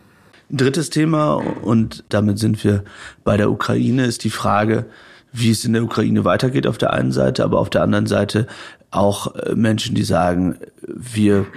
Drittes 0.56 0.92
Thema, 0.92 1.34
und 1.34 2.04
damit 2.10 2.38
sind 2.38 2.64
wir 2.64 2.84
bei 3.24 3.38
der 3.38 3.50
Ukraine, 3.50 4.06
ist 4.06 4.24
die 4.24 4.30
Frage, 4.30 4.86
wie 5.32 5.50
es 5.50 5.66
in 5.66 5.74
der 5.74 5.84
Ukraine 5.84 6.26
weitergeht 6.26 6.68
auf 6.68 6.78
der 6.78 6.94
einen 6.94 7.12
Seite, 7.12 7.44
aber 7.44 7.60
auf 7.60 7.72
der 7.72 7.82
anderen 7.82 8.06
Seite 8.06 8.46
auch 8.92 9.36
äh, 9.36 9.56
Menschen, 9.56 9.96
die 9.96 10.04
sagen, 10.04 10.58
wir 10.86 11.48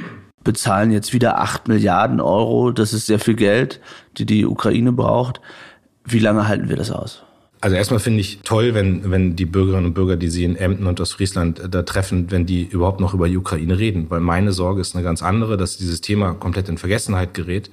bezahlen 0.44 0.92
jetzt 0.92 1.12
wieder 1.12 1.38
acht 1.38 1.68
Milliarden 1.68 2.20
Euro, 2.20 2.70
das 2.70 2.94
ist 2.94 3.04
sehr 3.04 3.18
viel 3.18 3.34
Geld, 3.34 3.80
die 4.16 4.24
die 4.24 4.46
Ukraine 4.46 4.92
braucht. 4.92 5.42
Wie 6.06 6.20
lange 6.20 6.48
halten 6.48 6.70
wir 6.70 6.76
das 6.76 6.90
aus? 6.90 7.22
Also 7.60 7.76
erstmal 7.76 8.00
finde 8.00 8.20
ich 8.20 8.40
toll, 8.44 8.72
wenn, 8.74 9.10
wenn 9.10 9.36
die 9.36 9.44
Bürgerinnen 9.44 9.86
und 9.86 9.94
Bürger, 9.94 10.16
die 10.16 10.28
Sie 10.28 10.44
in 10.44 10.56
Emden 10.56 10.86
und 10.86 11.00
Ostfriesland 11.00 11.58
äh, 11.58 11.68
da 11.68 11.82
treffen, 11.82 12.30
wenn 12.30 12.46
die 12.46 12.64
überhaupt 12.64 13.00
noch 13.00 13.12
über 13.12 13.28
die 13.28 13.36
Ukraine 13.36 13.78
reden. 13.78 14.06
Weil 14.08 14.20
meine 14.20 14.52
Sorge 14.52 14.80
ist 14.80 14.94
eine 14.94 15.04
ganz 15.04 15.22
andere, 15.22 15.58
dass 15.58 15.76
dieses 15.76 16.00
Thema 16.00 16.32
komplett 16.32 16.70
in 16.70 16.78
Vergessenheit 16.78 17.34
gerät. 17.34 17.70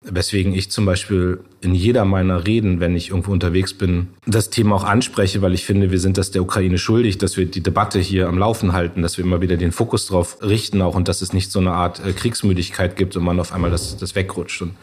Weswegen 0.00 0.54
ich 0.54 0.70
zum 0.70 0.86
Beispiel 0.86 1.40
in 1.60 1.74
jeder 1.74 2.04
meiner 2.04 2.46
Reden, 2.46 2.78
wenn 2.78 2.94
ich 2.94 3.10
irgendwo 3.10 3.32
unterwegs 3.32 3.74
bin, 3.74 4.10
das 4.26 4.48
Thema 4.48 4.76
auch 4.76 4.84
anspreche, 4.84 5.42
weil 5.42 5.54
ich 5.54 5.64
finde, 5.64 5.90
wir 5.90 5.98
sind 5.98 6.16
das 6.16 6.30
der 6.30 6.42
Ukraine 6.42 6.78
schuldig, 6.78 7.18
dass 7.18 7.36
wir 7.36 7.46
die 7.46 7.64
Debatte 7.64 7.98
hier 7.98 8.28
am 8.28 8.38
Laufen 8.38 8.72
halten, 8.72 9.02
dass 9.02 9.18
wir 9.18 9.24
immer 9.24 9.40
wieder 9.40 9.56
den 9.56 9.72
Fokus 9.72 10.06
drauf 10.06 10.38
richten 10.40 10.82
auch 10.82 10.94
und 10.94 11.08
dass 11.08 11.20
es 11.20 11.32
nicht 11.32 11.50
so 11.50 11.58
eine 11.58 11.72
Art 11.72 12.00
äh, 12.06 12.12
Kriegsmüdigkeit 12.12 12.94
gibt 12.94 13.16
und 13.16 13.24
man 13.24 13.40
auf 13.40 13.52
einmal 13.52 13.72
das, 13.72 13.96
das 13.96 14.14
wegrutscht. 14.14 14.62
Und, 14.62 14.76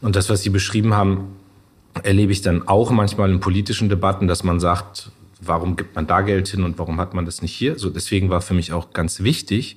und 0.00 0.16
das, 0.16 0.30
was 0.30 0.42
Sie 0.42 0.50
beschrieben 0.50 0.94
haben, 0.94 1.36
erlebe 2.02 2.32
ich 2.32 2.40
dann 2.40 2.66
auch 2.66 2.90
manchmal 2.90 3.30
in 3.30 3.40
politischen 3.40 3.90
Debatten, 3.90 4.28
dass 4.28 4.44
man 4.44 4.60
sagt, 4.60 5.10
warum 5.42 5.76
gibt 5.76 5.94
man 5.94 6.06
da 6.06 6.22
Geld 6.22 6.48
hin 6.48 6.62
und 6.62 6.78
warum 6.78 6.98
hat 6.98 7.12
man 7.12 7.26
das 7.26 7.42
nicht 7.42 7.54
hier? 7.54 7.78
So 7.78 7.90
deswegen 7.90 8.30
war 8.30 8.40
für 8.40 8.54
mich 8.54 8.72
auch 8.72 8.94
ganz 8.94 9.20
wichtig, 9.20 9.76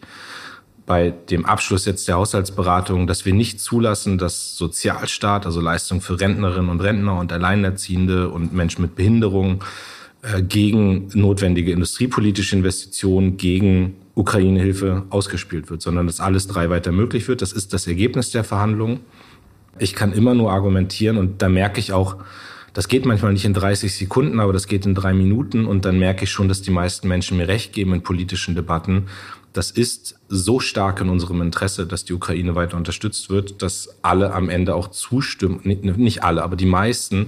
bei 0.85 1.11
dem 1.11 1.45
Abschluss 1.45 1.85
jetzt 1.85 2.07
der 2.07 2.15
Haushaltsberatung, 2.15 3.07
dass 3.07 3.25
wir 3.25 3.33
nicht 3.33 3.59
zulassen, 3.59 4.17
dass 4.17 4.57
Sozialstaat, 4.57 5.45
also 5.45 5.61
Leistung 5.61 6.01
für 6.01 6.19
Rentnerinnen 6.19 6.69
und 6.69 6.81
Rentner 6.81 7.19
und 7.19 7.31
Alleinerziehende 7.31 8.29
und 8.29 8.53
Menschen 8.53 8.81
mit 8.81 8.95
Behinderung 8.95 9.63
äh, 10.21 10.41
gegen 10.41 11.09
notwendige 11.13 11.71
industriepolitische 11.71 12.55
Investitionen, 12.55 13.37
gegen 13.37 13.95
Ukraine-Hilfe 14.15 15.03
ausgespielt 15.09 15.69
wird, 15.69 15.81
sondern 15.81 16.07
dass 16.07 16.19
alles 16.19 16.47
drei 16.47 16.69
weiter 16.69 16.91
möglich 16.91 17.27
wird. 17.27 17.41
Das 17.41 17.53
ist 17.53 17.73
das 17.73 17.87
Ergebnis 17.87 18.31
der 18.31 18.43
Verhandlungen. 18.43 18.99
Ich 19.79 19.95
kann 19.95 20.11
immer 20.11 20.33
nur 20.33 20.51
argumentieren 20.51 21.17
und 21.17 21.41
da 21.41 21.49
merke 21.49 21.79
ich 21.79 21.93
auch, 21.93 22.17
das 22.73 22.87
geht 22.87 23.05
manchmal 23.05 23.33
nicht 23.33 23.45
in 23.45 23.53
30 23.53 23.93
Sekunden, 23.93 24.39
aber 24.39 24.53
das 24.53 24.67
geht 24.67 24.85
in 24.85 24.95
drei 24.95 25.13
Minuten 25.13 25.65
und 25.65 25.85
dann 25.85 25.99
merke 25.99 26.23
ich 26.23 26.31
schon, 26.31 26.47
dass 26.47 26.61
die 26.61 26.71
meisten 26.71 27.07
Menschen 27.07 27.37
mir 27.37 27.47
recht 27.47 27.73
geben 27.73 27.93
in 27.93 28.01
politischen 28.01 28.55
Debatten, 28.55 29.07
das 29.53 29.71
ist 29.71 30.19
so 30.29 30.59
stark 30.59 31.01
in 31.01 31.09
unserem 31.09 31.41
Interesse, 31.41 31.85
dass 31.85 32.05
die 32.05 32.13
Ukraine 32.13 32.55
weiter 32.55 32.77
unterstützt 32.77 33.29
wird, 33.29 33.61
dass 33.61 33.97
alle 34.01 34.33
am 34.33 34.49
Ende 34.49 34.75
auch 34.75 34.89
zustimmen, 34.89 35.59
nicht 35.63 36.23
alle, 36.23 36.43
aber 36.43 36.55
die 36.55 36.65
meisten, 36.65 37.27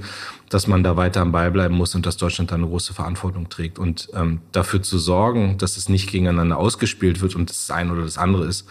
dass 0.50 0.68
man 0.68 0.84
da 0.84 0.96
weiter 0.96 1.22
am 1.22 1.32
Ball 1.32 1.52
bleiben 1.52 1.76
muss 1.76 1.96
und 1.96 2.06
dass 2.06 2.18
Deutschland 2.18 2.52
da 2.52 2.56
eine 2.56 2.68
große 2.68 2.94
Verantwortung 2.94 3.50
trägt. 3.50 3.78
Und 3.78 4.10
ähm, 4.14 4.42
dafür 4.52 4.82
zu 4.82 4.98
sorgen, 4.98 5.58
dass 5.58 5.78
es 5.78 5.90
nicht 5.90 6.10
gegeneinander 6.12 6.58
ausgespielt 6.58 7.22
wird 7.22 7.36
und 7.36 7.50
das 7.50 7.70
eine 7.72 7.92
oder 7.92 8.04
das 8.04 8.18
andere 8.18 8.46
ist, 8.46 8.68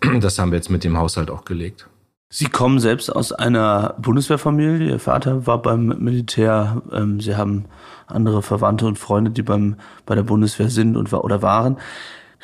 das 0.20 0.38
haben 0.38 0.50
wir 0.50 0.56
jetzt 0.56 0.70
mit 0.70 0.84
dem 0.84 0.96
Haushalt 0.96 1.30
auch 1.30 1.44
gelegt. 1.44 1.86
Sie 2.30 2.46
kommen 2.46 2.80
selbst 2.80 3.14
aus 3.14 3.32
einer 3.32 3.94
Bundeswehrfamilie. 3.98 4.90
Ihr 4.90 4.98
Vater 4.98 5.46
war 5.46 5.62
beim 5.62 5.86
Militär. 5.86 6.82
Ähm, 6.90 7.20
Sie 7.20 7.36
haben 7.36 7.66
andere 8.06 8.42
Verwandte 8.42 8.86
und 8.86 8.98
Freunde, 8.98 9.30
die 9.30 9.42
beim, 9.42 9.76
bei 10.04 10.14
der 10.14 10.24
Bundeswehr 10.24 10.68
sind 10.68 10.96
und 10.96 11.12
oder 11.12 11.42
waren. 11.42 11.76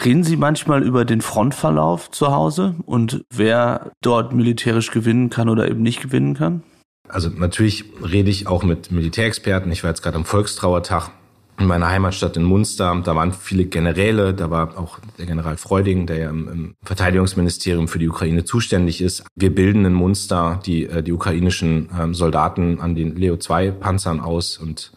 Reden 0.03 0.25
Sie 0.25 0.37
manchmal 0.37 0.83
über 0.83 1.05
den 1.05 1.21
Frontverlauf 1.21 2.11
zu 2.11 2.29
Hause 2.29 2.75
und 2.87 3.25
wer 3.31 3.93
dort 4.01 4.33
militärisch 4.33 4.91
gewinnen 4.91 5.29
kann 5.29 5.49
oder 5.49 5.69
eben 5.69 5.83
nicht 5.83 6.01
gewinnen 6.01 6.35
kann? 6.35 6.63
Also 7.09 7.29
natürlich 7.29 7.85
rede 8.03 8.31
ich 8.31 8.47
auch 8.47 8.63
mit 8.63 8.91
Militärexperten. 8.93 9.71
Ich 9.73 9.83
war 9.83 9.91
jetzt 9.91 10.03
gerade 10.03 10.17
am 10.17 10.25
Volkstrauertag 10.25 11.11
in 11.59 11.67
meiner 11.67 11.89
Heimatstadt 11.89 12.37
in 12.37 12.45
Munster. 12.45 12.99
Da 13.05 13.15
waren 13.15 13.33
viele 13.33 13.67
Generäle, 13.67 14.33
da 14.33 14.51
war 14.51 14.79
auch 14.79 14.99
der 15.19 15.27
General 15.27 15.59
Freuding, 15.59 16.07
der 16.07 16.19
ja 16.19 16.31
im, 16.31 16.75
Verteidigungsministerium 16.83 17.87
für 17.87 17.99
die 17.99 18.09
Ukraine 18.09 18.45
zuständig 18.45 19.03
ist. 19.03 19.25
Wir 19.37 19.55
bilden 19.55 19.85
in 19.85 19.93
Munster 19.93 20.61
die, 20.65 20.87
äh, 20.87 21.03
die 21.03 21.13
ukrainischen 21.13 21.91
ähm, 21.99 22.15
Soldaten 22.15 22.81
an 22.81 22.95
den 22.95 23.17
Leo-2-Panzern 23.17 24.21
aus 24.21 24.57
und 24.57 24.93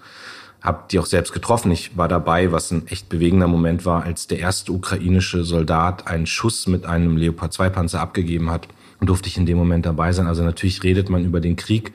habe 0.64 0.86
die 0.90 0.98
auch 0.98 1.06
selbst 1.06 1.34
getroffen. 1.34 1.72
Ich 1.72 1.98
war 1.98 2.08
dabei, 2.08 2.54
was 2.54 2.72
ein 2.72 2.88
echt 2.88 3.10
bewegender 3.10 3.48
Moment 3.48 3.86
war, 3.86 4.04
als 4.04 4.28
der 4.28 4.40
erste 4.40 4.72
ukrainische 4.72 5.44
Soldat 5.44 6.08
einen 6.08 6.26
Schuss 6.26 6.68
mit 6.68 6.86
einem 6.86 7.18
Leopard 7.18 7.52
2 7.52 7.70
Panzer 7.70 8.00
abgegeben 8.00 8.50
hat. 8.50 8.70
Und 9.02 9.08
durfte 9.08 9.28
ich 9.28 9.38
in 9.38 9.46
dem 9.46 9.58
Moment 9.58 9.86
dabei 9.86 10.14
sein. 10.14 10.28
Also 10.28 10.44
natürlich 10.44 10.82
redet 10.82 11.10
man 11.10 11.26
über 11.26 11.42
den 11.42 11.58
Krieg. 11.58 11.92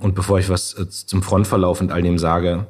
Und 0.00 0.16
bevor 0.16 0.40
ich 0.40 0.48
was 0.48 0.74
äh, 0.74 0.88
zum 0.88 1.22
Frontverlauf 1.22 1.80
und 1.80 1.92
all 1.92 2.02
dem 2.02 2.18
sage, 2.18 2.66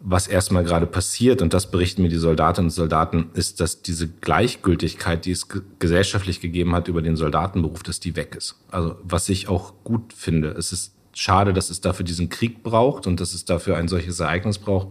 was 0.00 0.26
erstmal 0.26 0.64
gerade 0.64 0.86
passiert, 0.86 1.40
und 1.40 1.54
das 1.54 1.70
berichten 1.70 2.02
mir 2.02 2.08
die 2.08 2.16
Soldatinnen 2.16 2.66
und 2.66 2.74
Soldaten, 2.74 3.30
ist, 3.34 3.60
dass 3.60 3.80
diese 3.80 4.08
Gleichgültigkeit, 4.08 5.24
die 5.24 5.30
es 5.30 5.46
gesellschaftlich 5.78 6.40
gegeben 6.40 6.74
hat 6.74 6.88
über 6.88 7.00
den 7.00 7.14
Soldatenberuf, 7.14 7.84
dass 7.84 8.00
die 8.00 8.16
weg 8.16 8.34
ist. 8.36 8.56
Also 8.72 8.96
was 9.04 9.28
ich 9.28 9.48
auch 9.48 9.72
gut 9.84 10.12
finde. 10.12 10.48
Es 10.48 10.72
ist 10.72 10.94
schade, 11.14 11.52
dass 11.52 11.70
es 11.70 11.80
dafür 11.80 12.04
diesen 12.04 12.28
Krieg 12.28 12.62
braucht 12.62 13.06
und 13.06 13.20
dass 13.20 13.34
es 13.34 13.44
dafür 13.44 13.76
ein 13.76 13.88
solches 13.88 14.20
Ereignis 14.20 14.58
braucht. 14.58 14.88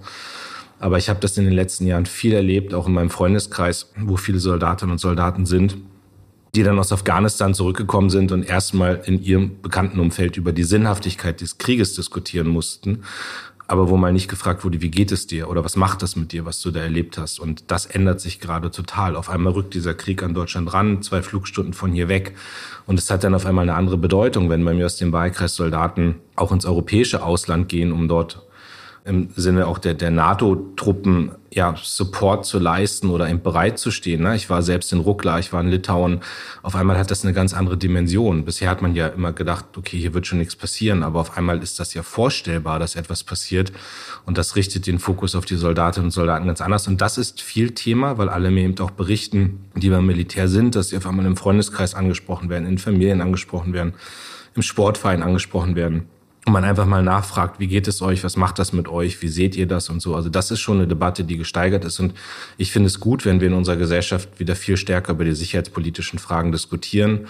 Aber 0.79 0.97
ich 0.97 1.09
habe 1.09 1.19
das 1.19 1.37
in 1.37 1.45
den 1.45 1.53
letzten 1.53 1.87
Jahren 1.87 2.05
viel 2.05 2.33
erlebt, 2.33 2.73
auch 2.73 2.87
in 2.87 2.93
meinem 2.93 3.09
Freundeskreis, 3.09 3.91
wo 3.97 4.17
viele 4.17 4.39
Soldatinnen 4.39 4.93
und 4.93 4.97
Soldaten 4.97 5.45
sind, 5.45 5.77
die 6.55 6.63
dann 6.63 6.77
aus 6.77 6.91
Afghanistan 6.91 7.53
zurückgekommen 7.53 8.09
sind 8.09 8.31
und 8.31 8.43
erstmal 8.43 9.01
in 9.05 9.23
ihrem 9.23 9.61
bekannten 9.61 9.99
Umfeld 9.99 10.37
über 10.37 10.51
die 10.51 10.63
Sinnhaftigkeit 10.63 11.41
des 11.41 11.57
Krieges 11.57 11.95
diskutieren 11.95 12.47
mussten 12.47 13.03
aber 13.67 13.89
wo 13.89 13.97
mal 13.97 14.11
nicht 14.11 14.27
gefragt 14.27 14.63
wurde, 14.65 14.81
wie 14.81 14.91
geht 14.91 15.11
es 15.11 15.27
dir 15.27 15.49
oder 15.49 15.63
was 15.63 15.75
macht 15.75 16.01
das 16.01 16.15
mit 16.15 16.31
dir, 16.31 16.45
was 16.45 16.61
du 16.61 16.71
da 16.71 16.81
erlebt 16.81 17.17
hast. 17.17 17.39
Und 17.39 17.71
das 17.71 17.85
ändert 17.85 18.19
sich 18.19 18.39
gerade 18.39 18.71
total. 18.71 19.15
Auf 19.15 19.29
einmal 19.29 19.53
rückt 19.53 19.73
dieser 19.73 19.93
Krieg 19.93 20.21
an 20.21 20.33
Deutschland 20.33 20.73
ran, 20.73 21.01
zwei 21.01 21.21
Flugstunden 21.21 21.73
von 21.73 21.91
hier 21.91 22.09
weg. 22.09 22.35
Und 22.85 22.99
es 22.99 23.09
hat 23.09 23.23
dann 23.23 23.33
auf 23.33 23.45
einmal 23.45 23.63
eine 23.63 23.75
andere 23.75 23.97
Bedeutung, 23.97 24.49
wenn 24.49 24.65
bei 24.65 24.73
mir 24.73 24.85
aus 24.85 24.97
dem 24.97 25.11
Wahlkreis 25.11 25.55
Soldaten 25.55 26.15
auch 26.35 26.51
ins 26.51 26.65
europäische 26.65 27.23
Ausland 27.23 27.69
gehen, 27.69 27.91
um 27.91 28.07
dort 28.07 28.41
im 29.05 29.29
Sinne 29.35 29.67
auch 29.67 29.79
der, 29.79 29.95
der 29.95 30.11
NATO-Truppen 30.11 31.31
ja, 31.51 31.75
Support 31.81 32.45
zu 32.45 32.57
leisten 32.57 33.09
oder 33.09 33.29
eben 33.29 33.41
bereit 33.41 33.77
zu 33.77 33.91
stehen. 33.91 34.23
Ne? 34.23 34.35
Ich 34.35 34.49
war 34.49 34.61
selbst 34.61 34.93
in 34.93 34.99
Ruckla, 34.99 35.39
ich 35.39 35.51
war 35.51 35.59
in 35.59 35.67
Litauen. 35.67 36.21
Auf 36.61 36.75
einmal 36.75 36.97
hat 36.97 37.11
das 37.11 37.25
eine 37.25 37.33
ganz 37.33 37.53
andere 37.53 37.75
Dimension. 37.77 38.45
Bisher 38.45 38.69
hat 38.69 38.81
man 38.81 38.95
ja 38.95 39.07
immer 39.07 39.33
gedacht, 39.33 39.65
okay, 39.77 39.97
hier 39.97 40.13
wird 40.13 40.25
schon 40.25 40.39
nichts 40.39 40.55
passieren, 40.55 41.03
aber 41.03 41.19
auf 41.19 41.37
einmal 41.37 41.61
ist 41.61 41.81
das 41.81 41.93
ja 41.93 42.01
vorstellbar, 42.01 42.79
dass 42.79 42.95
etwas 42.95 43.23
passiert. 43.23 43.73
Und 44.25 44.37
das 44.37 44.55
richtet 44.55 44.87
den 44.87 44.99
Fokus 44.99 45.35
auf 45.35 45.43
die 45.43 45.57
Soldatinnen 45.57 46.07
und 46.07 46.11
Soldaten 46.11 46.47
ganz 46.47 46.61
anders. 46.61 46.87
Und 46.87 47.01
das 47.01 47.17
ist 47.17 47.41
viel 47.41 47.71
Thema, 47.71 48.17
weil 48.17 48.29
alle 48.29 48.51
mir 48.51 48.63
eben 48.63 48.79
auch 48.79 48.91
berichten, 48.91 49.65
die 49.75 49.89
beim 49.89 50.05
Militär 50.05 50.47
sind, 50.47 50.75
dass 50.75 50.89
sie 50.89 50.97
auf 50.97 51.05
einmal 51.05 51.25
im 51.25 51.35
Freundeskreis 51.35 51.93
angesprochen 51.93 52.49
werden, 52.49 52.65
in 52.65 52.77
Familien 52.77 53.19
angesprochen 53.19 53.73
werden, 53.73 53.95
im 54.55 54.61
Sportverein 54.61 55.23
angesprochen 55.23 55.75
werden 55.75 56.07
und 56.45 56.53
man 56.53 56.63
einfach 56.63 56.85
mal 56.85 57.03
nachfragt, 57.03 57.59
wie 57.59 57.67
geht 57.67 57.87
es 57.87 58.01
euch, 58.01 58.23
was 58.23 58.35
macht 58.35 58.59
das 58.59 58.73
mit 58.73 58.87
euch, 58.87 59.21
wie 59.21 59.29
seht 59.29 59.55
ihr 59.55 59.67
das 59.67 59.89
und 59.89 60.01
so. 60.01 60.15
Also 60.15 60.29
das 60.29 60.51
ist 60.51 60.59
schon 60.59 60.77
eine 60.77 60.87
Debatte, 60.87 61.23
die 61.23 61.37
gesteigert 61.37 61.85
ist 61.85 61.99
und 61.99 62.13
ich 62.57 62.71
finde 62.71 62.87
es 62.87 62.99
gut, 62.99 63.25
wenn 63.25 63.39
wir 63.39 63.47
in 63.47 63.53
unserer 63.53 63.77
Gesellschaft 63.77 64.39
wieder 64.39 64.55
viel 64.55 64.77
stärker 64.77 65.13
über 65.13 65.23
die 65.23 65.35
sicherheitspolitischen 65.35 66.19
Fragen 66.19 66.51
diskutieren. 66.51 67.27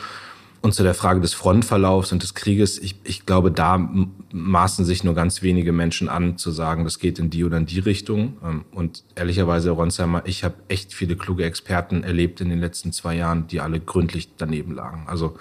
Und 0.62 0.74
zu 0.74 0.82
der 0.82 0.94
Frage 0.94 1.20
des 1.20 1.34
Frontverlaufs 1.34 2.14
und 2.14 2.24
des 2.24 2.36
Krieges, 2.36 2.80
ich, 2.80 2.96
ich 3.04 3.26
glaube, 3.26 3.52
da 3.52 3.86
maßen 4.32 4.86
sich 4.86 5.04
nur 5.04 5.14
ganz 5.14 5.42
wenige 5.42 5.74
Menschen 5.74 6.08
an, 6.08 6.38
zu 6.38 6.52
sagen, 6.52 6.86
das 6.86 7.00
geht 7.00 7.20
in 7.20 7.30
die 7.30 7.44
oder 7.44 7.58
in 7.58 7.66
die 7.66 7.80
Richtung. 7.80 8.38
Ähm, 8.42 8.64
und 8.72 9.04
ehrlicherweise, 9.16 9.72
Ronsheimer, 9.72 10.22
ich 10.26 10.46
habe 10.46 10.56
echt 10.70 10.94
viele 10.94 11.18
kluge 11.18 11.44
Experten 11.44 12.06
erlebt 12.06 12.40
in 12.40 12.48
den 12.48 12.62
letzten 12.62 12.94
zwei 12.94 13.18
Jahren, 13.18 13.46
die 13.48 13.60
alle 13.60 13.82
gründlich 13.82 14.30
daneben 14.38 14.74
lagen. 14.74 15.04
Also 15.06 15.38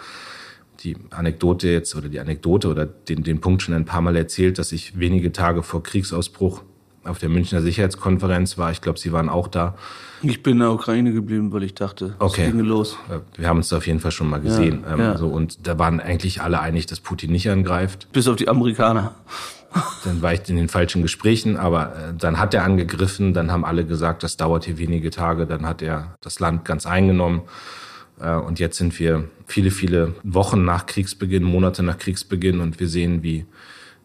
die 0.84 0.96
Anekdote 1.10 1.68
jetzt 1.68 1.94
oder 1.94 2.08
die 2.08 2.20
Anekdote 2.20 2.68
oder 2.68 2.86
den, 2.86 3.22
den 3.22 3.40
Punkt 3.40 3.62
schon 3.62 3.74
ein 3.74 3.84
paar 3.84 4.00
Mal 4.00 4.16
erzählt, 4.16 4.58
dass 4.58 4.72
ich 4.72 4.98
wenige 4.98 5.32
Tage 5.32 5.62
vor 5.62 5.82
Kriegsausbruch 5.82 6.62
auf 7.04 7.18
der 7.18 7.28
Münchner 7.28 7.62
Sicherheitskonferenz 7.62 8.58
war. 8.58 8.70
Ich 8.70 8.80
glaube, 8.80 8.98
Sie 8.98 9.12
waren 9.12 9.28
auch 9.28 9.48
da. 9.48 9.74
Ich 10.22 10.42
bin 10.42 10.54
in 10.54 10.58
der 10.60 10.70
Ukraine 10.70 11.12
geblieben, 11.12 11.52
weil 11.52 11.64
ich 11.64 11.74
dachte, 11.74 12.14
okay. 12.20 12.44
es 12.46 12.52
ging 12.52 12.60
los. 12.60 12.96
Wir 13.36 13.48
haben 13.48 13.56
uns 13.56 13.68
da 13.70 13.78
auf 13.78 13.86
jeden 13.86 13.98
Fall 13.98 14.12
schon 14.12 14.30
mal 14.30 14.40
gesehen. 14.40 14.84
Ja, 14.86 14.94
ähm, 14.94 15.00
ja. 15.00 15.18
So, 15.18 15.26
und 15.26 15.66
da 15.66 15.78
waren 15.78 15.98
eigentlich 15.98 16.42
alle 16.42 16.60
einig, 16.60 16.86
dass 16.86 17.00
Putin 17.00 17.32
nicht 17.32 17.50
angreift. 17.50 18.08
Bis 18.12 18.28
auf 18.28 18.36
die 18.36 18.48
Amerikaner. 18.48 19.14
Dann 20.04 20.22
war 20.22 20.32
ich 20.34 20.48
in 20.48 20.56
den 20.56 20.68
falschen 20.68 21.02
Gesprächen, 21.02 21.56
aber 21.56 21.96
äh, 21.96 22.14
dann 22.18 22.38
hat 22.38 22.52
er 22.52 22.62
angegriffen, 22.62 23.32
dann 23.32 23.50
haben 23.50 23.64
alle 23.64 23.86
gesagt, 23.86 24.22
das 24.22 24.36
dauert 24.36 24.66
hier 24.66 24.76
wenige 24.76 25.08
Tage, 25.08 25.46
dann 25.46 25.64
hat 25.64 25.80
er 25.80 26.14
das 26.20 26.40
Land 26.40 26.66
ganz 26.66 26.84
eingenommen. 26.84 27.40
Äh, 28.20 28.34
und 28.34 28.60
jetzt 28.60 28.78
sind 28.78 28.98
wir 28.98 29.28
viele, 29.46 29.70
viele 29.70 30.14
Wochen 30.22 30.64
nach 30.64 30.86
Kriegsbeginn, 30.86 31.42
Monate 31.42 31.82
nach 31.82 31.98
Kriegsbeginn 31.98 32.60
und 32.60 32.80
wir 32.80 32.88
sehen, 32.88 33.22
wie 33.22 33.46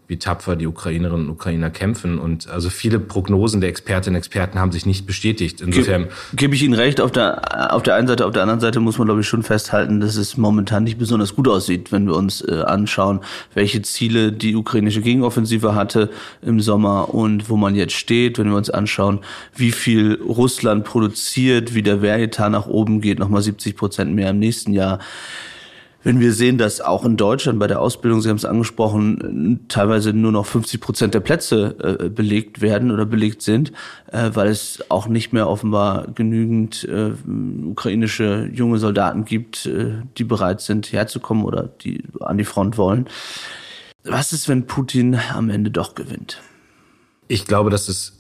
wie 0.08 0.18
tapfer 0.18 0.56
die 0.56 0.68
Ukrainerinnen 0.68 1.28
und 1.28 1.32
Ukrainer 1.32 1.70
kämpfen. 1.70 2.18
Und 2.18 2.48
also 2.48 2.70
viele 2.70 2.98
Prognosen 3.00 3.60
der 3.60 3.70
Expertinnen 3.70 4.16
und 4.16 4.20
Experten 4.20 4.58
haben 4.58 4.72
sich 4.72 4.86
nicht 4.86 5.06
bestätigt. 5.06 5.60
Insofern 5.60 6.04
Ge 6.04 6.12
gebe 6.34 6.56
ich 6.56 6.64
Ihnen 6.64 6.76
recht. 6.76 7.02
Auf 7.02 7.12
der, 7.12 7.74
auf 7.74 7.84
der 7.84 7.96
einen 7.96 8.08
Seite, 8.08 8.26
auf 8.26 8.32
der 8.32 8.42
anderen 8.44 8.62
Seite 8.62 8.80
muss 8.80 8.98
man, 8.98 9.08
glaube 9.08 9.22
ich, 9.22 9.28
schon 9.28 9.44
festhalten, 9.44 10.00
dass 10.00 10.16
es 10.16 10.38
momentan 10.38 10.86
nicht 10.86 10.98
besonders 10.98 11.36
gut 11.36 11.50
aussieht, 11.50 11.92
wenn 11.92 12.08
wir 12.08 12.16
uns 12.16 12.42
äh, 12.42 12.62
anschauen, 12.66 13.20
welche 13.54 13.82
Ziele 13.82 14.32
die 14.32 14.56
ukrainische 14.56 15.02
Gegenoffensive 15.02 15.76
hatte 15.76 16.10
im 16.42 16.62
Sommer 16.62 17.14
und 17.14 17.50
wo 17.50 17.58
man 17.58 17.76
jetzt 17.76 17.94
steht. 17.94 18.40
Wenn 18.40 18.50
wir 18.50 18.56
uns 18.56 18.70
anschauen, 18.70 19.20
wie 19.56 19.74
viel 19.74 20.22
Russland 20.22 20.86
produziert, 20.86 21.74
wie 21.74 21.84
der 21.84 22.02
Wehretat 22.02 22.52
nach 22.52 22.68
oben 22.68 23.02
geht, 23.02 23.20
nochmal 23.20 23.42
70 23.42 23.76
Prozent 23.76 24.16
mehr 24.16 24.30
im 24.30 24.40
nächsten 24.40 24.72
Jahr 24.72 25.00
wenn 26.04 26.20
wir 26.20 26.32
sehen, 26.32 26.58
dass 26.58 26.80
auch 26.80 27.04
in 27.06 27.18
Deutschland 27.18 27.60
bei 27.60 27.68
der 27.68 27.82
Ausbildung, 27.82 28.22
Sie 28.22 28.30
haben 28.30 28.38
es 28.38 28.46
angesprochen, 28.46 29.66
teilweise 29.68 30.14
nur 30.14 30.32
noch 30.32 30.46
50 30.46 30.80
Prozent 30.80 31.14
der 31.14 31.20
Plätze 31.20 31.76
äh, 32.00 32.10
belegt 32.10 32.62
werden 32.62 32.92
oder 32.92 33.06
belegt 33.06 33.42
sind, 33.42 33.72
äh, 34.12 34.30
weil 34.34 34.48
es 34.48 34.84
auch 34.90 35.08
nicht 35.08 35.34
mehr 35.34 35.50
offenbar 35.50 36.08
genügend 36.08 36.84
äh, 36.86 37.12
ukrainische 37.66 38.50
junge 38.54 38.78
Soldaten 38.78 39.26
gibt, 39.26 39.66
äh, 39.66 39.96
die 40.18 40.24
bereit 40.24 40.62
sind 40.62 40.92
herzukommen 40.92 41.44
oder 41.44 41.64
die 41.64 42.04
an 42.20 42.38
die 42.38 42.46
Front 42.46 42.78
wollen. 42.78 43.08
Was 44.04 44.32
ist, 44.32 44.48
wenn 44.48 44.68
Putin 44.68 45.20
am 45.34 45.50
Ende 45.50 45.72
doch 45.72 45.96
gewinnt? 45.96 46.42
Ich 47.28 47.46
glaube, 47.46 47.70
dass 47.70 47.90
es 47.90 48.20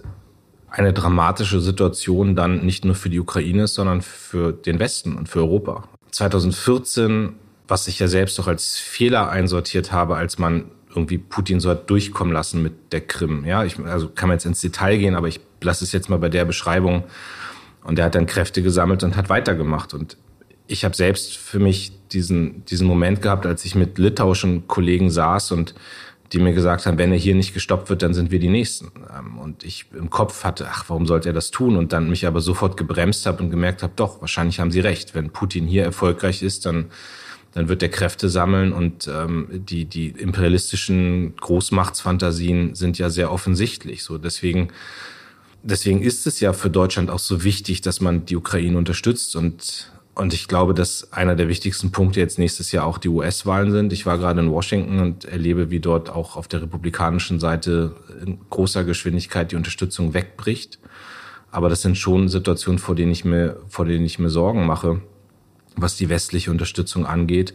eine 0.70 0.92
dramatische 0.92 1.62
Situation 1.62 2.36
dann 2.36 2.66
nicht 2.66 2.84
nur 2.84 2.96
für 2.96 3.10
die 3.10 3.20
Ukraine 3.20 3.64
ist, 3.64 3.76
sondern 3.76 4.02
für 4.02 4.52
den 4.52 4.80
Westen 4.80 5.16
und 5.16 5.30
für 5.30 5.40
Europa. 5.40 5.86
2014 6.12 7.36
was 7.68 7.88
ich 7.88 8.00
ja 8.00 8.08
selbst 8.08 8.40
auch 8.40 8.48
als 8.48 8.78
Fehler 8.78 9.30
einsortiert 9.30 9.92
habe, 9.92 10.16
als 10.16 10.38
man 10.38 10.66
irgendwie 10.90 11.18
Putin 11.18 11.60
so 11.60 11.70
hat 11.70 11.90
durchkommen 11.90 12.34
lassen 12.34 12.64
mit 12.64 12.92
der 12.92 13.02
Krim. 13.02 13.46
Ja, 13.46 13.64
ich, 13.64 13.78
also 13.80 14.10
kann 14.10 14.30
man 14.30 14.38
jetzt 14.38 14.46
ins 14.46 14.62
Detail 14.62 14.98
gehen, 14.98 15.16
aber 15.16 15.28
ich 15.28 15.40
lasse 15.62 15.84
es 15.84 15.92
jetzt 15.92 16.10
mal 16.10 16.18
bei 16.18 16.30
der 16.30 16.46
Beschreibung. 16.46 17.04
Und 17.84 18.00
er 18.00 18.06
hat 18.06 18.16
dann 18.16 18.26
Kräfte 18.26 18.62
gesammelt 18.62 19.04
und 19.04 19.16
hat 19.16 19.30
weitergemacht. 19.30 19.94
Und 19.94 20.18
ich 20.68 20.84
habe 20.84 20.96
selbst 20.96 21.38
für 21.38 21.60
mich 21.60 21.92
diesen, 22.12 22.66
diesen 22.66 22.88
Moment 22.88 23.22
gehabt, 23.22 23.46
als 23.46 23.64
ich 23.66 23.76
mit 23.76 23.98
litauischen 23.98 24.68
Kollegen 24.68 25.10
saß 25.10 25.52
und 25.52 25.76
die 26.34 26.40
mir 26.40 26.54
gesagt 26.54 26.86
haben, 26.86 26.98
wenn 26.98 27.12
er 27.12 27.18
hier 27.18 27.36
nicht 27.36 27.54
gestoppt 27.54 27.90
wird, 27.90 28.02
dann 28.02 28.14
sind 28.14 28.32
wir 28.32 28.40
die 28.40 28.50
Nächsten. 28.50 28.92
Ähm, 29.18 29.38
und 29.38 29.64
ich 29.64 29.86
im 29.98 30.10
Kopf 30.10 30.44
hatte, 30.44 30.68
ach, 30.70 30.86
warum 30.88 31.06
sollte 31.06 31.30
er 31.30 31.34
das 31.34 31.52
tun? 31.52 31.78
Und 31.78 31.94
dann 31.94 32.10
mich 32.10 32.28
aber 32.28 32.42
sofort 32.42 32.76
gebremst 32.76 33.26
habe 33.26 33.44
und 33.44 33.50
gemerkt 33.50 33.84
habe, 33.84 33.94
doch, 33.96 34.20
wahrscheinlich 34.20 34.60
haben 34.60 34.72
sie 34.72 34.82
recht. 34.82 35.16
Wenn 35.16 35.30
Putin 35.30 35.66
hier 35.68 35.84
erfolgreich 35.84 36.44
ist, 36.44 36.66
dann 36.66 36.88
dann 37.58 37.70
wird 37.70 37.82
er 37.82 37.90
Kräfte 37.90 38.30
sammeln 38.30 38.72
und 38.72 39.10
ähm, 39.12 39.48
die, 39.52 39.86
die 39.86 40.10
imperialistischen 40.10 41.36
Großmachtsfantasien 41.38 42.76
sind 42.76 43.00
ja 43.00 43.10
sehr 43.10 43.32
offensichtlich. 43.32 44.04
So 44.04 44.20
deswegen, 44.20 44.68
deswegen 45.64 46.04
ist 46.04 46.28
es 46.28 46.40
ja 46.40 46.54
für 46.54 46.70
Deutschland 46.70 47.10
auch 47.10 47.18
so 47.18 47.44
wichtig, 47.44 47.82
dass 47.82 48.00
man 48.00 48.28
die 48.28 48.36
Ukraine 48.36 48.78
unterstützt 48.78 49.36
und 49.36 49.92
und 50.14 50.34
ich 50.34 50.48
glaube, 50.48 50.74
dass 50.74 51.14
einer 51.14 51.36
der 51.36 51.48
wichtigsten 51.48 51.92
Punkte 51.92 52.20
jetzt 52.20 52.40
nächstes 52.40 52.72
Jahr 52.72 52.86
auch 52.86 52.98
die 52.98 53.10
US-Wahlen 53.10 53.72
sind. 53.72 53.94
Ich 53.94 54.08
war 54.08 54.18
gerade 54.18 54.40
in 54.40 54.52
Washington 54.52 55.00
und 55.00 55.26
erlebe, 55.26 55.70
wie 55.70 55.80
dort 55.80 56.10
auch 56.10 56.38
auf 56.38 56.48
der 56.48 56.64
republikanischen 56.64 57.40
Seite 57.40 57.96
in 58.26 58.40
großer 58.50 58.84
Geschwindigkeit 58.84 59.52
die 59.52 59.56
Unterstützung 59.56 60.16
wegbricht. 60.16 60.80
Aber 61.52 61.70
das 61.70 61.84
sind 61.84 62.00
schon 62.00 62.30
Situationen, 62.30 62.80
vor 62.80 62.96
denen 62.96 63.12
ich 63.12 63.26
mir, 63.26 63.58
vor 63.68 63.86
denen 63.86 64.06
ich 64.06 64.18
mir 64.18 64.30
Sorgen 64.30 64.66
mache 64.66 65.02
was 65.78 65.96
die 65.96 66.10
westliche 66.10 66.52
Unterstützung 66.52 67.06
angeht, 67.06 67.54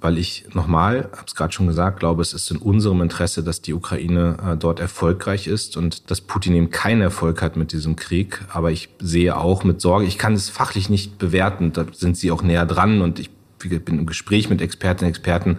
weil 0.00 0.16
ich 0.16 0.46
nochmal, 0.54 1.10
habe 1.12 1.26
es 1.26 1.34
gerade 1.34 1.52
schon 1.52 1.66
gesagt, 1.66 2.00
glaube, 2.00 2.22
es 2.22 2.32
ist 2.32 2.50
in 2.50 2.56
unserem 2.56 3.02
Interesse, 3.02 3.42
dass 3.42 3.60
die 3.60 3.74
Ukraine 3.74 4.36
äh, 4.42 4.56
dort 4.56 4.80
erfolgreich 4.80 5.46
ist 5.46 5.76
und 5.76 6.10
dass 6.10 6.22
Putin 6.22 6.54
eben 6.54 6.70
keinen 6.70 7.02
Erfolg 7.02 7.42
hat 7.42 7.56
mit 7.56 7.72
diesem 7.72 7.96
Krieg. 7.96 8.42
Aber 8.48 8.70
ich 8.70 8.88
sehe 8.98 9.36
auch 9.36 9.62
mit 9.62 9.80
Sorge, 9.80 10.06
ich 10.06 10.16
kann 10.16 10.32
es 10.32 10.48
fachlich 10.48 10.88
nicht 10.88 11.18
bewerten, 11.18 11.72
da 11.72 11.84
sind 11.92 12.16
Sie 12.16 12.30
auch 12.30 12.42
näher 12.42 12.64
dran 12.64 13.02
und 13.02 13.18
ich 13.18 13.30
bin 13.58 13.98
im 13.98 14.06
Gespräch 14.06 14.48
mit 14.48 14.62
Expertinnen 14.62 15.10
und 15.10 15.16
Experten, 15.16 15.58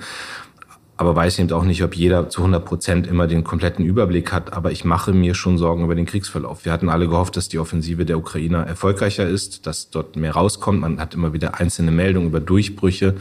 aber 1.01 1.15
weiß 1.15 1.39
eben 1.39 1.51
auch 1.51 1.63
nicht, 1.63 1.83
ob 1.83 1.95
jeder 1.95 2.29
zu 2.29 2.41
100 2.41 2.63
Prozent 2.63 3.07
immer 3.07 3.25
den 3.25 3.43
kompletten 3.43 3.83
Überblick 3.83 4.31
hat. 4.31 4.53
Aber 4.53 4.71
ich 4.71 4.85
mache 4.85 5.13
mir 5.13 5.33
schon 5.33 5.57
Sorgen 5.57 5.83
über 5.83 5.95
den 5.95 6.05
Kriegsverlauf. 6.05 6.63
Wir 6.63 6.71
hatten 6.71 6.89
alle 6.89 7.07
gehofft, 7.07 7.35
dass 7.35 7.49
die 7.49 7.57
Offensive 7.57 8.05
der 8.05 8.19
Ukrainer 8.19 8.67
erfolgreicher 8.67 9.27
ist, 9.27 9.65
dass 9.65 9.89
dort 9.89 10.15
mehr 10.15 10.33
rauskommt. 10.33 10.79
Man 10.79 10.99
hat 10.99 11.15
immer 11.15 11.33
wieder 11.33 11.59
einzelne 11.59 11.89
Meldungen 11.89 12.29
über 12.29 12.39
Durchbrüche. 12.39 13.15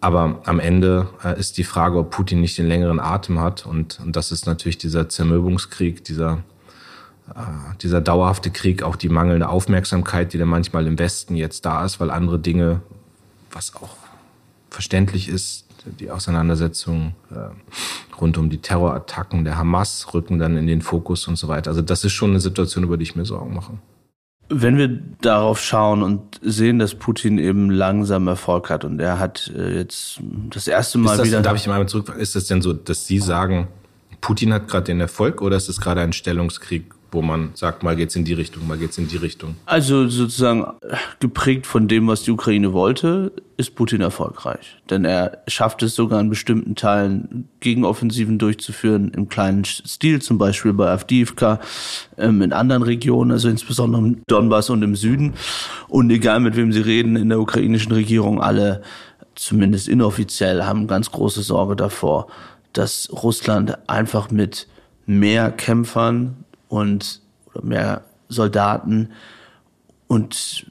Aber 0.00 0.42
am 0.44 0.60
Ende 0.60 1.08
äh, 1.24 1.36
ist 1.40 1.58
die 1.58 1.64
Frage, 1.64 1.98
ob 1.98 2.12
Putin 2.12 2.40
nicht 2.40 2.56
den 2.56 2.68
längeren 2.68 3.00
Atem 3.00 3.40
hat. 3.40 3.66
Und, 3.66 3.98
und 3.98 4.14
das 4.14 4.30
ist 4.30 4.46
natürlich 4.46 4.78
dieser 4.78 5.08
Zermürbungskrieg, 5.08 6.04
dieser, 6.04 6.44
äh, 7.34 7.40
dieser 7.82 8.00
dauerhafte 8.00 8.52
Krieg, 8.52 8.84
auch 8.84 8.94
die 8.94 9.08
mangelnde 9.08 9.48
Aufmerksamkeit, 9.48 10.32
die 10.32 10.38
dann 10.38 10.46
manchmal 10.46 10.86
im 10.86 11.00
Westen 11.00 11.34
jetzt 11.34 11.66
da 11.66 11.84
ist, 11.84 11.98
weil 11.98 12.12
andere 12.12 12.38
Dinge, 12.38 12.80
was 13.50 13.74
auch 13.74 13.96
verständlich 14.70 15.28
ist, 15.28 15.66
die 15.86 16.10
Auseinandersetzung 16.10 17.14
äh, 17.30 18.16
rund 18.20 18.38
um 18.38 18.50
die 18.50 18.58
Terrorattacken 18.58 19.44
der 19.44 19.56
Hamas 19.56 20.12
rücken 20.14 20.38
dann 20.38 20.56
in 20.56 20.66
den 20.66 20.82
Fokus 20.82 21.26
und 21.28 21.36
so 21.36 21.48
weiter. 21.48 21.70
Also 21.70 21.82
das 21.82 22.04
ist 22.04 22.12
schon 22.12 22.30
eine 22.30 22.40
Situation, 22.40 22.84
über 22.84 22.96
die 22.96 23.04
ich 23.04 23.16
mir 23.16 23.24
Sorgen 23.24 23.54
mache. 23.54 23.72
Wenn 24.48 24.76
wir 24.76 24.88
darauf 25.20 25.60
schauen 25.60 26.02
und 26.02 26.40
sehen, 26.42 26.78
dass 26.78 26.94
Putin 26.94 27.38
eben 27.38 27.70
langsam 27.70 28.28
Erfolg 28.28 28.70
hat 28.70 28.84
und 28.84 29.00
er 29.00 29.18
hat 29.18 29.50
äh, 29.56 29.76
jetzt 29.78 30.20
das 30.50 30.68
erste 30.68 30.98
Mal 30.98 31.16
das, 31.16 31.26
wieder. 31.26 31.40
Darf 31.40 31.56
ich 31.56 31.66
mal 31.66 31.86
zurück? 31.88 32.14
Ist 32.18 32.36
es 32.36 32.46
denn 32.46 32.60
so, 32.60 32.72
dass 32.72 33.06
Sie 33.06 33.18
sagen, 33.18 33.68
Putin 34.20 34.52
hat 34.52 34.68
gerade 34.68 34.84
den 34.84 35.00
Erfolg 35.00 35.40
oder 35.40 35.56
ist 35.56 35.68
es 35.68 35.80
gerade 35.80 36.00
ein 36.00 36.12
Stellungskrieg 36.12 36.94
wo 37.12 37.20
man 37.20 37.50
sagt, 37.54 37.82
mal 37.82 37.94
geht's 37.94 38.16
in 38.16 38.24
die 38.24 38.32
Richtung, 38.32 38.66
mal 38.66 38.78
geht's 38.78 38.96
in 38.96 39.06
die 39.06 39.18
Richtung? 39.18 39.56
Also 39.66 40.08
sozusagen 40.08 40.64
geprägt 41.20 41.66
von 41.66 41.86
dem, 41.86 42.08
was 42.08 42.22
die 42.22 42.30
Ukraine 42.30 42.72
wollte, 42.72 43.32
ist 43.58 43.74
Putin 43.74 44.00
erfolgreich. 44.00 44.78
Denn 44.88 45.04
er 45.04 45.42
schafft 45.46 45.82
es 45.82 45.94
sogar 45.94 46.20
in 46.20 46.30
bestimmten 46.30 46.74
Teilen 46.74 47.48
Gegenoffensiven 47.60 48.38
durchzuführen, 48.38 49.12
im 49.14 49.28
kleinen 49.28 49.64
Stil, 49.64 50.22
zum 50.22 50.38
Beispiel 50.38 50.72
bei 50.72 50.90
Avdiivka, 50.90 51.60
ähm, 52.16 52.40
in 52.40 52.52
anderen 52.52 52.82
Regionen, 52.82 53.30
also 53.30 53.48
insbesondere 53.48 54.02
im 54.02 54.22
Donbass 54.26 54.70
und 54.70 54.82
im 54.82 54.96
Süden. 54.96 55.34
Und 55.88 56.10
egal 56.10 56.40
mit 56.40 56.56
wem 56.56 56.72
Sie 56.72 56.80
reden, 56.80 57.16
in 57.16 57.28
der 57.28 57.40
ukrainischen 57.40 57.92
Regierung 57.92 58.40
alle, 58.40 58.82
zumindest 59.34 59.88
inoffiziell, 59.88 60.64
haben 60.64 60.86
ganz 60.86 61.10
große 61.10 61.42
Sorge 61.42 61.76
davor, 61.76 62.28
dass 62.72 63.10
Russland 63.12 63.76
einfach 63.88 64.30
mit 64.30 64.66
mehr 65.04 65.50
Kämpfern 65.50 66.44
und 66.72 67.20
mehr 67.62 68.02
Soldaten 68.30 69.10
und 70.06 70.66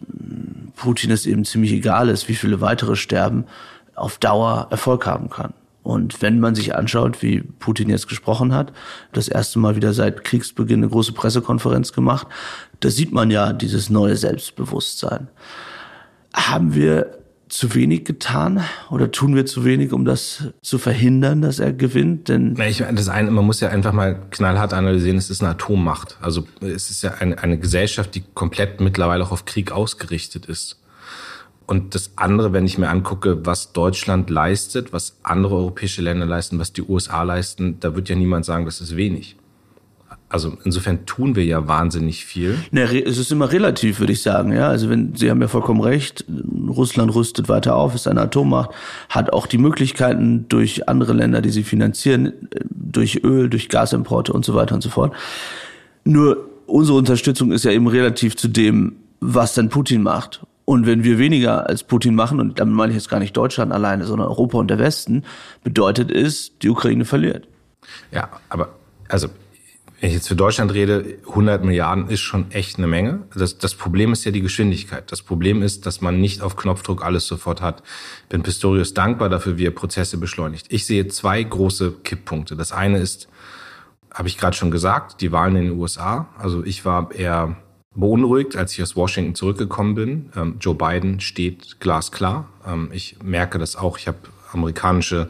Putin 0.76 1.12
es 1.12 1.28
eben 1.28 1.46
ziemlich 1.46 1.72
egal 1.74 2.10
ist, 2.10 2.28
wie 2.28 2.34
viele 2.34 2.60
weitere 2.60 2.96
sterben, 2.96 3.46
auf 3.94 4.18
Dauer 4.18 4.68
Erfolg 4.72 5.06
haben 5.06 5.30
kann. 5.30 5.54
Und 5.84 6.24
wenn 6.24 6.40
man 6.40 6.56
sich 6.56 6.76
anschaut, 6.76 7.22
wie 7.22 7.42
Putin 7.42 7.90
jetzt 7.90 8.08
gesprochen 8.08 8.52
hat, 8.52 8.74
das 9.14 9.28
erste 9.28 9.60
Mal 9.60 9.76
wieder 9.76 9.94
seit 9.94 10.24
Kriegsbeginn 10.24 10.80
eine 10.80 10.90
große 10.90 11.14
Pressekonferenz 11.14 11.94
gemacht, 11.94 12.26
da 12.80 12.90
sieht 12.90 13.12
man 13.12 13.30
ja 13.30 13.54
dieses 13.54 13.92
neue 13.92 14.16
Selbstbewusstsein. 14.18 15.28
Haben 16.34 16.74
wir 16.74 17.21
zu 17.52 17.76
wenig 17.76 18.06
getan 18.06 18.64
oder 18.90 19.12
tun 19.12 19.36
wir 19.36 19.46
zu 19.46 19.66
wenig, 19.66 19.92
um 19.92 20.06
das 20.06 20.46
zu 20.62 20.78
verhindern, 20.78 21.42
dass 21.42 21.60
er 21.60 21.74
gewinnt? 21.74 22.30
Denn 22.30 22.56
ich 22.60 22.80
meine, 22.80 22.96
das 22.96 23.10
eine, 23.10 23.30
man 23.30 23.46
muss 23.46 23.60
ja 23.60 23.70
einfach 23.70 23.92
mal 23.92 24.22
knallhart 24.32 24.74
analysieren, 24.74 25.18
es 25.18 25.30
ist 25.30 25.42
eine 25.42 25.52
Atommacht. 25.52 26.18
Also 26.22 26.48
es 26.62 26.90
ist 26.90 27.04
ja 27.04 27.16
eine, 27.20 27.38
eine 27.40 27.60
Gesellschaft, 27.60 28.16
die 28.16 28.24
komplett 28.34 28.80
mittlerweile 28.80 29.24
auch 29.24 29.32
auf 29.32 29.46
Krieg 29.46 29.72
ausgerichtet 29.72 30.46
ist. 30.46 30.80
Und 31.68 31.94
das 31.94 32.12
andere, 32.16 32.54
wenn 32.54 32.66
ich 32.66 32.78
mir 32.78 32.90
angucke, 32.90 33.46
was 33.46 33.74
Deutschland 33.74 34.30
leistet, 34.30 34.94
was 34.94 35.18
andere 35.24 35.56
europäische 35.56 36.02
Länder 36.02 36.26
leisten, 36.26 36.58
was 36.58 36.74
die 36.74 36.82
USA 36.82 37.24
leisten, 37.24 37.80
da 37.80 37.96
wird 37.96 38.10
ja 38.10 38.16
niemand 38.16 38.46
sagen, 38.46 38.66
das 38.66 38.82
ist 38.82 38.96
wenig. 38.96 39.36
Also 40.32 40.58
insofern 40.64 41.06
tun 41.06 41.36
wir 41.36 41.44
ja 41.44 41.68
wahnsinnig 41.68 42.24
viel. 42.24 42.58
Ne, 42.72 42.84
es 43.06 43.18
ist 43.18 43.34
immer 43.34 43.52
relativ, 43.52 44.00
würde 44.00 44.14
ich 44.14 44.22
sagen. 44.22 44.54
Ja, 44.54 44.70
also 44.70 44.90
wenn 44.90 45.14
Sie 45.14 45.30
haben 45.30 45.42
ja 45.42 45.50
vollkommen 45.50 45.82
recht. 45.82 46.24
Russland 46.70 47.14
rüstet 47.14 47.50
weiter 47.50 47.76
auf, 47.76 47.96
ist 47.96 48.08
eine 48.08 48.22
Atommacht, 48.22 48.70
hat 49.10 49.34
auch 49.34 49.46
die 49.46 49.58
Möglichkeiten 49.58 50.48
durch 50.48 50.88
andere 50.88 51.12
Länder, 51.12 51.42
die 51.42 51.50
sie 51.50 51.64
finanzieren, 51.64 52.32
durch 52.70 53.26
Öl, 53.26 53.50
durch 53.50 53.68
Gasimporte 53.68 54.32
und 54.32 54.46
so 54.46 54.56
weiter 54.56 54.74
und 54.74 54.82
so 54.82 54.90
fort. 54.90 55.14
Nur 56.06 56.50
unsere 56.66 56.98
Unterstützung 56.98 57.52
ist 57.52 57.66
ja 57.66 57.72
eben 57.72 57.88
relativ 57.88 58.38
zu 58.38 58.48
dem, 58.48 58.96
was 59.20 59.54
dann 59.54 59.68
Putin 59.68 60.02
macht. 60.02 60.46
Und 60.64 60.86
wenn 60.86 61.04
wir 61.04 61.18
weniger 61.18 61.68
als 61.68 61.84
Putin 61.84 62.16
machen, 62.16 62.40
und 62.40 62.58
damit 62.58 62.74
meine 62.74 62.92
ich 62.92 62.96
jetzt 62.96 63.10
gar 63.10 63.20
nicht 63.20 63.36
Deutschland 63.36 63.74
alleine, 63.74 64.06
sondern 64.06 64.30
Europa 64.30 64.58
und 64.60 64.70
der 64.70 64.80
Westen, 64.80 65.24
bedeutet 65.66 66.10
es, 66.10 66.58
die 66.60 66.70
Ukraine 66.70 67.04
verliert. 67.04 67.50
Ja, 68.14 68.30
aber 68.48 68.70
also 69.10 69.28
wenn 70.02 70.10
ich 70.10 70.16
jetzt 70.16 70.28
für 70.28 70.36
Deutschland 70.36 70.74
rede, 70.74 71.20
100 71.28 71.64
Milliarden 71.64 72.10
ist 72.10 72.22
schon 72.22 72.50
echt 72.50 72.80
eine 72.80 72.88
Menge. 72.88 73.22
Das, 73.36 73.60
das 73.60 73.76
Problem 73.76 74.12
ist 74.14 74.26
ja 74.26 74.32
die 74.32 74.42
Geschwindigkeit. 74.42 75.12
Das 75.12 75.22
Problem 75.22 75.62
ist, 75.62 75.86
dass 75.86 76.02
man 76.02 76.20
nicht 76.20 76.42
auf 76.42 76.56
Knopfdruck 76.56 77.06
alles 77.06 77.28
sofort 77.28 77.62
hat. 77.62 77.84
Bin 78.28 78.42
Pistorius 78.42 78.96
dankbar 78.96 79.30
dafür, 79.30 79.60
wie 79.60 79.68
er 79.68 79.72
Prozesse 79.72 80.18
beschleunigt. 80.18 80.66
Ich 80.70 80.88
sehe 80.88 81.08
zwei 81.08 81.44
große 81.44 81.98
Kipppunkte. 82.04 82.56
Das 82.56 82.72
eine 82.72 82.98
ist, 82.98 83.30
habe 84.12 84.28
ich 84.28 84.40
gerade 84.40 84.58
schon 84.58 84.72
gesagt, 84.72 85.22
die 85.22 85.32
Wahlen 85.32 85.56
in 85.56 85.66
den 85.66 85.80
USA. 85.80 86.30
Also 86.40 86.66
ich 86.66 86.84
war 86.84 87.12
eher 87.12 87.58
beunruhigt, 87.94 88.56
als 88.56 88.74
ich 88.74 88.82
aus 88.82 88.96
Washington 88.96 89.36
zurückgekommen 89.36 89.94
bin. 89.94 90.32
Ähm, 90.36 90.56
Joe 90.60 90.74
Biden 90.74 91.20
steht 91.20 91.80
glasklar. 91.80 92.48
Ähm, 92.66 92.90
ich 92.92 93.18
merke 93.22 93.60
das 93.60 93.76
auch. 93.76 94.00
Ich 94.00 94.08
habe 94.08 94.18
amerikanische 94.52 95.30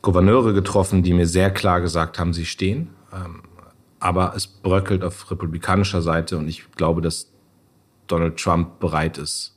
Gouverneure 0.00 0.52
getroffen, 0.52 1.02
die 1.02 1.12
mir 1.12 1.26
sehr 1.26 1.50
klar 1.50 1.80
gesagt 1.80 2.20
haben, 2.20 2.32
sie 2.32 2.46
stehen. 2.46 2.90
Aber 3.98 4.34
es 4.36 4.46
bröckelt 4.46 5.02
auf 5.02 5.30
republikanischer 5.30 6.02
Seite 6.02 6.36
und 6.36 6.48
ich 6.48 6.70
glaube, 6.72 7.00
dass 7.00 7.30
Donald 8.06 8.36
Trump 8.36 8.78
bereit 8.78 9.18
ist, 9.18 9.56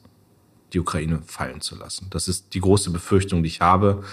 die 0.73 0.79
Ukraine 0.79 1.21
fallen 1.25 1.61
zu 1.61 1.75
lassen. 1.75 2.07
Das 2.09 2.27
ist 2.27 2.53
die 2.53 2.61
große 2.61 2.91
Befürchtung, 2.91 3.43
die 3.43 3.47
ich 3.49 3.61
habe. 3.61 4.03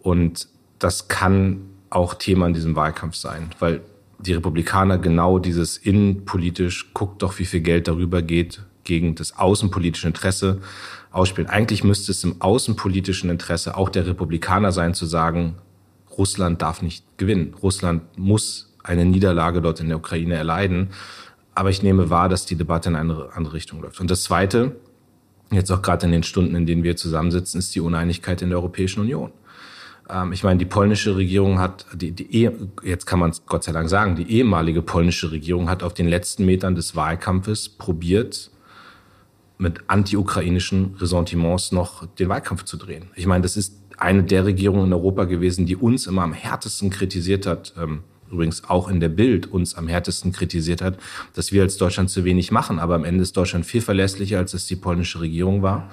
Und 0.00 0.48
das 0.78 1.08
kann 1.08 1.70
auch 1.90 2.14
Thema 2.14 2.46
in 2.46 2.54
diesem 2.54 2.76
Wahlkampf 2.76 3.16
sein, 3.16 3.50
weil 3.58 3.80
die 4.18 4.32
Republikaner 4.32 4.98
genau 4.98 5.38
dieses 5.38 5.76
innenpolitisch, 5.76 6.92
guckt 6.92 7.22
doch, 7.22 7.38
wie 7.38 7.44
viel 7.44 7.60
Geld 7.60 7.88
darüber 7.88 8.20
geht, 8.22 8.62
gegen 8.84 9.14
das 9.14 9.36
außenpolitische 9.38 10.08
Interesse 10.08 10.60
ausspielen. 11.10 11.48
Eigentlich 11.48 11.84
müsste 11.84 12.10
es 12.10 12.24
im 12.24 12.40
außenpolitischen 12.40 13.30
Interesse 13.30 13.76
auch 13.76 13.90
der 13.90 14.06
Republikaner 14.06 14.72
sein, 14.72 14.94
zu 14.94 15.06
sagen, 15.06 15.56
Russland 16.16 16.62
darf 16.62 16.82
nicht 16.82 17.04
gewinnen. 17.16 17.54
Russland 17.62 18.02
muss 18.18 18.67
eine 18.88 19.04
Niederlage 19.04 19.60
dort 19.60 19.80
in 19.80 19.88
der 19.88 19.98
Ukraine 19.98 20.34
erleiden. 20.34 20.88
Aber 21.54 21.70
ich 21.70 21.82
nehme 21.82 22.10
wahr, 22.10 22.28
dass 22.28 22.46
die 22.46 22.56
Debatte 22.56 22.88
in 22.88 22.96
eine 22.96 23.28
andere 23.34 23.54
Richtung 23.54 23.82
läuft. 23.82 24.00
Und 24.00 24.10
das 24.10 24.22
Zweite, 24.22 24.76
jetzt 25.50 25.70
auch 25.70 25.82
gerade 25.82 26.06
in 26.06 26.12
den 26.12 26.22
Stunden, 26.22 26.54
in 26.54 26.66
denen 26.66 26.84
wir 26.84 26.96
zusammensitzen, 26.96 27.58
ist 27.58 27.74
die 27.74 27.80
Uneinigkeit 27.80 28.42
in 28.42 28.50
der 28.50 28.58
Europäischen 28.58 29.00
Union. 29.00 29.32
Ähm, 30.08 30.32
ich 30.32 30.44
meine, 30.44 30.58
die 30.58 30.64
polnische 30.64 31.16
Regierung 31.16 31.58
hat, 31.58 31.86
die, 31.94 32.12
die 32.12 32.50
jetzt 32.82 33.06
kann 33.06 33.18
man 33.18 33.30
es 33.30 33.44
Gott 33.46 33.64
sei 33.64 33.72
Dank 33.72 33.88
sagen, 33.88 34.16
die 34.16 34.30
ehemalige 34.30 34.82
polnische 34.82 35.30
Regierung 35.30 35.68
hat 35.68 35.82
auf 35.82 35.94
den 35.94 36.08
letzten 36.08 36.46
Metern 36.46 36.74
des 36.74 36.96
Wahlkampfes 36.96 37.68
probiert, 37.68 38.50
mit 39.60 39.80
anti-ukrainischen 39.88 40.94
Ressentiments 41.00 41.72
noch 41.72 42.06
den 42.06 42.28
Wahlkampf 42.28 42.62
zu 42.62 42.76
drehen. 42.76 43.10
Ich 43.16 43.26
meine, 43.26 43.42
das 43.42 43.56
ist 43.56 43.74
eine 43.96 44.22
der 44.22 44.44
Regierungen 44.44 44.86
in 44.86 44.92
Europa 44.92 45.24
gewesen, 45.24 45.66
die 45.66 45.74
uns 45.74 46.06
immer 46.06 46.22
am 46.22 46.32
härtesten 46.32 46.90
kritisiert 46.90 47.46
hat, 47.46 47.74
ähm, 47.76 48.04
übrigens 48.30 48.64
auch 48.64 48.88
in 48.88 49.00
der 49.00 49.08
Bild 49.08 49.46
uns 49.46 49.74
am 49.74 49.88
härtesten 49.88 50.32
kritisiert 50.32 50.82
hat, 50.82 50.98
dass 51.34 51.52
wir 51.52 51.62
als 51.62 51.76
Deutschland 51.76 52.10
zu 52.10 52.24
wenig 52.24 52.50
machen. 52.50 52.78
Aber 52.78 52.94
am 52.94 53.04
Ende 53.04 53.22
ist 53.22 53.36
Deutschland 53.36 53.66
viel 53.66 53.80
verlässlicher, 53.80 54.38
als 54.38 54.54
es 54.54 54.66
die 54.66 54.76
polnische 54.76 55.20
Regierung 55.20 55.62
war. 55.62 55.90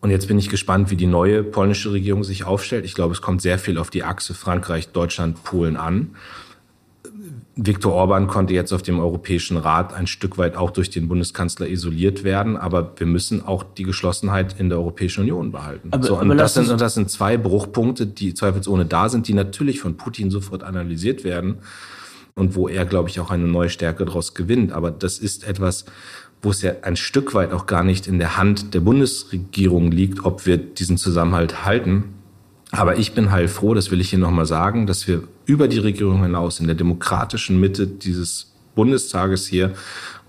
Und 0.00 0.10
jetzt 0.10 0.26
bin 0.26 0.38
ich 0.38 0.48
gespannt, 0.48 0.90
wie 0.90 0.96
die 0.96 1.06
neue 1.06 1.44
polnische 1.44 1.92
Regierung 1.92 2.24
sich 2.24 2.44
aufstellt. 2.44 2.84
Ich 2.84 2.94
glaube, 2.94 3.14
es 3.14 3.22
kommt 3.22 3.40
sehr 3.40 3.58
viel 3.58 3.78
auf 3.78 3.88
die 3.88 4.02
Achse 4.02 4.34
Frankreich, 4.34 4.88
Deutschland, 4.88 5.44
Polen 5.44 5.76
an. 5.76 6.16
Viktor 7.54 7.92
Orban 7.92 8.28
konnte 8.28 8.54
jetzt 8.54 8.72
auf 8.72 8.82
dem 8.82 8.98
Europäischen 8.98 9.58
Rat 9.58 9.92
ein 9.92 10.06
Stück 10.06 10.38
weit 10.38 10.56
auch 10.56 10.70
durch 10.70 10.88
den 10.88 11.08
Bundeskanzler 11.08 11.68
isoliert 11.68 12.24
werden, 12.24 12.56
aber 12.56 12.92
wir 12.96 13.06
müssen 13.06 13.44
auch 13.44 13.62
die 13.62 13.82
Geschlossenheit 13.82 14.58
in 14.58 14.70
der 14.70 14.78
Europäischen 14.78 15.20
Union 15.20 15.52
behalten. 15.52 15.88
Aber, 15.90 16.02
so, 16.02 16.14
und, 16.14 16.30
aber 16.30 16.34
das 16.34 16.54
sind, 16.54 16.70
und 16.70 16.80
das 16.80 16.94
sind 16.94 17.10
zwei 17.10 17.36
Bruchpunkte, 17.36 18.06
die 18.06 18.32
zweifelsohne 18.32 18.86
da 18.86 19.10
sind, 19.10 19.28
die 19.28 19.34
natürlich 19.34 19.80
von 19.80 19.98
Putin 19.98 20.30
sofort 20.30 20.62
analysiert 20.62 21.24
werden 21.24 21.58
und 22.34 22.54
wo 22.54 22.68
er, 22.68 22.86
glaube 22.86 23.10
ich, 23.10 23.20
auch 23.20 23.30
eine 23.30 23.46
neue 23.46 23.68
Stärke 23.68 24.06
daraus 24.06 24.32
gewinnt. 24.32 24.72
Aber 24.72 24.90
das 24.90 25.18
ist 25.18 25.46
etwas, 25.46 25.84
wo 26.40 26.50
es 26.50 26.62
ja 26.62 26.72
ein 26.80 26.96
Stück 26.96 27.34
weit 27.34 27.52
auch 27.52 27.66
gar 27.66 27.84
nicht 27.84 28.06
in 28.06 28.18
der 28.18 28.38
Hand 28.38 28.72
der 28.72 28.80
Bundesregierung 28.80 29.92
liegt, 29.92 30.24
ob 30.24 30.46
wir 30.46 30.56
diesen 30.56 30.96
Zusammenhalt 30.96 31.66
halten, 31.66 32.14
aber 32.74 32.96
ich 32.96 33.12
bin 33.12 33.30
heilfroh, 33.30 33.74
das 33.74 33.90
will 33.90 34.00
ich 34.00 34.08
hier 34.08 34.18
nochmal 34.18 34.46
sagen, 34.46 34.86
dass 34.86 35.06
wir 35.06 35.24
über 35.52 35.68
die 35.68 35.78
Regierung 35.78 36.22
hinaus 36.22 36.60
in 36.60 36.66
der 36.66 36.74
demokratischen 36.74 37.60
Mitte 37.60 37.86
dieses 37.86 38.52
Bundestages 38.74 39.46
hier 39.46 39.74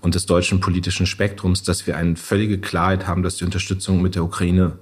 und 0.02 0.14
des 0.14 0.26
deutschen 0.26 0.60
politischen 0.60 1.06
Spektrums, 1.06 1.62
dass 1.62 1.86
wir 1.86 1.96
eine 1.96 2.16
völlige 2.16 2.58
Klarheit 2.58 3.06
haben, 3.06 3.22
dass 3.22 3.36
die 3.36 3.44
Unterstützung 3.44 4.02
mit 4.02 4.16
der 4.16 4.22
Ukraine 4.22 4.72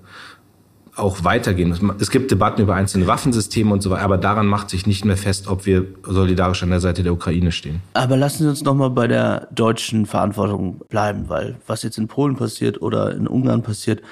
auch 0.96 1.22
weitergehen. 1.22 1.94
Es 2.00 2.10
gibt 2.10 2.32
Debatten 2.32 2.60
über 2.60 2.74
einzelne 2.74 3.06
Waffensysteme 3.06 3.72
und 3.72 3.82
so 3.82 3.90
weiter, 3.90 4.02
aber 4.02 4.18
daran 4.18 4.46
macht 4.46 4.68
sich 4.68 4.84
nicht 4.84 5.04
mehr 5.04 5.16
fest, 5.16 5.46
ob 5.46 5.64
wir 5.64 5.86
solidarisch 6.02 6.64
an 6.64 6.70
der 6.70 6.80
Seite 6.80 7.04
der 7.04 7.12
Ukraine 7.12 7.52
stehen. 7.52 7.80
Aber 7.94 8.16
lassen 8.16 8.42
Sie 8.42 8.48
uns 8.48 8.64
nochmal 8.64 8.90
bei 8.90 9.06
der 9.06 9.46
deutschen 9.52 10.06
Verantwortung 10.06 10.80
bleiben, 10.88 11.28
weil 11.28 11.56
was 11.68 11.84
jetzt 11.84 11.98
in 11.98 12.08
Polen 12.08 12.34
passiert 12.36 12.82
oder 12.82 13.14
in 13.14 13.28
Ungarn 13.28 13.62
passiert, 13.62 14.02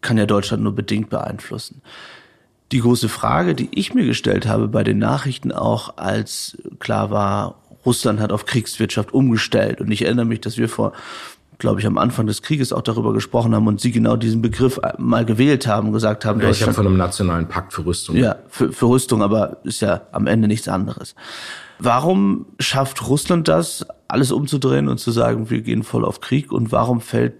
kann 0.00 0.16
ja 0.16 0.24
Deutschland 0.24 0.62
nur 0.62 0.74
bedingt 0.74 1.10
beeinflussen 1.10 1.82
die 2.72 2.80
große 2.80 3.08
Frage, 3.08 3.54
die 3.54 3.68
ich 3.72 3.94
mir 3.94 4.04
gestellt 4.04 4.46
habe 4.46 4.68
bei 4.68 4.82
den 4.82 4.98
Nachrichten 4.98 5.52
auch, 5.52 5.96
als 5.96 6.58
klar 6.78 7.10
war, 7.10 7.56
Russland 7.84 8.18
hat 8.18 8.32
auf 8.32 8.46
Kriegswirtschaft 8.46 9.14
umgestellt. 9.14 9.80
Und 9.80 9.90
ich 9.92 10.04
erinnere 10.04 10.24
mich, 10.24 10.40
dass 10.40 10.58
wir 10.58 10.68
vor, 10.68 10.92
glaube 11.58 11.80
ich, 11.80 11.86
am 11.86 11.96
Anfang 11.96 12.26
des 12.26 12.42
Krieges 12.42 12.72
auch 12.72 12.82
darüber 12.82 13.12
gesprochen 13.12 13.54
haben 13.54 13.68
und 13.68 13.80
Sie 13.80 13.92
genau 13.92 14.16
diesen 14.16 14.42
Begriff 14.42 14.80
mal 14.98 15.24
gewählt 15.24 15.68
haben, 15.68 15.92
gesagt 15.92 16.24
haben. 16.24 16.40
Ja, 16.40 16.50
ich 16.50 16.62
habe 16.62 16.74
von 16.74 16.86
einem 16.86 16.96
nationalen 16.96 17.46
Pakt 17.48 17.72
für 17.72 17.86
Rüstung. 17.86 18.16
Ja, 18.16 18.36
für, 18.48 18.72
für 18.72 18.86
Rüstung, 18.86 19.22
aber 19.22 19.58
ist 19.62 19.80
ja 19.80 20.02
am 20.10 20.26
Ende 20.26 20.48
nichts 20.48 20.66
anderes. 20.66 21.14
Warum 21.78 22.46
schafft 22.58 23.06
Russland 23.06 23.46
das, 23.46 23.86
alles 24.08 24.32
umzudrehen 24.32 24.88
und 24.88 24.98
zu 24.98 25.12
sagen, 25.12 25.50
wir 25.50 25.60
gehen 25.60 25.84
voll 25.84 26.04
auf 26.04 26.20
Krieg? 26.20 26.50
Und 26.50 26.72
warum 26.72 27.00
fällt 27.00 27.34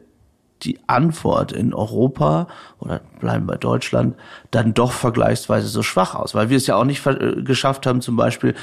die 0.62 0.78
Antwort 0.86 1.52
in 1.52 1.74
Europa 1.74 2.48
oder 2.78 3.00
bleiben 3.20 3.46
bei 3.46 3.56
Deutschland 3.56 4.16
dann 4.50 4.74
doch 4.74 4.92
vergleichsweise 4.92 5.68
so 5.68 5.82
schwach 5.82 6.14
aus, 6.14 6.34
weil 6.34 6.50
wir 6.50 6.56
es 6.56 6.66
ja 6.66 6.76
auch 6.76 6.84
nicht 6.84 7.04
äh, 7.06 7.42
geschafft 7.42 7.86
haben, 7.86 8.00
zum 8.00 8.16
Beispiel 8.16 8.54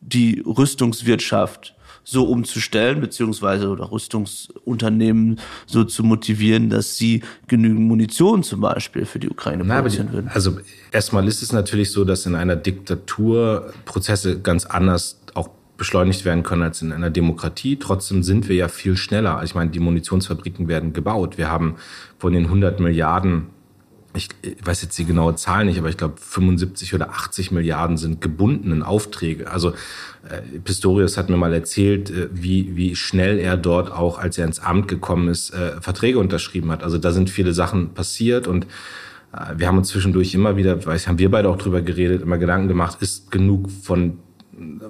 die 0.00 0.42
Rüstungswirtschaft 0.46 1.74
so 2.04 2.24
umzustellen, 2.24 3.02
beziehungsweise 3.02 3.68
oder 3.68 3.92
Rüstungsunternehmen 3.92 5.38
so 5.66 5.84
zu 5.84 6.02
motivieren, 6.02 6.70
dass 6.70 6.96
sie 6.96 7.22
genügend 7.48 7.80
Munition 7.80 8.42
zum 8.42 8.62
Beispiel 8.62 9.04
für 9.04 9.18
die 9.18 9.28
Ukraine 9.28 9.62
Na, 9.66 9.76
produzieren 9.76 10.10
würden. 10.12 10.30
Also 10.32 10.58
erstmal 10.90 11.28
ist 11.28 11.42
es 11.42 11.52
natürlich 11.52 11.92
so, 11.92 12.06
dass 12.06 12.24
in 12.24 12.34
einer 12.34 12.56
Diktatur 12.56 13.74
Prozesse 13.84 14.40
ganz 14.40 14.64
anders 14.64 15.17
beschleunigt 15.78 16.26
werden 16.26 16.42
können 16.42 16.62
als 16.62 16.82
in 16.82 16.92
einer 16.92 17.08
Demokratie. 17.08 17.78
Trotzdem 17.78 18.22
sind 18.22 18.48
wir 18.48 18.56
ja 18.56 18.68
viel 18.68 18.96
schneller. 18.96 19.40
Ich 19.44 19.54
meine, 19.54 19.70
die 19.70 19.80
Munitionsfabriken 19.80 20.68
werden 20.68 20.92
gebaut. 20.92 21.38
Wir 21.38 21.50
haben 21.50 21.76
von 22.18 22.34
den 22.34 22.44
100 22.44 22.80
Milliarden 22.80 23.46
ich 24.14 24.30
weiß 24.64 24.82
jetzt 24.82 24.98
die 24.98 25.04
genaue 25.04 25.36
Zahl 25.36 25.64
nicht, 25.64 25.78
aber 25.78 25.88
ich 25.88 25.96
glaube 25.96 26.14
75 26.18 26.94
oder 26.94 27.10
80 27.10 27.52
Milliarden 27.52 27.96
sind 27.96 28.20
gebundenen 28.20 28.82
Aufträge. 28.82 29.50
Also 29.50 29.70
äh, 30.28 30.58
Pistorius 30.64 31.16
hat 31.16 31.28
mir 31.28 31.36
mal 31.36 31.52
erzählt, 31.52 32.10
äh, 32.10 32.28
wie, 32.32 32.74
wie 32.74 32.96
schnell 32.96 33.38
er 33.38 33.56
dort 33.56 33.92
auch, 33.92 34.18
als 34.18 34.38
er 34.38 34.46
ins 34.46 34.60
Amt 34.60 34.88
gekommen 34.88 35.28
ist, 35.28 35.50
äh, 35.50 35.80
Verträge 35.80 36.18
unterschrieben 36.18 36.70
hat. 36.70 36.82
Also 36.82 36.98
da 36.98 37.12
sind 37.12 37.30
viele 37.30 37.52
Sachen 37.52 37.94
passiert 37.94 38.48
und 38.48 38.64
äh, 39.32 39.54
wir 39.56 39.68
haben 39.68 39.78
uns 39.78 39.88
zwischendurch 39.88 40.34
immer 40.34 40.56
wieder, 40.56 40.84
weiß 40.84 41.06
haben 41.06 41.18
wir 41.18 41.30
beide 41.30 41.48
auch 41.48 41.58
drüber 41.58 41.82
geredet, 41.82 42.22
immer 42.22 42.38
Gedanken 42.38 42.68
gemacht, 42.68 42.98
ist 43.00 43.30
genug 43.30 43.70
von 43.70 44.18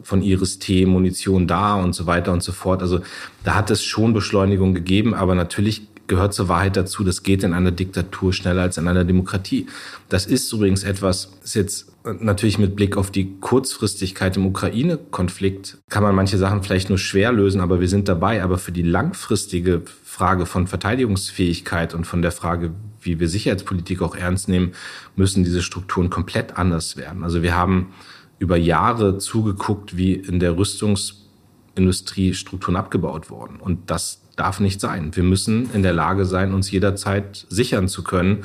von 0.03 0.23
Iris-T, 0.23 0.87
Munition 0.87 1.47
da 1.47 1.75
und 1.75 1.95
so 1.95 2.07
weiter 2.07 2.33
und 2.33 2.43
so 2.43 2.53
fort. 2.53 2.83
Also 2.83 3.01
da 3.45 3.55
hat 3.55 3.71
es 3.71 3.85
schon 3.85 4.13
Beschleunigung 4.13 4.75
gegeben, 4.75 5.15
aber 5.15 5.35
natürlich 5.35 5.83
gehört 6.09 6.35
zur 6.35 6.49
Wahrheit 6.49 6.77
dazu, 6.77 7.05
das 7.05 7.23
geht 7.23 7.45
in 7.45 7.53
einer 7.53 7.71
Diktatur 7.71 8.33
schneller 8.33 8.63
als 8.63 8.79
in 8.79 8.89
einer 8.89 9.05
Demokratie. 9.05 9.67
Das 10.09 10.27
ist 10.27 10.53
übrigens 10.53 10.83
etwas, 10.83 11.33
ist 11.45 11.55
jetzt 11.55 11.93
natürlich 12.21 12.59
mit 12.59 12.75
Blick 12.75 12.97
auf 12.97 13.11
die 13.11 13.39
Kurzfristigkeit 13.41 14.37
im 14.37 14.47
Ukraine-Konflikt, 14.47 15.79
kann 15.91 16.03
man 16.03 16.15
manche 16.15 16.39
Sachen 16.39 16.63
vielleicht 16.63 16.89
nur 16.89 16.99
schwer 16.99 17.33
lösen, 17.33 17.61
aber 17.61 17.81
wir 17.81 17.89
sind 17.89 18.09
dabei. 18.09 18.43
Aber 18.43 18.59
für 18.59 18.73
die 18.73 18.83
langfristige 18.83 19.83
Frage 20.03 20.47
von 20.47 20.67
Verteidigungsfähigkeit 20.67 21.95
und 21.95 22.07
von 22.07 22.23
der 22.23 22.33
Frage, 22.33 22.73
wie 23.03 23.21
wir 23.21 23.29
Sicherheitspolitik 23.29 24.03
auch 24.03 24.17
ernst 24.17 24.49
nehmen, 24.49 24.73
müssen 25.15 25.45
diese 25.45 25.63
Strukturen 25.63 26.11
komplett 26.11 26.57
anders 26.57 26.97
werden. 26.97 27.23
Also 27.23 27.43
wir 27.43 27.55
haben 27.55 27.93
über 28.39 28.57
Jahre 28.57 29.19
zugeguckt, 29.19 29.97
wie 29.97 30.15
in 30.15 30.39
der 30.39 30.57
Rüstungsindustrie 30.57 32.35
Strukturen 32.35 32.77
abgebaut 32.77 33.31
wurden. 33.31 33.57
Und 33.57 33.91
das 33.91 34.23
darf 34.37 34.61
nicht 34.61 34.81
sein. 34.81 35.15
Wir 35.15 35.25
müssen 35.25 35.71
in 35.73 35.83
der 35.83 35.93
Lage 35.93 36.25
sein, 36.25 36.55
uns 36.55 36.71
jederzeit 36.71 37.47
sichern 37.49 37.89
zu 37.89 38.05
können. 38.05 38.45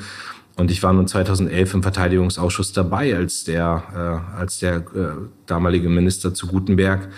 Und 0.56 0.70
ich 0.70 0.82
war 0.82 0.92
nun 0.92 1.08
2011 1.08 1.74
im 1.74 1.82
Verteidigungsausschuss 1.82 2.72
dabei, 2.72 3.16
als 3.16 3.44
der, 3.44 3.82
äh, 4.36 4.38
als 4.38 4.58
der 4.58 4.76
äh, 4.76 4.82
damalige 5.46 5.88
Minister 5.88 6.32
zu 6.32 6.46
Gutenberg 6.46 7.08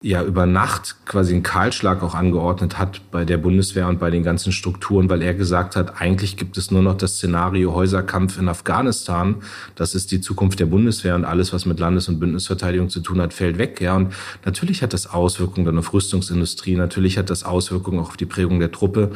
ja 0.00 0.22
über 0.22 0.46
Nacht 0.46 0.94
quasi 1.06 1.34
einen 1.34 1.42
Kahlschlag 1.42 2.04
auch 2.04 2.14
angeordnet 2.14 2.78
hat 2.78 3.00
bei 3.10 3.24
der 3.24 3.36
Bundeswehr 3.36 3.88
und 3.88 3.98
bei 3.98 4.10
den 4.10 4.22
ganzen 4.22 4.52
Strukturen, 4.52 5.10
weil 5.10 5.22
er 5.22 5.34
gesagt 5.34 5.74
hat, 5.74 6.00
eigentlich 6.00 6.36
gibt 6.36 6.56
es 6.56 6.70
nur 6.70 6.82
noch 6.82 6.96
das 6.96 7.16
Szenario 7.16 7.74
Häuserkampf 7.74 8.38
in 8.38 8.48
Afghanistan. 8.48 9.42
Das 9.74 9.96
ist 9.96 10.12
die 10.12 10.20
Zukunft 10.20 10.60
der 10.60 10.66
Bundeswehr 10.66 11.16
und 11.16 11.24
alles, 11.24 11.52
was 11.52 11.66
mit 11.66 11.80
Landes- 11.80 12.08
und 12.08 12.20
Bündnisverteidigung 12.20 12.90
zu 12.90 13.00
tun 13.00 13.20
hat, 13.20 13.34
fällt 13.34 13.58
weg. 13.58 13.80
Ja, 13.80 13.96
und 13.96 14.14
natürlich 14.44 14.84
hat 14.84 14.92
das 14.92 15.08
Auswirkungen 15.08 15.66
dann 15.66 15.78
auf 15.78 15.92
Rüstungsindustrie. 15.92 16.76
Natürlich 16.76 17.18
hat 17.18 17.28
das 17.28 17.42
Auswirkungen 17.42 17.98
auch 17.98 18.10
auf 18.10 18.16
die 18.16 18.26
Prägung 18.26 18.60
der 18.60 18.70
Truppe. 18.70 19.10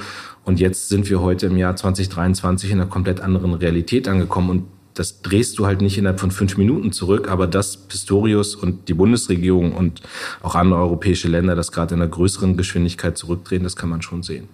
Und 0.45 0.59
jetzt 0.59 0.89
sind 0.89 1.09
wir 1.09 1.21
heute 1.21 1.47
im 1.47 1.57
Jahr 1.57 1.77
2023 1.77 2.73
in 2.73 2.81
einer 2.81 2.91
komplett 2.91 3.21
anderen 3.21 3.55
Realität 3.55 4.09
angekommen 4.09 4.51
und 4.51 4.65
das 4.95 5.23
drehst 5.23 5.59
du 5.59 5.67
halt 5.67 5.81
nicht 5.81 5.99
innerhalb 5.99 6.21
von 6.21 6.31
fünf 6.31 6.57
Minuten 6.57 6.93
zurück, 6.93 7.29
aber 7.29 7.47
dass 7.47 7.77
Pistorius 7.77 8.55
und 8.55 8.89
die 8.89 8.95
Bundesregierung 8.95 9.73
und 9.73 10.03
auch 10.43 10.55
andere 10.55 10.81
europäische 10.81 11.29
Länder 11.29 11.55
das 11.55 11.73
gerade 11.73 11.95
in 11.95 12.03
einer 12.03 12.11
größeren 12.11 12.57
Geschwindigkeit 12.57 13.17
zurückdrehen, 13.17 13.63
das 13.63 13.77
kann 13.77 13.89
man 13.89 14.03
schon 14.03 14.23
sehen. 14.23 14.49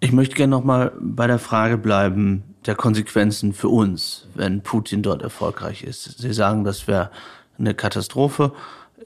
Ich 0.00 0.12
möchte 0.12 0.34
gerne 0.34 0.50
nochmal 0.50 0.92
bei 1.00 1.26
der 1.26 1.38
Frage 1.38 1.78
bleiben 1.78 2.42
der 2.66 2.74
Konsequenzen 2.74 3.52
für 3.52 3.68
uns, 3.68 4.26
wenn 4.34 4.60
Putin 4.60 5.02
dort 5.02 5.22
erfolgreich 5.22 5.84
ist. 5.84 6.18
Sie 6.18 6.32
sagen, 6.32 6.64
das 6.64 6.86
wäre 6.88 7.10
eine 7.58 7.74
Katastrophe 7.74 8.52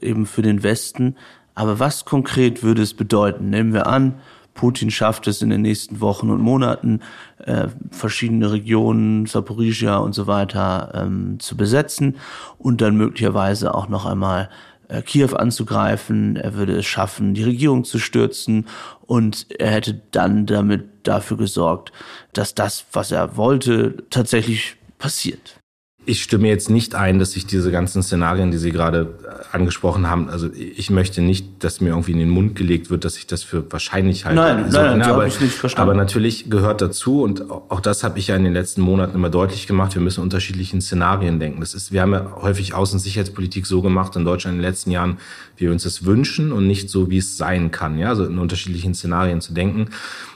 eben 0.01 0.25
für 0.25 0.41
den 0.41 0.63
Westen. 0.63 1.15
Aber 1.53 1.79
was 1.79 2.05
konkret 2.05 2.63
würde 2.63 2.81
es 2.81 2.93
bedeuten? 2.93 3.49
Nehmen 3.49 3.73
wir 3.73 3.87
an, 3.87 4.15
Putin 4.53 4.91
schafft 4.91 5.27
es 5.27 5.41
in 5.41 5.49
den 5.49 5.61
nächsten 5.61 6.01
Wochen 6.01 6.29
und 6.29 6.41
Monaten, 6.41 7.01
äh, 7.39 7.67
verschiedene 7.89 8.51
Regionen, 8.51 9.25
Saporizhia 9.25 9.97
und 9.97 10.13
so 10.13 10.27
weiter 10.27 10.91
ähm, 10.93 11.39
zu 11.39 11.55
besetzen 11.55 12.17
und 12.57 12.81
dann 12.81 12.95
möglicherweise 12.95 13.73
auch 13.73 13.87
noch 13.87 14.05
einmal 14.05 14.49
äh, 14.87 15.01
Kiew 15.01 15.35
anzugreifen. 15.35 16.35
Er 16.35 16.55
würde 16.55 16.77
es 16.77 16.85
schaffen, 16.85 17.33
die 17.33 17.43
Regierung 17.43 17.85
zu 17.85 17.97
stürzen 17.97 18.67
und 19.01 19.47
er 19.57 19.71
hätte 19.71 20.01
dann 20.11 20.45
damit 20.45 21.07
dafür 21.07 21.37
gesorgt, 21.37 21.91
dass 22.33 22.53
das, 22.53 22.85
was 22.91 23.11
er 23.11 23.37
wollte, 23.37 24.03
tatsächlich 24.09 24.75
passiert. 24.99 25.60
Ich 26.03 26.23
stimme 26.23 26.47
jetzt 26.47 26.71
nicht 26.71 26.95
ein, 26.95 27.19
dass 27.19 27.33
sich 27.33 27.45
diese 27.45 27.71
ganzen 27.71 28.01
Szenarien, 28.01 28.49
die 28.49 28.57
Sie 28.57 28.71
gerade 28.71 29.13
äh, 29.23 29.55
angesprochen 29.55 30.09
haben, 30.09 30.29
also 30.29 30.49
ich 30.51 30.89
möchte 30.89 31.21
nicht, 31.21 31.63
dass 31.63 31.79
mir 31.79 31.89
irgendwie 31.89 32.13
in 32.13 32.17
den 32.17 32.29
Mund 32.29 32.55
gelegt 32.55 32.89
wird, 32.89 33.05
dass 33.05 33.17
ich 33.17 33.27
das 33.27 33.43
für 33.43 33.71
wahrscheinlich 33.71 34.25
halte. 34.25 34.41
Nein, 34.41 34.71
so, 34.71 34.79
nein, 34.79 34.97
ne, 34.97 35.05
so 35.05 35.11
aber, 35.11 35.27
ich 35.27 35.39
nicht 35.39 35.53
verstanden. 35.53 35.89
aber 35.91 35.97
natürlich 35.97 36.49
gehört 36.49 36.81
dazu 36.81 37.21
und 37.21 37.51
auch 37.51 37.79
das 37.79 38.03
habe 38.03 38.17
ich 38.17 38.27
ja 38.27 38.35
in 38.35 38.43
den 38.43 38.53
letzten 38.53 38.81
Monaten 38.81 39.13
immer 39.13 39.29
deutlich 39.29 39.67
gemacht. 39.67 39.93
Wir 39.93 40.01
müssen 40.01 40.23
unterschiedlichen 40.23 40.81
Szenarien 40.81 41.39
denken. 41.39 41.59
Das 41.59 41.75
ist, 41.75 41.91
wir 41.91 42.01
haben 42.01 42.13
ja 42.13 42.35
häufig 42.41 42.73
Außen- 42.73 42.93
und 42.93 42.99
Sicherheitspolitik 42.99 43.67
so 43.67 43.83
gemacht 43.83 44.15
in 44.15 44.25
Deutschland 44.25 44.55
in 44.55 44.61
den 44.61 44.67
letzten 44.67 44.89
Jahren, 44.89 45.17
wie 45.57 45.65
wir 45.65 45.71
uns 45.71 45.83
das 45.83 46.03
wünschen 46.03 46.51
und 46.51 46.65
nicht 46.65 46.89
so, 46.89 47.11
wie 47.11 47.19
es 47.19 47.37
sein 47.37 47.69
kann. 47.69 47.99
Ja, 47.99 48.09
also 48.09 48.25
in 48.25 48.39
unterschiedlichen 48.39 48.95
Szenarien 48.95 49.39
zu 49.39 49.53
denken. 49.53 49.89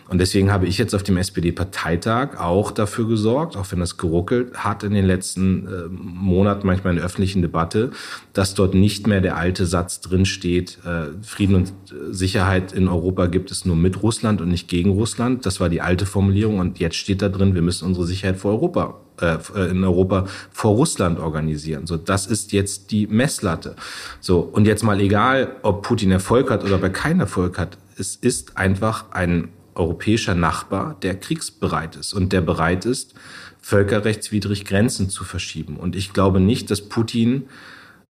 Und 0.08 0.20
deswegen 0.20 0.52
habe 0.52 0.68
ich 0.68 0.78
jetzt 0.78 0.94
auf 0.94 1.02
dem 1.02 1.18
SPD-Parteitag 1.18 2.40
auch 2.40 2.72
dafür 2.72 3.08
gesorgt, 3.08 3.58
auch 3.58 3.72
wenn 3.72 3.80
das 3.80 3.98
geruckelt 3.98 4.54
hat 4.56 4.84
in 4.84 4.94
den 4.94 5.06
letzten 5.06 5.68
äh, 5.68 5.88
Monaten, 5.90 6.68
manchmal 6.68 6.94
in 6.94 6.98
der 6.98 7.06
öffentlichen 7.06 7.42
Debatte, 7.42 7.92
dass 8.34 8.54
dort 8.54 8.76
nicht 8.76 9.08
mehr 9.08 9.22
der 9.22 9.36
alte 9.36 9.66
Satz 9.66 10.02
drinsteht, 10.02 10.78
äh, 10.86 11.08
Frieden 11.24 11.56
und 11.56 11.74
Sicherheit 12.12 12.72
in 12.72 12.88
Europa 12.88 13.26
gibt 13.26 13.50
es 13.50 13.66
nur 13.66 13.76
mit 13.76 14.04
Russland 14.04 14.42
und 14.42 14.50
nicht 14.50 14.68
gegen 14.68 14.92
Russland. 14.92 15.46
Das 15.46 15.60
war 15.60 15.70
die 15.70 15.82
alte 15.82 16.06
Formulierung 16.06 16.60
und 16.60 16.80
jetzt 16.80 16.98
steht 16.98 17.22
da 17.22 17.30
drin, 17.30 17.56
wir 17.56 17.64
müssen 17.64 17.88
unsere 17.88 18.06
Sicherheit 18.06 18.38
vor 18.38 18.52
Europa 18.52 19.00
äh, 19.22 19.38
in 19.70 19.84
Europa 19.84 20.26
vor 20.52 20.76
Russland 20.76 21.20
organisieren. 21.20 21.88
So, 21.88 21.98
das 21.98 22.28
ist 22.28 22.52
jetzt 22.52 22.92
die 22.92 23.08
Messlatte. 23.08 23.76
So, 24.20 24.40
und 24.40 24.68
jetzt 24.68 24.84
mal 24.84 25.00
egal, 25.00 25.56
ob 25.64 25.84
Putin 25.84 26.12
Erfolg 26.12 26.52
hat 26.52 26.64
oder 26.64 26.76
ob 26.76 26.84
er 26.84 26.90
keinen 26.90 27.22
Erfolg 27.22 27.58
hat, 27.58 27.78
es 27.98 28.16
ist 28.16 28.58
einfach 28.58 29.06
ein 29.12 29.50
europäischer 29.76 30.36
Nachbar, 30.36 30.98
der 31.02 31.16
kriegsbereit 31.16 31.96
ist 31.96 32.14
und 32.14 32.34
der 32.34 32.42
bereit 32.42 32.86
ist, 32.86 33.14
völkerrechtswidrig 33.62 34.66
Grenzen 34.66 35.10
zu 35.10 35.24
verschieben. 35.24 35.78
Und 35.78 35.96
ich 35.96 36.14
glaube 36.14 36.40
nicht, 36.40 36.72
dass 36.72 36.82
Putin, 36.82 37.46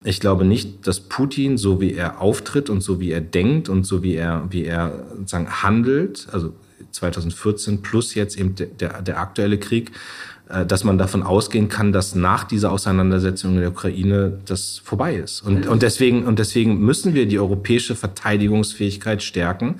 ich 0.02 0.18
glaube 0.18 0.44
nicht, 0.44 0.86
dass 0.86 1.00
Putin, 1.00 1.58
so 1.58 1.80
wie 1.80 1.92
er 1.92 2.20
auftritt 2.20 2.70
und 2.70 2.80
so 2.80 3.00
wie 3.00 3.10
er 3.10 3.20
denkt 3.20 3.68
und 3.68 3.84
so 3.84 4.02
wie 4.02 4.14
er, 4.14 4.46
wie 4.50 4.64
er 4.64 5.06
sozusagen 5.16 5.62
handelt, 5.62 6.28
also 6.32 6.54
2014 6.90 7.82
plus 7.82 8.14
jetzt 8.14 8.38
eben 8.38 8.54
der, 8.54 8.66
der, 8.66 9.02
der 9.02 9.18
aktuelle 9.18 9.58
Krieg, 9.58 9.92
dass 10.66 10.84
man 10.84 10.98
davon 10.98 11.22
ausgehen 11.22 11.68
kann, 11.68 11.92
dass 11.92 12.14
nach 12.14 12.44
dieser 12.44 12.72
Auseinandersetzung 12.72 13.54
in 13.54 13.60
der 13.60 13.70
Ukraine 13.70 14.38
das 14.44 14.82
vorbei 14.84 15.16
ist. 15.16 15.40
Und, 15.40 15.66
und, 15.66 15.82
deswegen, 15.82 16.24
und 16.24 16.38
deswegen 16.38 16.78
müssen 16.78 17.14
wir 17.14 17.26
die 17.26 17.38
europäische 17.38 17.94
Verteidigungsfähigkeit 17.94 19.22
stärken. 19.22 19.76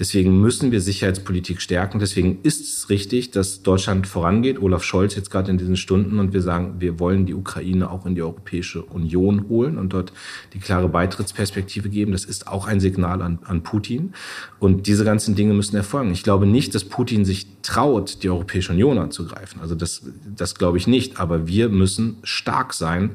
Deswegen 0.00 0.40
müssen 0.40 0.72
wir 0.72 0.80
Sicherheitspolitik 0.80 1.60
stärken. 1.60 2.00
Deswegen 2.00 2.40
ist 2.42 2.60
es 2.60 2.90
richtig, 2.90 3.30
dass 3.30 3.62
Deutschland 3.62 4.08
vorangeht. 4.08 4.60
Olaf 4.60 4.82
Scholz 4.82 5.14
jetzt 5.14 5.30
gerade 5.30 5.50
in 5.50 5.58
diesen 5.58 5.76
Stunden 5.76 6.18
und 6.18 6.32
wir 6.32 6.42
sagen, 6.42 6.76
wir 6.80 6.98
wollen 6.98 7.26
die 7.26 7.34
Ukraine 7.34 7.88
auch 7.88 8.04
in 8.04 8.16
die 8.16 8.22
Europäische 8.22 8.82
Union 8.82 9.48
holen 9.48 9.78
und 9.78 9.92
dort 9.92 10.12
die 10.54 10.58
klare 10.58 10.88
Beitrittsperspektive 10.88 11.88
geben. 11.88 12.10
Das 12.10 12.24
ist 12.24 12.48
auch 12.48 12.66
ein 12.66 12.80
Signal 12.80 13.22
an, 13.22 13.38
an 13.44 13.62
Putin. 13.62 14.12
Und 14.58 14.88
diese 14.88 15.04
ganzen 15.04 15.36
Dinge 15.36 15.54
müssen 15.54 15.76
erfolgen. 15.76 16.10
Ich 16.10 16.24
glaube 16.24 16.46
nicht, 16.46 16.74
dass 16.74 16.84
Putin 16.84 17.24
sich 17.24 17.46
traut, 17.62 18.24
die 18.24 18.30
Europäische 18.30 18.72
Union 18.72 18.98
anzugreifen. 18.98 19.60
Also 19.60 19.76
das 19.76 20.02
das 20.24 20.54
glaube 20.54 20.78
ich 20.78 20.86
nicht. 20.86 21.20
Aber 21.20 21.46
wir 21.46 21.68
müssen 21.68 22.18
stark 22.22 22.74
sein, 22.74 23.10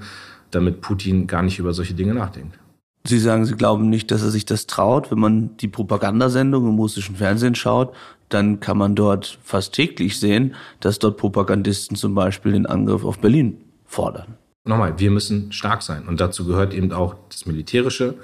damit 0.52 0.82
Putin 0.82 1.28
gar 1.28 1.42
nicht 1.42 1.60
über 1.60 1.74
solche 1.74 1.94
Dinge 1.94 2.14
nachdenkt. 2.14 2.58
Sie 3.06 3.20
sagen, 3.20 3.46
Sie 3.46 3.56
glauben 3.56 3.90
nicht, 3.90 4.12
dass 4.12 4.22
er 4.22 4.30
sich 4.30 4.46
das 4.46 4.68
traut. 4.68 5.12
Wenn 5.12 5.20
man 5.20 5.58
die 5.58 5.68
Propagandasendung 5.68 6.68
im 6.68 6.76
russischen 6.76 7.16
Fernsehen 7.16 7.56
schaut, 7.56 7.96
dann 8.30 8.60
kann 8.60 8.78
man 8.78 8.96
dort 8.96 9.40
fast 9.44 9.74
täglich 9.74 10.20
sehen, 10.20 10.56
dass 10.80 11.00
dort 11.00 11.18
Propagandisten 11.18 11.98
zum 11.98 12.14
Beispiel 12.14 12.52
den 12.54 12.66
Angriff 12.66 13.04
auf 13.04 13.20
Berlin 13.20 13.58
fordern. 13.86 14.38
Nochmal, 14.64 15.00
wir 15.00 15.10
müssen 15.10 15.52
stark 15.52 15.82
sein. 15.82 16.08
Und 16.08 16.22
dazu 16.22 16.46
gehört 16.46 16.74
eben 16.74 16.92
auch 16.92 17.16
das 17.30 17.46
Militärische. 17.46 18.16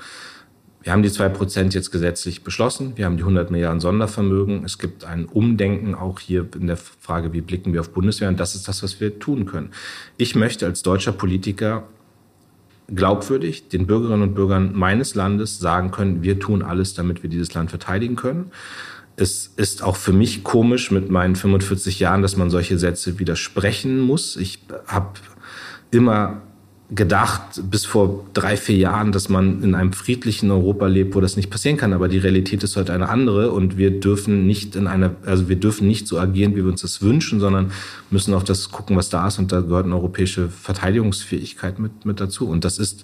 Wir 0.88 0.94
haben 0.94 1.04
die 1.04 1.12
zwei 1.12 1.28
Prozent 1.28 1.74
jetzt 1.74 1.92
gesetzlich 1.92 2.46
beschlossen. 2.46 2.94
Wir 2.96 3.04
haben 3.04 3.18
die 3.18 3.24
100 3.24 3.52
Milliarden 3.52 3.82
Sondervermögen. 3.82 4.64
Es 4.64 4.78
gibt 4.78 5.04
ein 5.04 5.26
Umdenken 5.26 5.94
auch 5.94 6.22
hier 6.22 6.48
in 6.58 6.68
der 6.68 6.78
Frage, 6.78 7.34
wie 7.34 7.42
blicken 7.42 7.74
wir 7.74 7.82
auf 7.82 7.90
Bundeswehr. 7.90 8.30
Und 8.30 8.40
das 8.40 8.56
ist 8.56 8.70
das, 8.70 8.84
was 8.84 9.02
wir 9.02 9.20
tun 9.20 9.46
können. 9.46 9.72
Ich 10.16 10.34
möchte 10.34 10.66
als 10.66 10.84
deutscher 10.84 11.12
Politiker 11.12 11.90
glaubwürdig 12.88 13.68
den 13.68 13.86
Bürgerinnen 13.86 14.22
und 14.22 14.34
Bürgern 14.34 14.78
meines 14.78 15.14
Landes 15.14 15.60
sagen 15.60 15.92
können, 15.92 16.24
wir 16.24 16.40
tun 16.40 16.62
alles, 16.62 16.94
damit 16.94 17.22
wir 17.22 17.30
dieses 17.30 17.54
Land 17.54 17.70
verteidigen 17.70 18.16
können. 18.16 18.52
Es 19.18 19.52
ist 19.58 19.84
auch 19.84 19.98
für 19.98 20.14
mich 20.14 20.46
komisch 20.46 20.90
mit 20.90 21.10
meinen 21.10 21.36
45 21.36 22.00
Jahren, 22.00 22.22
dass 22.22 22.38
man 22.38 22.50
solche 22.50 22.80
Sätze 22.80 23.20
widersprechen 23.20 24.00
muss. 24.00 24.38
Ich 24.38 24.64
habe 24.88 25.20
immer 25.92 26.44
gedacht 26.90 27.62
bis 27.70 27.86
vor 27.86 28.26
drei, 28.34 28.56
vier 28.56 28.78
Jahren, 28.78 29.12
dass 29.12 29.28
man 29.28 29.62
in 29.62 29.76
einem 29.76 29.92
friedlichen 29.92 30.50
Europa 30.52 30.88
lebt, 30.88 31.16
wo 31.16 31.22
das 31.22 31.36
nicht 31.36 31.50
passieren 31.50 31.76
kann. 31.76 31.92
Aber 31.92 32.08
die 32.08 32.18
Realität 32.18 32.64
ist 32.64 32.78
heute 32.78 32.94
eine 32.94 33.10
andere 33.10 33.52
und 33.52 33.78
wir 33.78 34.00
dürfen 34.00 34.48
nicht 34.48 34.76
in 34.78 34.88
einer, 34.88 35.16
also 35.26 35.50
wir 35.50 35.58
dürfen 35.58 35.88
nicht 35.88 36.08
so 36.08 36.18
agieren, 36.18 36.54
wie 36.56 36.64
wir 36.64 36.72
uns 36.72 36.82
das 36.82 37.02
wünschen, 37.02 37.42
sondern 37.42 37.72
müssen 38.10 38.34
auf 38.34 38.46
das 38.46 38.72
gucken, 38.72 38.96
was 38.96 39.10
da 39.10 39.28
ist. 39.28 39.38
Und 39.38 39.52
da 39.52 39.60
gehört 39.60 39.86
eine 39.86 39.96
europäische 39.96 40.48
Verteidigungsfähigkeit 40.48 41.78
mit, 41.78 42.06
mit 42.06 42.22
dazu. 42.22 42.48
Und 42.48 42.64
das 42.64 42.80
ist 42.80 43.04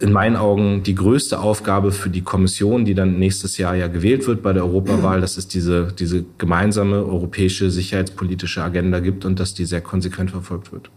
in 0.00 0.10
meinen 0.10 0.34
Augen 0.34 0.82
die 0.82 0.96
größte 0.96 1.38
Aufgabe 1.38 1.92
für 1.92 2.10
die 2.10 2.22
Kommission, 2.22 2.84
die 2.84 2.94
dann 2.94 3.20
nächstes 3.20 3.58
Jahr 3.58 3.76
ja 3.76 3.86
gewählt 3.86 4.26
wird 4.26 4.42
bei 4.42 4.52
der 4.52 4.64
Europawahl, 4.64 5.20
dass 5.20 5.36
es 5.36 5.46
diese, 5.46 5.92
diese 5.96 6.24
gemeinsame 6.36 6.96
europäische 6.96 7.70
sicherheitspolitische 7.70 8.60
Agenda 8.60 8.98
gibt 8.98 9.24
und 9.24 9.38
dass 9.38 9.54
die 9.54 9.66
sehr 9.66 9.82
konsequent 9.82 10.32
verfolgt 10.32 10.72
wird. 10.72 10.90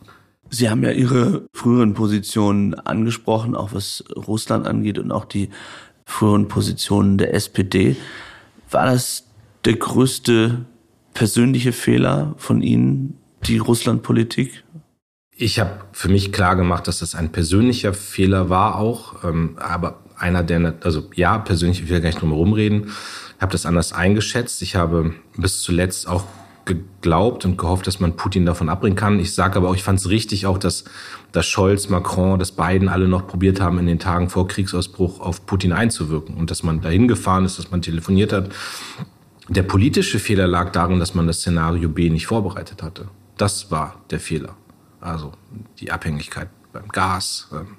Sie 0.49 0.69
haben 0.69 0.83
ja 0.83 0.91
Ihre 0.91 1.47
früheren 1.53 1.93
Positionen 1.93 2.73
angesprochen, 2.73 3.55
auch 3.55 3.73
was 3.73 4.03
Russland 4.15 4.67
angeht 4.67 4.99
und 4.99 5.11
auch 5.11 5.25
die 5.25 5.49
früheren 6.05 6.47
Positionen 6.47 7.17
der 7.17 7.33
SPD. 7.33 7.95
War 8.71 8.85
das 8.85 9.25
der 9.65 9.75
größte 9.75 10.65
persönliche 11.13 11.73
Fehler 11.73 12.35
von 12.37 12.61
Ihnen, 12.61 13.17
die 13.45 13.57
Russlandpolitik? 13.57 14.63
Ich 15.31 15.59
habe 15.59 15.81
für 15.91 16.09
mich 16.09 16.31
klar 16.31 16.55
gemacht, 16.55 16.87
dass 16.87 16.99
das 16.99 17.13
ein 17.13 17.31
persönlicher 17.31 17.93
Fehler 17.93 18.49
war 18.49 18.77
auch, 18.77 19.23
ähm, 19.23 19.57
aber 19.59 19.99
einer 20.17 20.43
der, 20.43 20.75
also 20.81 21.09
ja, 21.13 21.37
persönlich, 21.37 21.81
ich 21.81 21.89
will 21.89 22.01
gar 22.01 22.09
nicht 22.09 22.21
drum 22.21 22.31
herum 22.31 22.53
reden, 22.53 22.91
habe 23.39 23.51
das 23.51 23.65
anders 23.65 23.93
eingeschätzt. 23.93 24.61
Ich 24.61 24.75
habe 24.75 25.13
bis 25.35 25.61
zuletzt 25.61 26.07
auch 26.07 26.23
geglaubt 26.67 27.45
und 27.45 27.57
gehofft, 27.57 27.87
dass 27.87 27.99
man 27.99 28.15
Putin 28.15 28.45
davon 28.45 28.69
abbringen 28.69 28.95
kann. 28.95 29.19
Ich 29.19 29.33
sage 29.33 29.55
aber 29.55 29.69
auch, 29.69 29.75
ich 29.75 29.83
fand 29.83 29.99
es 29.99 30.09
richtig 30.09 30.45
auch, 30.45 30.59
dass, 30.59 30.83
dass 31.31 31.47
Scholz, 31.47 31.89
Macron, 31.89 32.37
dass 32.37 32.51
beiden 32.51 32.89
alle 32.89 33.07
noch 33.07 33.25
probiert 33.25 33.59
haben, 33.59 33.79
in 33.79 33.87
den 33.87 33.97
Tagen 33.97 34.29
vor 34.29 34.47
Kriegsausbruch 34.47 35.19
auf 35.19 35.45
Putin 35.47 35.73
einzuwirken 35.73 36.35
und 36.35 36.51
dass 36.51 36.61
man 36.61 36.81
dahin 36.81 37.07
gefahren 37.07 37.45
ist, 37.45 37.57
dass 37.57 37.71
man 37.71 37.81
telefoniert 37.81 38.31
hat. 38.31 38.49
Der 39.49 39.63
politische 39.63 40.19
Fehler 40.19 40.45
lag 40.45 40.71
darin, 40.71 40.99
dass 40.99 41.15
man 41.15 41.25
das 41.25 41.37
Szenario 41.37 41.89
B 41.89 42.09
nicht 42.09 42.27
vorbereitet 42.27 42.83
hatte. 42.83 43.07
Das 43.37 43.71
war 43.71 44.01
der 44.11 44.19
Fehler. 44.19 44.55
Also 44.99 45.31
die 45.79 45.91
Abhängigkeit 45.91 46.49
beim 46.73 46.89
Gas, 46.89 47.47
ähm, 47.53 47.77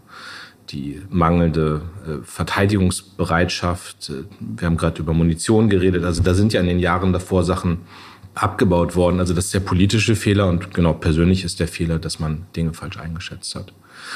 die 0.71 1.03
mangelnde 1.11 1.83
äh, 2.07 2.25
Verteidigungsbereitschaft. 2.25 4.11
Äh, 4.11 4.25
wir 4.41 4.67
haben 4.67 4.77
gerade 4.77 5.01
über 5.03 5.13
Munition 5.13 5.69
geredet. 5.69 6.05
Also 6.05 6.23
da 6.23 6.35
sind 6.35 6.53
ja 6.53 6.61
in 6.61 6.67
den 6.67 6.79
Jahren 6.79 7.13
davor 7.13 7.45
Sachen 7.45 7.83
abgebaut 8.43 8.97
worden. 8.97 9.21
Also 9.21 9.35
das 9.35 9.47
ist 9.47 9.55
der 9.55 9.61
politische 9.61 10.17
Fehler 10.17 10.49
und 10.49 10.73
genau 10.73 10.93
persönlich 10.93 11.45
ist 11.45 11.61
der 11.61 11.69
Fehler, 11.69 11.99
dass 11.99 12.19
man 12.19 12.47
Dinge 12.55 12.73
falsch 12.73 12.99
eingeschätzt 12.99 13.55
hat. 13.55 13.73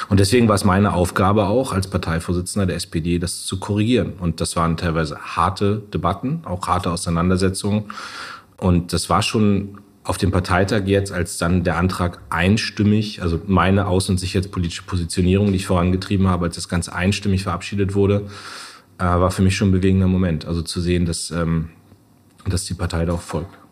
Und 0.09 0.19
deswegen 0.19 0.47
war 0.47 0.55
es 0.55 0.63
meine 0.63 0.93
Aufgabe 0.93 1.45
auch 1.45 1.73
als 1.73 1.87
Parteivorsitzender 1.87 2.65
der 2.65 2.77
SPD, 2.77 3.19
das 3.19 3.45
zu 3.45 3.59
korrigieren. 3.59 4.13
Und 4.19 4.41
das 4.41 4.55
waren 4.55 4.77
teilweise 4.77 5.17
harte 5.17 5.83
Debatten, 5.93 6.41
auch 6.45 6.67
harte 6.67 6.89
Auseinandersetzungen. 6.91 7.85
Und 8.57 8.93
das 8.93 9.09
war 9.09 9.21
schon 9.21 9.79
auf 10.03 10.17
dem 10.17 10.31
Parteitag 10.31 10.83
jetzt, 10.85 11.11
als 11.11 11.37
dann 11.37 11.63
der 11.63 11.77
Antrag 11.77 12.19
einstimmig, 12.29 13.21
also 13.21 13.39
meine 13.45 13.87
außen- 13.87 14.11
und 14.11 14.17
sicherheitspolitische 14.19 14.83
Positionierung, 14.83 15.47
die 15.47 15.57
ich 15.57 15.67
vorangetrieben 15.67 16.27
habe, 16.27 16.45
als 16.45 16.55
das 16.55 16.67
Ganze 16.67 16.93
einstimmig 16.93 17.43
verabschiedet 17.43 17.95
wurde, 17.95 18.25
äh, 18.97 19.03
war 19.03 19.31
für 19.31 19.41
mich 19.41 19.55
schon 19.55 19.69
ein 19.69 19.73
bewegender 19.73 20.07
Moment. 20.07 20.45
Also 20.45 20.61
zu 20.61 20.81
sehen, 20.81 21.05
dass, 21.05 21.31
ähm, 21.31 21.69
dass 22.45 22.65
die 22.65 22.73
Partei 22.73 23.05
da 23.05 23.13
auch 23.13 23.21
folgt. 23.21 23.62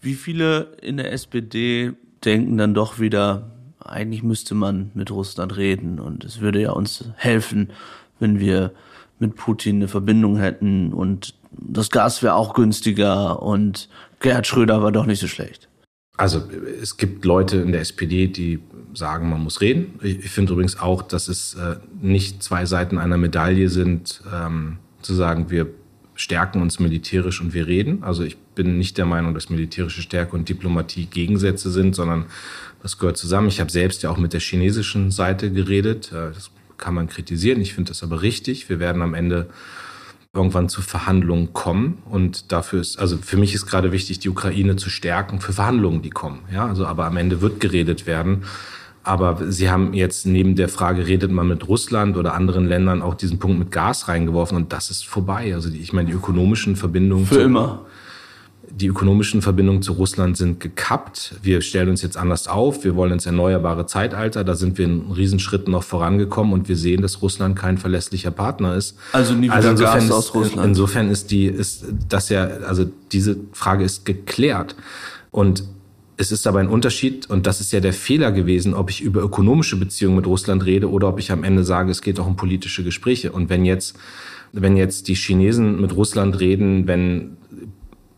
Wie 0.00 0.14
viele 0.14 0.76
in 0.82 0.96
der 0.96 1.12
SPD 1.12 1.92
denken 2.24 2.56
dann 2.56 2.74
doch 2.74 2.98
wieder, 2.98 3.50
eigentlich 3.84 4.22
müsste 4.22 4.54
man 4.54 4.90
mit 4.94 5.10
Russland 5.10 5.56
reden 5.56 5.98
und 5.98 6.24
es 6.24 6.40
würde 6.40 6.60
ja 6.60 6.72
uns 6.72 7.04
helfen, 7.16 7.70
wenn 8.18 8.40
wir 8.40 8.72
mit 9.18 9.36
Putin 9.36 9.76
eine 9.76 9.88
Verbindung 9.88 10.36
hätten 10.36 10.92
und 10.92 11.34
das 11.52 11.90
Gas 11.90 12.22
wäre 12.22 12.34
auch 12.34 12.54
günstiger 12.54 13.42
und 13.42 13.88
Gerhard 14.20 14.46
Schröder 14.46 14.82
war 14.82 14.92
doch 14.92 15.06
nicht 15.06 15.20
so 15.20 15.26
schlecht. 15.26 15.68
Also 16.16 16.42
es 16.82 16.96
gibt 16.96 17.24
Leute 17.24 17.58
in 17.58 17.72
der 17.72 17.80
SPD, 17.80 18.26
die 18.26 18.60
sagen, 18.94 19.30
man 19.30 19.40
muss 19.42 19.60
reden. 19.60 19.98
Ich, 20.02 20.30
finde 20.30 20.52
übrigens 20.52 20.78
auch, 20.78 21.02
dass 21.02 21.28
es 21.28 21.54
äh, 21.54 21.76
nicht 22.00 22.42
zwei 22.42 22.66
Seiten 22.66 22.98
einer 22.98 23.16
Medaille 23.16 23.68
sind, 23.68 24.22
ähm, 24.32 24.78
zu 25.00 25.14
sagen, 25.14 25.50
wir 25.50 25.66
stärken 26.20 26.60
uns 26.60 26.78
militärisch 26.78 27.40
und 27.40 27.54
wir 27.54 27.66
reden. 27.66 28.04
Also 28.04 28.22
ich 28.24 28.36
bin 28.36 28.76
nicht 28.76 28.98
der 28.98 29.06
Meinung, 29.06 29.32
dass 29.32 29.48
militärische 29.48 30.02
Stärke 30.02 30.36
und 30.36 30.50
Diplomatie 30.50 31.06
Gegensätze 31.06 31.70
sind, 31.70 31.94
sondern 31.94 32.26
das 32.82 32.98
gehört 32.98 33.16
zusammen. 33.16 33.48
Ich 33.48 33.58
habe 33.58 33.70
selbst 33.70 34.02
ja 34.02 34.10
auch 34.10 34.18
mit 34.18 34.34
der 34.34 34.40
chinesischen 34.40 35.10
Seite 35.10 35.50
geredet. 35.50 36.12
Äh, 36.12 36.32
das 36.34 36.50
kann 36.76 36.92
man 36.92 37.08
kritisieren. 37.08 37.62
Ich 37.62 37.72
finde 37.72 37.88
das 37.88 38.02
aber 38.02 38.20
richtig. 38.20 38.68
Wir 38.68 38.78
werden 38.78 39.00
am 39.00 39.14
Ende 39.14 39.48
irgendwann 40.34 40.68
zu 40.68 40.82
Verhandlungen 40.82 41.54
kommen. 41.54 42.02
Und 42.04 42.52
dafür 42.52 42.82
ist, 42.82 42.98
also 42.98 43.16
für 43.16 43.38
mich 43.38 43.54
ist 43.54 43.64
gerade 43.64 43.90
wichtig, 43.90 44.18
die 44.18 44.28
Ukraine 44.28 44.76
zu 44.76 44.90
stärken 44.90 45.40
für 45.40 45.54
Verhandlungen, 45.54 46.02
die 46.02 46.10
kommen. 46.10 46.40
Ja, 46.52 46.66
also 46.66 46.84
aber 46.86 47.06
am 47.06 47.16
Ende 47.16 47.40
wird 47.40 47.60
geredet 47.60 48.06
werden. 48.06 48.44
Aber 49.10 49.50
Sie 49.50 49.68
haben 49.68 49.92
jetzt 49.92 50.24
neben 50.24 50.54
der 50.54 50.68
Frage, 50.68 51.08
redet 51.08 51.32
man 51.32 51.48
mit 51.48 51.66
Russland 51.66 52.16
oder 52.16 52.32
anderen 52.34 52.68
Ländern, 52.68 53.02
auch 53.02 53.14
diesen 53.14 53.40
Punkt 53.40 53.58
mit 53.58 53.72
Gas 53.72 54.06
reingeworfen 54.06 54.56
und 54.56 54.72
das 54.72 54.88
ist 54.88 55.04
vorbei. 55.04 55.52
Also 55.52 55.68
die, 55.68 55.78
ich 55.78 55.92
meine, 55.92 56.10
die 56.10 56.14
ökonomischen 56.14 56.76
Verbindungen. 56.76 57.26
Für 57.26 57.34
zu, 57.34 57.40
immer. 57.40 57.86
Die 58.70 58.86
ökonomischen 58.86 59.42
Verbindungen 59.42 59.82
zu 59.82 59.94
Russland 59.94 60.36
sind 60.36 60.60
gekappt. 60.60 61.34
Wir 61.42 61.60
stellen 61.60 61.88
uns 61.88 62.02
jetzt 62.02 62.16
anders 62.16 62.46
auf. 62.46 62.84
Wir 62.84 62.94
wollen 62.94 63.10
ins 63.10 63.26
erneuerbare 63.26 63.84
Zeitalter. 63.86 64.44
Da 64.44 64.54
sind 64.54 64.78
wir 64.78 64.84
in 64.84 65.10
Riesenschritten 65.10 65.72
noch 65.72 65.82
vorangekommen 65.82 66.52
und 66.52 66.68
wir 66.68 66.76
sehen, 66.76 67.02
dass 67.02 67.20
Russland 67.20 67.56
kein 67.56 67.78
verlässlicher 67.78 68.30
Partner 68.30 68.76
ist. 68.76 68.96
Also 69.10 69.34
nie 69.34 69.46
wieder 69.46 69.54
also 69.54 69.70
insofern 69.70 69.94
Gas 69.94 70.04
ist, 70.04 70.12
aus 70.12 70.34
Russland. 70.36 70.68
Insofern 70.68 71.10
ist 71.10 71.32
die, 71.32 71.46
ist 71.46 71.84
das 72.08 72.28
ja, 72.28 72.44
also 72.44 72.88
diese 73.10 73.38
Frage 73.54 73.82
ist 73.82 74.04
geklärt. 74.04 74.76
Und 75.32 75.64
es 76.20 76.32
ist 76.32 76.46
aber 76.46 76.60
ein 76.60 76.68
Unterschied, 76.68 77.30
und 77.30 77.46
das 77.46 77.60
ist 77.60 77.72
ja 77.72 77.80
der 77.80 77.94
Fehler 77.94 78.30
gewesen, 78.30 78.74
ob 78.74 78.90
ich 78.90 79.00
über 79.00 79.22
ökonomische 79.22 79.76
Beziehungen 79.76 80.16
mit 80.16 80.26
Russland 80.26 80.64
rede 80.66 80.90
oder 80.90 81.08
ob 81.08 81.18
ich 81.18 81.32
am 81.32 81.44
Ende 81.44 81.64
sage, 81.64 81.90
es 81.90 82.02
geht 82.02 82.20
auch 82.20 82.26
um 82.26 82.36
politische 82.36 82.84
Gespräche. 82.84 83.32
Und 83.32 83.48
wenn 83.48 83.64
jetzt, 83.64 83.96
wenn 84.52 84.76
jetzt 84.76 85.08
die 85.08 85.14
Chinesen 85.14 85.80
mit 85.80 85.96
Russland 85.96 86.38
reden, 86.38 86.86
wenn 86.86 87.38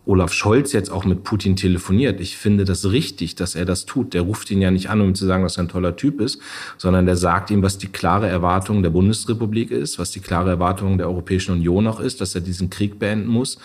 Olaf 0.05 0.33
Scholz 0.33 0.73
jetzt 0.73 0.91
auch 0.91 1.05
mit 1.05 1.23
Putin 1.23 1.55
telefoniert. 1.55 2.21
Ich 2.21 2.37
finde 2.37 2.65
das 2.65 2.91
richtig, 2.91 3.37
dass 3.37 3.55
er 3.55 3.65
das 3.65 3.87
tut. 3.87 4.15
Der 4.15 4.23
ruft 4.23 4.51
ihn 4.51 4.61
ja 4.61 4.73
nicht 4.73 4.91
an, 4.91 5.01
um 5.01 5.15
zu 5.15 5.27
sagen, 5.27 5.45
dass 5.45 5.59
er 5.59 5.63
ein 5.63 5.69
toller 5.69 5.95
Typ 5.95 6.21
ist, 6.21 6.41
sondern 6.77 7.07
der 7.07 7.17
sagt 7.17 7.53
ihm, 7.53 7.63
was 7.63 7.79
die 7.79 7.87
klare 7.87 8.27
Erwartung 8.29 8.83
der 8.83 8.91
Bundesrepublik 8.91 9.71
ist, 9.71 10.01
was 10.01 10.11
die 10.11 10.19
klare 10.19 10.51
Erwartung 10.51 10.99
der 10.99 11.07
Europäischen 11.07 11.53
Union 11.53 11.87
auch 11.87 12.01
ist, 12.01 12.21
dass 12.21 12.35
er 12.35 12.41
diesen 12.41 12.69
Krieg 12.69 12.99
beenden 12.99 13.29
muss. 13.29 13.59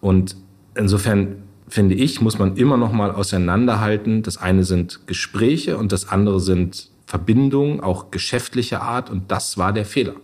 Und 0.00 0.36
insofern 0.76 1.42
finde 1.68 1.94
ich, 1.94 2.20
muss 2.20 2.38
man 2.38 2.56
immer 2.56 2.76
noch 2.76 2.92
mal 2.92 3.10
auseinanderhalten. 3.10 4.22
Das 4.22 4.36
eine 4.36 4.64
sind 4.64 5.06
Gespräche 5.06 5.78
und 5.78 5.92
das 5.92 6.08
andere 6.08 6.40
sind 6.40 6.88
Verbindungen, 7.06 7.80
auch 7.80 8.10
geschäftlicher 8.10 8.82
Art. 8.82 9.10
Und 9.10 9.30
das 9.30 9.58
war 9.58 9.72
der 9.72 9.84
Fehler. 9.84 10.14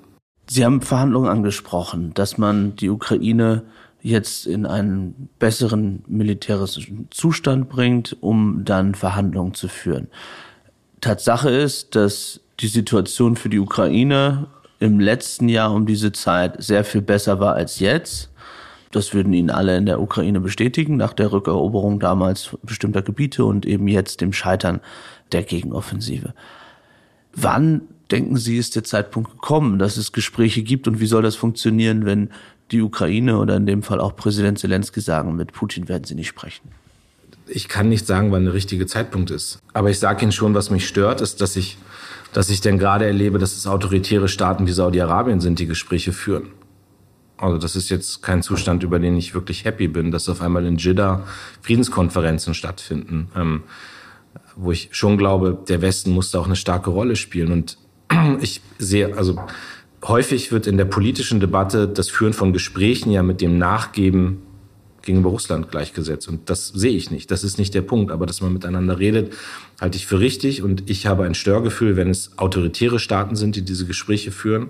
Sie 0.49 0.65
haben 0.65 0.83
Verhandlungen 0.83 1.31
angesprochen, 1.31 2.13
dass 2.15 2.37
man 2.37 2.75
die 2.77 2.91
Ukraine 2.91 3.63
jetzt 4.03 4.47
in 4.47 4.67
einen 4.67 5.29
besseren 5.39 6.03
militärischen 6.09 7.09
Zustand 7.11 7.69
bringt, 7.69 8.17
um 8.21 8.65
dann 8.65 8.95
Verhandlungen 8.95 9.55
zu 9.55 9.69
führen. 9.69 10.09
Tatsache 11.01 11.51
ist, 11.51 11.95
dass 11.95 12.41
die 12.61 12.69
Situation 12.69 13.37
für 13.37 13.49
die 13.49 13.59
Ukraine 13.59 14.49
im 14.81 14.99
letzten 14.99 15.49
Jahr 15.49 15.73
um 15.73 15.87
diese 15.87 16.13
Zeit 16.13 16.63
sehr 16.63 16.85
viel 16.85 17.03
besser 17.03 17.39
war 17.39 17.55
als 17.55 17.79
jetzt. 17.79 18.30
Das 18.93 19.15
würden 19.15 19.33
Ihnen 19.33 19.51
alle 19.51 19.77
in 19.77 19.87
der 19.87 20.01
Ukraine 20.01 20.41
bestätigen, 20.41 20.97
nach 20.97 21.13
der 21.13 21.31
Rückeroberung 21.31 22.01
damals 22.01 22.57
bestimmter 22.65 23.03
Gebiete 23.03 23.45
und 23.45 23.65
eben 23.65 23.87
jetzt 23.87 24.21
dem 24.21 24.33
Scheitern 24.33 24.81
der 25.31 25.45
Gegenoffensive. 25.45 26.35
Wann 27.33 27.83
denken 28.11 28.37
Sie, 28.37 28.57
ist 28.57 28.75
der 28.75 28.83
Zeitpunkt 28.83 29.31
gekommen, 29.31 29.79
dass 29.79 29.97
es 29.97 30.11
Gespräche 30.11 30.63
gibt 30.63 30.89
und 30.89 30.99
wie 30.99 31.07
soll 31.07 31.23
das 31.23 31.37
funktionieren, 31.37 32.05
wenn 32.05 32.31
die 32.73 32.83
Ukraine 32.83 33.39
oder 33.39 33.57
in 33.57 33.67
dem 33.67 33.85
Fall 33.85 34.01
auch 34.01 34.17
Präsident 34.17 34.59
Zelensky 34.59 35.01
sagen, 35.01 35.37
mit 35.37 35.53
Putin 35.53 35.89
werden 35.89 36.05
Sie 36.05 36.17
nicht 36.17 36.29
sprechen? 36.29 36.69
Ich 37.47 37.69
kann 37.69 37.89
nicht 37.89 38.07
sagen, 38.07 38.33
wann 38.33 38.45
der 38.45 38.55
richtige 38.55 38.87
Zeitpunkt 38.87 39.31
ist. 39.31 39.61
Aber 39.73 39.91
ich 39.91 40.01
sage 40.01 40.23
Ihnen 40.23 40.33
schon, 40.33 40.55
was 40.55 40.71
mich 40.71 40.87
stört, 40.87 41.21
ist, 41.21 41.41
dass 41.41 41.55
ich, 41.55 41.79
dass 42.33 42.51
ich 42.51 42.61
denn 42.61 42.79
gerade 42.79 43.07
erlebe, 43.07 43.39
dass 43.39 43.57
es 43.57 43.69
autoritäre 43.69 44.29
Staaten 44.29 44.67
wie 44.67 44.73
Saudi-Arabien 44.73 45.41
sind, 45.41 45.61
die 45.61 45.67
Gespräche 45.67 46.13
führen. 46.13 46.49
Also 47.41 47.57
das 47.57 47.75
ist 47.75 47.89
jetzt 47.89 48.23
kein 48.23 48.43
Zustand, 48.43 48.83
über 48.83 48.99
den 48.99 49.17
ich 49.17 49.35
wirklich 49.35 49.65
happy 49.65 49.89
bin, 49.89 50.11
dass 50.11 50.29
auf 50.29 50.43
einmal 50.43 50.67
in 50.67 50.77
Jeddah 50.77 51.25
Friedenskonferenzen 51.63 52.55
stattfinden, 52.55 53.29
ähm, 53.35 53.63
wo 54.57 54.73
ich 54.73 54.91
schon 54.93 55.17
glaube, 55.17 55.59
der 55.69 55.81
Westen 55.81 56.11
muss 56.11 56.31
da 56.31 56.41
auch 56.41 56.47
eine 56.47 56.57
starke 56.57 56.91
Rolle 56.91 57.17
spielen. 57.17 57.51
Und 57.51 57.79
ich 58.41 58.61
sehe, 58.79 59.17
also 59.17 59.41
häufig 60.05 60.53
wird 60.53 60.67
in 60.67 60.77
der 60.77 60.85
politischen 60.85 61.41
Debatte 61.41 61.89
das 61.89 62.11
Führen 62.11 62.35
von 62.35 62.53
Gesprächen 62.53 63.11
ja 63.11 63.23
mit 63.23 63.41
dem 63.41 63.57
Nachgeben 63.57 64.43
gegenüber 65.03 65.31
Russland 65.31 65.71
gleichgesetzt. 65.71 66.29
Und 66.29 66.51
das 66.51 66.69
sehe 66.69 66.93
ich 66.93 67.11
nicht. 67.11 67.31
Das 67.31 67.43
ist 67.43 67.59
nicht 67.59 67.73
der 67.73 67.81
Punkt. 67.81 68.13
Aber 68.13 68.27
dass 68.27 68.43
man 68.43 68.53
miteinander 68.53 68.99
redet, 68.99 69.33
halte 69.81 69.97
ich 69.97 70.07
für 70.07 70.21
richtig. 70.21 70.63
Und 70.63 70.91
ich 70.91 71.07
habe 71.07 71.25
ein 71.25 71.35
Störgefühl, 71.35 71.97
wenn 71.97 72.11
es 72.11 72.39
autoritäre 72.39 72.99
Staaten 72.99 73.35
sind, 73.35 73.57
die 73.57 73.63
diese 73.63 73.87
Gespräche 73.87 74.31
führen. 74.31 74.69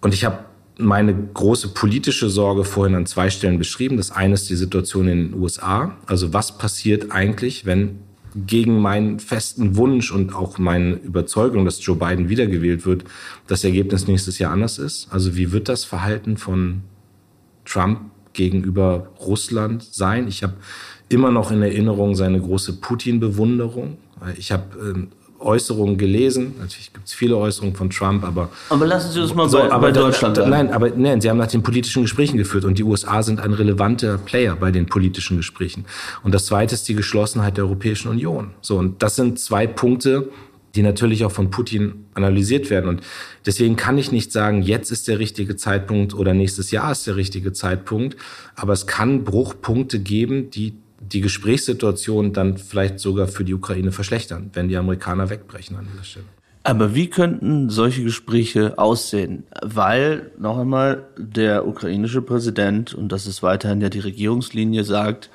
Und 0.00 0.14
ich 0.14 0.24
habe 0.24 0.44
meine 0.82 1.14
große 1.14 1.68
politische 1.68 2.28
Sorge 2.28 2.64
vorhin 2.64 2.94
an 2.94 3.06
zwei 3.06 3.30
Stellen 3.30 3.58
beschrieben. 3.58 3.96
Das 3.96 4.10
eine 4.10 4.34
ist 4.34 4.50
die 4.50 4.56
Situation 4.56 5.08
in 5.08 5.30
den 5.30 5.40
USA. 5.40 5.96
Also 6.06 6.32
was 6.32 6.58
passiert 6.58 7.12
eigentlich, 7.12 7.64
wenn 7.66 8.00
gegen 8.34 8.80
meinen 8.80 9.20
festen 9.20 9.76
Wunsch 9.76 10.10
und 10.10 10.34
auch 10.34 10.58
meine 10.58 10.94
Überzeugung, 10.94 11.64
dass 11.64 11.84
Joe 11.84 11.96
Biden 11.96 12.28
wiedergewählt 12.28 12.86
wird, 12.86 13.04
das 13.46 13.64
Ergebnis 13.64 14.06
nächstes 14.06 14.38
Jahr 14.38 14.52
anders 14.52 14.78
ist? 14.78 15.08
Also 15.10 15.36
wie 15.36 15.52
wird 15.52 15.68
das 15.68 15.84
Verhalten 15.84 16.36
von 16.36 16.82
Trump 17.64 18.00
gegenüber 18.32 19.10
Russland 19.20 19.82
sein? 19.82 20.28
Ich 20.28 20.42
habe 20.42 20.54
immer 21.08 21.30
noch 21.30 21.50
in 21.50 21.62
Erinnerung 21.62 22.14
seine 22.14 22.40
große 22.40 22.74
Putin-Bewunderung. 22.80 23.98
Ich 24.38 24.50
habe 24.52 24.78
ähm, 24.80 25.08
Äußerungen 25.44 25.98
gelesen. 25.98 26.54
Natürlich 26.58 26.92
gibt 26.92 27.06
es 27.06 27.14
viele 27.14 27.36
Äußerungen 27.36 27.74
von 27.74 27.90
Trump, 27.90 28.24
aber. 28.24 28.50
Aber 28.68 28.86
lassen 28.86 29.12
Sie 29.12 29.20
uns 29.20 29.34
mal 29.34 29.48
so, 29.48 29.58
bei, 29.58 29.70
aber 29.70 29.88
bei 29.88 29.92
Deutschland 29.92 30.36
da, 30.36 30.46
Nein, 30.46 30.72
aber 30.72 30.90
nein, 30.90 31.20
Sie 31.20 31.28
haben 31.28 31.38
nach 31.38 31.46
den 31.46 31.62
politischen 31.62 32.02
Gesprächen 32.02 32.36
geführt 32.36 32.64
und 32.64 32.78
die 32.78 32.84
USA 32.84 33.22
sind 33.22 33.40
ein 33.40 33.52
relevanter 33.52 34.18
Player 34.18 34.56
bei 34.56 34.70
den 34.70 34.86
politischen 34.86 35.36
Gesprächen. 35.36 35.84
Und 36.22 36.34
das 36.34 36.46
zweite 36.46 36.74
ist 36.74 36.88
die 36.88 36.94
Geschlossenheit 36.94 37.56
der 37.56 37.64
Europäischen 37.64 38.08
Union. 38.08 38.50
So, 38.60 38.78
und 38.78 39.02
das 39.02 39.16
sind 39.16 39.38
zwei 39.38 39.66
Punkte, 39.66 40.28
die 40.74 40.82
natürlich 40.82 41.24
auch 41.24 41.32
von 41.32 41.50
Putin 41.50 42.06
analysiert 42.14 42.70
werden. 42.70 42.88
Und 42.88 43.02
deswegen 43.44 43.76
kann 43.76 43.98
ich 43.98 44.12
nicht 44.12 44.32
sagen, 44.32 44.62
jetzt 44.62 44.90
ist 44.90 45.08
der 45.08 45.18
richtige 45.18 45.56
Zeitpunkt 45.56 46.14
oder 46.14 46.34
nächstes 46.34 46.70
Jahr 46.70 46.92
ist 46.92 47.06
der 47.06 47.16
richtige 47.16 47.52
Zeitpunkt. 47.52 48.16
Aber 48.54 48.72
es 48.72 48.86
kann 48.86 49.24
Bruchpunkte 49.24 50.00
geben, 50.00 50.50
die 50.50 50.74
die 51.12 51.20
Gesprächssituation 51.20 52.32
dann 52.32 52.56
vielleicht 52.56 52.98
sogar 53.00 53.28
für 53.28 53.44
die 53.44 53.54
Ukraine 53.54 53.92
verschlechtern, 53.92 54.50
wenn 54.52 54.68
die 54.68 54.76
Amerikaner 54.76 55.30
wegbrechen 55.30 55.76
an 55.76 55.86
dieser 55.92 56.04
Stelle. 56.04 56.26
Aber 56.64 56.94
wie 56.94 57.10
könnten 57.10 57.70
solche 57.70 58.04
Gespräche 58.04 58.78
aussehen? 58.78 59.44
Weil, 59.62 60.30
noch 60.38 60.58
einmal, 60.58 61.06
der 61.18 61.66
ukrainische 61.66 62.22
Präsident, 62.22 62.94
und 62.94 63.10
das 63.10 63.26
ist 63.26 63.42
weiterhin 63.42 63.80
ja 63.80 63.88
die 63.88 63.98
Regierungslinie, 63.98 64.84
sagt, 64.84 65.28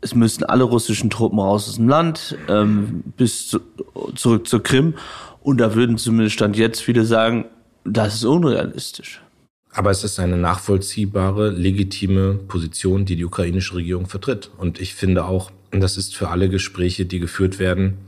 es 0.00 0.14
müssen 0.14 0.44
alle 0.44 0.64
russischen 0.64 1.10
Truppen 1.10 1.40
raus 1.40 1.68
aus 1.68 1.76
dem 1.76 1.88
Land, 1.88 2.38
ähm, 2.48 3.02
bis 3.16 3.48
zu, 3.48 3.60
zurück 4.14 4.46
zur 4.46 4.62
Krim. 4.62 4.94
Und 5.42 5.58
da 5.58 5.74
würden 5.74 5.98
zumindest 5.98 6.34
Stand 6.34 6.56
jetzt 6.56 6.80
viele 6.80 7.04
sagen, 7.04 7.46
das 7.84 8.14
ist 8.14 8.24
unrealistisch. 8.24 9.20
Aber 9.72 9.90
es 9.90 10.02
ist 10.02 10.18
eine 10.18 10.36
nachvollziehbare, 10.36 11.50
legitime 11.50 12.34
Position, 12.34 13.04
die 13.04 13.16
die 13.16 13.24
ukrainische 13.24 13.76
Regierung 13.76 14.06
vertritt. 14.06 14.50
Und 14.58 14.80
ich 14.80 14.94
finde 14.94 15.24
auch, 15.24 15.52
das 15.70 15.96
ist 15.96 16.16
für 16.16 16.28
alle 16.28 16.48
Gespräche, 16.48 17.06
die 17.06 17.20
geführt 17.20 17.58
werden, 17.58 17.98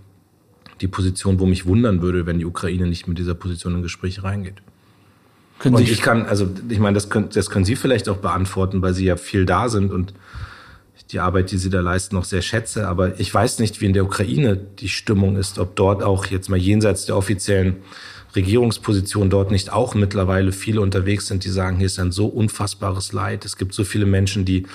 die 0.81 0.89
Position, 0.89 1.39
wo 1.39 1.47
mich 1.47 1.65
wundern 1.65 2.03
würde, 2.03 2.27
wenn 2.27 2.41
die 2.41 2.45
Ukraine 2.45 2.87
nicht 2.87 3.07
mit 3.07 3.19
dieser 3.19 3.35
Position 3.35 3.77
in 3.77 3.83
Gespräche 3.83 4.25
reingeht. 4.25 4.57
Können 5.61 5.77
und 5.77 5.83
ich 5.89 6.03
kann, 6.03 6.27
also 6.27 6.49
ich 6.69 6.81
meine, 6.81 6.95
das 6.95 7.09
können, 7.09 7.29
das 7.33 7.49
können 7.49 7.65
Sie 7.65 7.77
vielleicht 7.77 8.09
auch 8.09 8.17
beantworten, 8.17 8.83
weil 8.83 8.95
Sie 8.95 9.05
ja 9.05 9.17
viel 9.17 9.47
da 9.47 9.69
sind 9.69 9.93
und 9.93 10.13
die 11.13 11.21
Arbeit, 11.21 11.53
die 11.53 11.59
Sie 11.59 11.71
da 11.71 11.81
leisten, 11.81 12.17
noch 12.17 12.25
sehr 12.25 12.43
schätze. 12.43 12.89
Aber 12.89 13.21
ich 13.21 13.33
weiß 13.33 13.61
nicht, 13.61 13.81
wie 13.81 13.87
in 13.87 13.93
der 13.93 14.05
Ukraine 14.05 14.57
die 14.57 14.89
Stimmung 14.89 15.37
ist, 15.37 15.59
ob 15.59 15.77
dort 15.77 16.03
auch 16.03 16.27
jetzt 16.27 16.49
mal 16.49 16.59
jenseits 16.59 17.07
der 17.07 17.17
offiziellen 17.17 17.77
Regierungsposition 18.35 19.31
dort 19.31 19.51
nicht 19.51 19.73
auch 19.73 19.95
mittlerweile 19.95 20.53
viele 20.53 20.81
unterwegs 20.81 21.27
sind, 21.27 21.45
die 21.45 21.51
sagen, 21.51 21.77
hier 21.77 21.87
ist 21.87 21.99
ein 21.99 22.13
so 22.13 22.27
unfassbares 22.27 23.13
Leid. 23.13 23.45
Es 23.45 23.57
gibt 23.57 23.75
so 23.75 23.85
viele 23.85 24.07
Menschen, 24.07 24.45
die, 24.45 24.67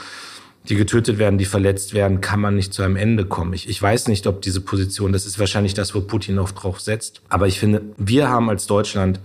die 0.69 0.75
getötet 0.75 1.17
werden, 1.17 1.37
die 1.37 1.45
verletzt 1.45 1.93
werden, 1.93 2.21
kann 2.21 2.39
man 2.39 2.55
nicht 2.55 2.73
zu 2.73 2.83
einem 2.83 2.95
Ende 2.95 3.25
kommen. 3.25 3.53
Ich, 3.53 3.67
ich 3.67 3.81
weiß 3.81 4.07
nicht, 4.07 4.27
ob 4.27 4.41
diese 4.41 4.61
Position, 4.61 5.13
das 5.13 5.25
ist 5.25 5.39
wahrscheinlich 5.39 5.73
das, 5.73 5.95
wo 5.95 6.01
Putin 6.01 6.39
auch 6.39 6.51
drauf 6.51 6.79
setzt. 6.79 7.21
Aber 7.29 7.47
ich 7.47 7.59
finde, 7.59 7.81
wir 7.97 8.29
haben 8.29 8.49
als 8.49 8.67
Deutschland, 8.67 9.19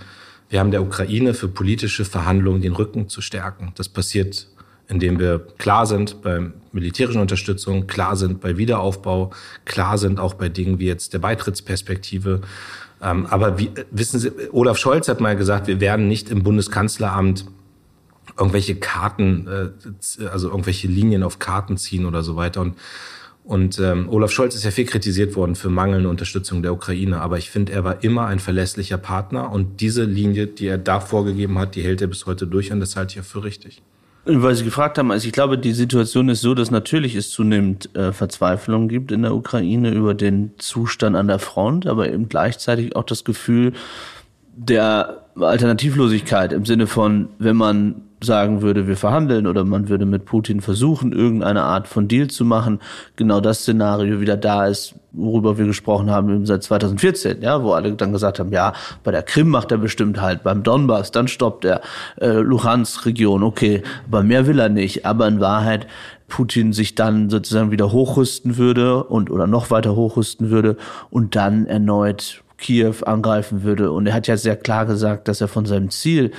wir 0.49 0.61
haben 0.61 0.71
der 0.71 0.83
Ukraine 0.83 1.35
für 1.35 1.49
politische 1.49 2.05
Verhandlungen 2.05 2.63
den 2.63 2.73
Rücken 2.73 3.09
zu 3.09 3.21
stärken. 3.21 3.73
Das 3.77 3.89
passiert 3.89 4.47
indem 4.93 5.19
wir 5.19 5.39
klar 5.59 5.87
sind 5.87 6.23
bei 6.23 6.51
militärischen 6.73 7.21
Unterstützung, 7.21 7.87
klar 7.87 8.15
sind 8.15 8.41
bei 8.41 8.59
Wiederaufbau, 8.59 9.33
klar 9.65 9.97
sind 9.97 10.21
auch 10.21 10.35
bei 10.35 10.49
Dingen 10.49 10.79
wie 10.79 10.87
jetzt 10.87 11.15
der 11.15 11.19
Beitrittsperspektive, 11.19 12.43
aber 13.03 13.59
wie, 13.59 13.71
wissen 13.91 14.21
Sie, 14.21 14.31
Olaf 14.53 14.79
Scholz 14.79 15.09
hat 15.09 15.21
mal 15.21 15.37
gesagt, 15.37 15.67
wir 15.67 15.81
werden 15.81 16.07
nicht 16.07 16.31
im 16.31 16.45
Bundeskanzleramt 16.45 17.47
irgendwelche 18.39 18.77
Karten, 18.77 19.47
äh, 19.49 20.27
also 20.27 20.49
irgendwelche 20.49 20.87
Linien 20.87 21.25
auf 21.25 21.39
Karten 21.39 21.77
ziehen 21.77 22.07
oder 22.07 22.23
so 22.23 22.37
weiter. 22.37 22.61
Und, 22.61 22.77
und 23.45 23.81
ähm, 23.81 24.09
Olaf 24.09 24.31
Scholz 24.31 24.55
ist 24.55 24.63
ja 24.63 24.71
viel 24.71 24.87
kritisiert 24.87 25.35
worden 25.35 25.57
für 25.57 25.69
mangelnde 25.69 26.09
Unterstützung 26.09 26.63
der 26.63 26.73
Ukraine. 26.73 27.21
Aber 27.21 27.39
ich 27.39 27.51
finde, 27.51 27.73
er 27.73 27.83
war 27.83 28.05
immer 28.05 28.27
ein 28.27 28.39
verlässlicher 28.39 28.99
Partner. 28.99 29.51
Und 29.51 29.81
diese 29.81 30.05
Linie, 30.05 30.47
die 30.47 30.69
er 30.69 30.79
da 30.79 31.01
vorgegeben 31.01 31.59
hat, 31.59 31.75
die 31.75 31.83
hält 31.83 32.01
er 32.01 32.07
bis 32.07 32.27
heute 32.27 32.47
durch. 32.47 32.71
Und 32.71 32.79
das 32.79 32.95
halte 32.95 33.11
ich 33.11 33.17
ja 33.17 33.23
für 33.23 33.43
richtig. 33.43 33.83
Weil 34.25 34.55
Sie 34.55 34.65
gefragt 34.65 34.99
haben, 34.99 35.11
also 35.11 35.27
ich 35.27 35.33
glaube, 35.33 35.59
die 35.59 35.73
Situation 35.73 36.29
ist 36.29 36.43
so, 36.43 36.55
dass 36.55 36.71
natürlich 36.71 37.17
es 37.17 37.31
zunehmend 37.31 37.95
äh, 37.97 38.13
Verzweiflung 38.13 38.87
gibt 38.87 39.11
in 39.11 39.23
der 39.23 39.35
Ukraine 39.35 39.91
über 39.91 40.15
den 40.15 40.53
Zustand 40.59 41.17
an 41.17 41.27
der 41.27 41.41
Front, 41.41 41.87
aber 41.89 42.09
eben 42.09 42.29
gleichzeitig 42.29 42.95
auch 42.95 43.03
das 43.03 43.25
Gefühl 43.25 43.73
der 44.55 45.23
Alternativlosigkeit 45.35 46.53
im 46.53 46.65
Sinne 46.67 46.87
von, 46.87 47.31
wenn 47.39 47.57
man 47.57 48.03
sagen 48.23 48.63
würde, 48.63 48.87
wir 48.87 48.97
verhandeln 48.97 49.49
oder 49.49 49.65
man 49.65 49.89
würde 49.89 50.07
mit 50.07 50.25
Putin 50.25 50.61
versuchen, 50.61 51.13
irgendeine 51.13 51.63
Art 51.63 51.89
von 51.89 52.07
Deal 52.07 52.29
zu 52.29 52.45
machen, 52.45 52.79
genau 53.17 53.41
das 53.41 53.61
Szenario 53.61 54.21
wieder 54.21 54.37
da 54.37 54.67
ist, 54.67 54.95
worüber 55.13 55.59
wir 55.59 55.67
gesprochen 55.67 56.11
haben 56.11 56.47
seit 56.47 56.63
2014, 56.63 57.43
ja, 57.43 57.63
wo 57.63 57.73
alle 57.73 57.93
dann 57.93 58.13
gesagt 58.13 58.39
haben, 58.39 58.53
ja, 58.53 58.73
bei 59.05 59.11
der 59.11 59.23
Krim 59.23 59.49
macht 59.49 59.71
er 59.71 59.79
bestimmt 59.79 60.21
halt, 60.21 60.43
beim 60.43 60.63
Donbass, 60.63 61.11
dann 61.11 61.29
stoppt 61.29 61.65
er 61.65 61.81
äh, 62.21 62.29
Luhansk-Region, 62.29 63.43
okay, 63.43 63.83
aber 64.07 64.23
mehr 64.23 64.47
will 64.47 64.59
er 64.59 64.69
nicht, 64.69 65.05
aber 65.05 65.29
in 65.29 65.41
Wahrheit 65.41 65.87
Putin 66.29 66.73
sich 66.73 66.95
dann 66.95 67.29
sozusagen 67.29 67.71
wieder 67.71 67.93
hochrüsten 67.93 68.57
würde 68.57 69.05
und 69.05 69.31
oder 69.31 69.47
noch 69.47 69.71
weiter 69.71 69.95
hochrüsten 69.95 70.49
würde 70.51 70.79
und 71.11 71.37
dann 71.37 71.67
erneut 71.67 72.42
Kiew 72.63 72.95
angreifen 73.05 73.65
würde. 73.65 73.91
Und 73.91 74.07
er 74.07 74.15
hat 74.15 74.29
ja 74.29 74.37
sehr 74.37 74.57
klar 74.57 74.87
gesagt, 74.87 75.29
dass 75.29 75.41
er 75.41 75.49
von 75.49 75.67
seinem 75.67 75.91
Ziel 75.91 76.31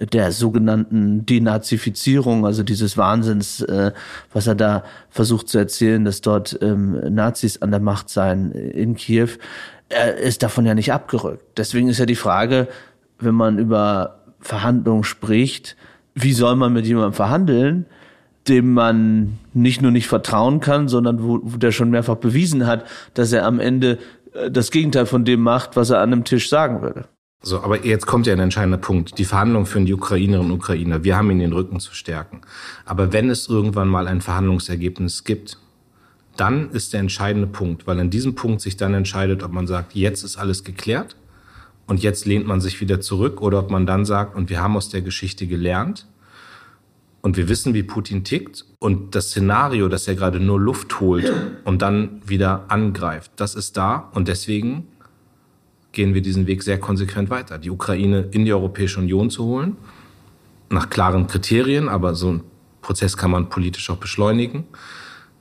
der 0.00 0.32
sogenannten 0.32 1.26
Denazifizierung, 1.26 2.46
also 2.46 2.62
dieses 2.62 2.96
Wahnsinns, 2.96 3.60
äh, 3.62 3.92
was 4.32 4.46
er 4.46 4.54
da 4.54 4.84
versucht 5.10 5.48
zu 5.48 5.58
erzählen, 5.58 6.04
dass 6.04 6.20
dort 6.20 6.58
ähm, 6.62 6.98
Nazis 7.14 7.60
an 7.60 7.70
der 7.72 7.80
Macht 7.80 8.08
seien 8.08 8.52
in 8.52 8.94
Kiew, 8.94 9.28
er 9.88 10.16
ist 10.16 10.42
davon 10.42 10.64
ja 10.64 10.74
nicht 10.74 10.92
abgerückt. 10.92 11.58
Deswegen 11.58 11.88
ist 11.88 11.98
ja 11.98 12.06
die 12.06 12.14
Frage, 12.14 12.68
wenn 13.18 13.34
man 13.34 13.58
über 13.58 14.20
Verhandlungen 14.40 15.04
spricht, 15.04 15.76
wie 16.14 16.32
soll 16.32 16.56
man 16.56 16.72
mit 16.72 16.86
jemandem 16.86 17.12
verhandeln, 17.12 17.86
dem 18.48 18.72
man 18.72 19.38
nicht 19.52 19.82
nur 19.82 19.90
nicht 19.90 20.08
vertrauen 20.08 20.60
kann, 20.60 20.88
sondern 20.88 21.22
wo, 21.22 21.40
wo 21.42 21.56
der 21.58 21.72
schon 21.72 21.90
mehrfach 21.90 22.16
bewiesen 22.16 22.66
hat, 22.66 22.86
dass 23.14 23.32
er 23.32 23.44
am 23.46 23.60
Ende 23.60 23.92
äh, 23.92 23.98
das 24.50 24.70
Gegenteil 24.70 25.06
von 25.06 25.24
dem 25.24 25.40
macht, 25.40 25.76
was 25.76 25.90
er 25.90 26.00
an 26.00 26.12
einem 26.12 26.24
Tisch 26.24 26.48
sagen 26.48 26.82
würde. 26.82 27.04
So, 27.44 27.60
aber 27.62 27.84
jetzt 27.84 28.06
kommt 28.06 28.26
ja 28.26 28.32
ein 28.32 28.38
entscheidender 28.38 28.78
Punkt. 28.78 29.18
Die 29.18 29.24
Verhandlungen 29.24 29.66
führen 29.66 29.84
die 29.84 29.94
Ukrainerinnen 29.94 30.52
und 30.52 30.58
Ukrainer. 30.58 31.02
Wir 31.02 31.16
haben 31.16 31.30
ihnen 31.30 31.40
den 31.40 31.52
Rücken 31.52 31.80
zu 31.80 31.92
stärken. 31.92 32.42
Aber 32.84 33.12
wenn 33.12 33.30
es 33.30 33.48
irgendwann 33.48 33.88
mal 33.88 34.06
ein 34.06 34.20
Verhandlungsergebnis 34.20 35.24
gibt, 35.24 35.58
dann 36.36 36.70
ist 36.70 36.92
der 36.92 37.00
entscheidende 37.00 37.48
Punkt, 37.48 37.86
weil 37.86 37.98
an 37.98 38.10
diesem 38.10 38.34
Punkt 38.34 38.60
sich 38.60 38.76
dann 38.76 38.94
entscheidet, 38.94 39.42
ob 39.42 39.52
man 39.52 39.66
sagt, 39.66 39.94
jetzt 39.94 40.22
ist 40.22 40.38
alles 40.38 40.64
geklärt 40.64 41.16
und 41.86 42.02
jetzt 42.02 42.26
lehnt 42.26 42.46
man 42.46 42.60
sich 42.60 42.80
wieder 42.80 43.00
zurück 43.00 43.42
oder 43.42 43.58
ob 43.58 43.70
man 43.70 43.86
dann 43.86 44.04
sagt, 44.04 44.36
und 44.36 44.48
wir 44.48 44.62
haben 44.62 44.76
aus 44.76 44.88
der 44.88 45.02
Geschichte 45.02 45.46
gelernt 45.46 46.06
und 47.22 47.36
wir 47.36 47.48
wissen, 47.48 47.72
wie 47.72 47.84
Putin 47.84 48.24
tickt. 48.24 48.66
Und 48.80 49.14
das 49.14 49.30
Szenario, 49.30 49.88
dass 49.88 50.06
er 50.08 50.16
gerade 50.16 50.40
nur 50.40 50.60
Luft 50.60 51.00
holt 51.00 51.32
und 51.64 51.80
dann 51.80 52.20
wieder 52.26 52.64
angreift, 52.68 53.30
das 53.36 53.54
ist 53.54 53.76
da. 53.76 54.10
Und 54.12 54.28
deswegen 54.28 54.88
gehen 55.92 56.14
wir 56.14 56.22
diesen 56.22 56.46
Weg 56.46 56.62
sehr 56.62 56.78
konsequent 56.78 57.30
weiter. 57.30 57.58
Die 57.58 57.70
Ukraine 57.70 58.28
in 58.32 58.44
die 58.44 58.52
Europäische 58.52 58.98
Union 58.98 59.30
zu 59.30 59.44
holen, 59.44 59.76
nach 60.68 60.90
klaren 60.90 61.26
Kriterien, 61.28 61.88
aber 61.88 62.14
so 62.14 62.32
ein 62.32 62.42
Prozess 62.80 63.16
kann 63.16 63.30
man 63.30 63.48
politisch 63.48 63.88
auch 63.90 63.98
beschleunigen, 63.98 64.64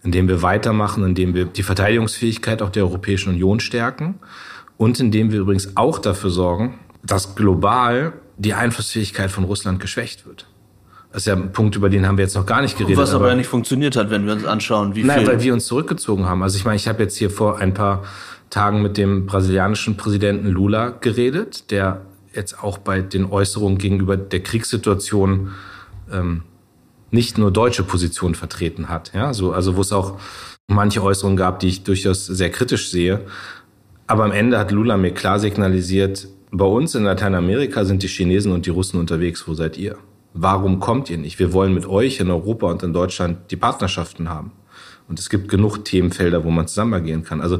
indem 0.03 0.27
wir 0.27 0.41
weitermachen, 0.43 1.03
indem 1.03 1.33
wir 1.33 1.45
die 1.45 1.63
Verteidigungsfähigkeit 1.63 2.61
auch 2.61 2.69
der 2.69 2.83
Europäischen 2.83 3.29
Union 3.29 3.59
stärken 3.59 4.15
und 4.77 4.99
indem 4.99 5.31
wir 5.31 5.39
übrigens 5.39 5.75
auch 5.77 5.99
dafür 5.99 6.29
sorgen, 6.29 6.79
dass 7.01 7.35
global 7.35 8.13
die 8.37 8.53
Einflussfähigkeit 8.53 9.31
von 9.31 9.45
Russland 9.45 9.79
geschwächt 9.79 10.25
wird. 10.27 10.50
Das 11.11 11.23
ist 11.23 11.25
ja 11.25 11.33
ein 11.33 11.51
Punkt, 11.51 11.75
über 11.75 11.89
den 11.89 12.07
haben 12.07 12.17
wir 12.17 12.23
jetzt 12.23 12.35
noch 12.35 12.45
gar 12.45 12.61
nicht 12.61 12.77
geredet. 12.77 12.97
Was 12.97 13.09
aber, 13.09 13.25
aber 13.25 13.29
ja 13.31 13.35
nicht 13.35 13.47
funktioniert 13.47 13.97
hat, 13.97 14.09
wenn 14.09 14.25
wir 14.25 14.33
uns 14.33 14.45
anschauen, 14.45 14.95
wie 14.95 15.03
Nein, 15.03 15.19
viel. 15.19 15.27
Nein, 15.27 15.35
weil 15.35 15.43
wir 15.43 15.53
uns 15.53 15.65
zurückgezogen 15.65 16.25
haben. 16.25 16.41
Also 16.41 16.57
ich 16.57 16.63
meine, 16.63 16.77
ich 16.77 16.87
habe 16.87 17.03
jetzt 17.03 17.17
hier 17.17 17.29
vor 17.29 17.59
ein 17.59 17.73
paar 17.73 18.03
Tagen 18.49 18.81
mit 18.81 18.97
dem 18.97 19.25
brasilianischen 19.25 19.97
Präsidenten 19.97 20.47
Lula 20.47 20.89
geredet, 20.89 21.69
der 21.71 22.01
jetzt 22.33 22.63
auch 22.63 22.77
bei 22.77 23.01
den 23.01 23.25
Äußerungen 23.25 23.77
gegenüber 23.77 24.15
der 24.15 24.41
Kriegssituation 24.41 25.51
ähm, 26.11 26.43
nicht 27.11 27.37
nur 27.37 27.51
deutsche 27.51 27.83
Position 27.83 28.35
vertreten 28.35 28.87
hat. 28.87 29.11
Ja, 29.13 29.33
so, 29.33 29.51
also 29.51 29.75
wo 29.75 29.81
es 29.81 29.91
auch 29.91 30.17
manche 30.67 31.03
Äußerungen 31.03 31.35
gab, 31.35 31.59
die 31.59 31.67
ich 31.67 31.83
durchaus 31.83 32.25
sehr 32.25 32.49
kritisch 32.49 32.89
sehe. 32.89 33.21
Aber 34.07 34.23
am 34.23 34.31
Ende 34.31 34.57
hat 34.57 34.71
Lula 34.71 34.95
mir 34.95 35.11
klar 35.11 35.39
signalisiert, 35.39 36.27
bei 36.51 36.65
uns 36.65 36.95
in 36.95 37.03
Lateinamerika 37.03 37.85
sind 37.85 38.03
die 38.03 38.07
Chinesen 38.07 38.51
und 38.51 38.65
die 38.65 38.69
Russen 38.69 38.99
unterwegs. 38.99 39.47
Wo 39.47 39.53
seid 39.53 39.77
ihr? 39.77 39.97
Warum 40.33 40.79
kommt 40.79 41.09
ihr 41.09 41.17
nicht? 41.17 41.39
Wir 41.39 41.53
wollen 41.53 41.73
mit 41.73 41.85
euch 41.85 42.19
in 42.19 42.29
Europa 42.29 42.67
und 42.67 42.83
in 42.83 42.93
Deutschland 42.93 43.51
die 43.51 43.57
Partnerschaften 43.57 44.29
haben. 44.29 44.51
Und 45.07 45.19
es 45.19 45.29
gibt 45.29 45.49
genug 45.49 45.83
Themenfelder, 45.83 46.45
wo 46.45 46.51
man 46.51 46.67
zusammen 46.67 46.93
agieren 46.93 47.23
kann. 47.23 47.41
Also, 47.41 47.59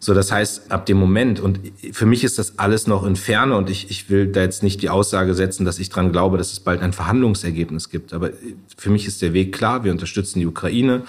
so 0.00 0.14
das 0.14 0.32
heißt, 0.32 0.70
ab 0.72 0.86
dem 0.86 0.96
Moment, 0.96 1.38
und 1.38 1.60
für 1.92 2.06
mich 2.06 2.24
ist 2.24 2.38
das 2.38 2.58
alles 2.58 2.86
noch 2.86 3.04
in 3.04 3.14
Ferne 3.14 3.56
und 3.56 3.70
ich, 3.70 3.90
ich 3.90 4.10
will 4.10 4.28
da 4.28 4.40
jetzt 4.40 4.62
nicht 4.62 4.82
die 4.82 4.90
Aussage 4.90 5.34
setzen, 5.34 5.64
dass 5.64 5.78
ich 5.78 5.90
dran 5.90 6.12
glaube, 6.12 6.38
dass 6.38 6.52
es 6.52 6.60
bald 6.60 6.82
ein 6.82 6.92
Verhandlungsergebnis 6.92 7.88
gibt. 7.88 8.12
Aber 8.12 8.30
für 8.76 8.90
mich 8.90 9.06
ist 9.06 9.22
der 9.22 9.32
Weg 9.32 9.54
klar. 9.54 9.84
Wir 9.84 9.92
unterstützen 9.92 10.40
die 10.40 10.46
Ukraine, 10.46 11.02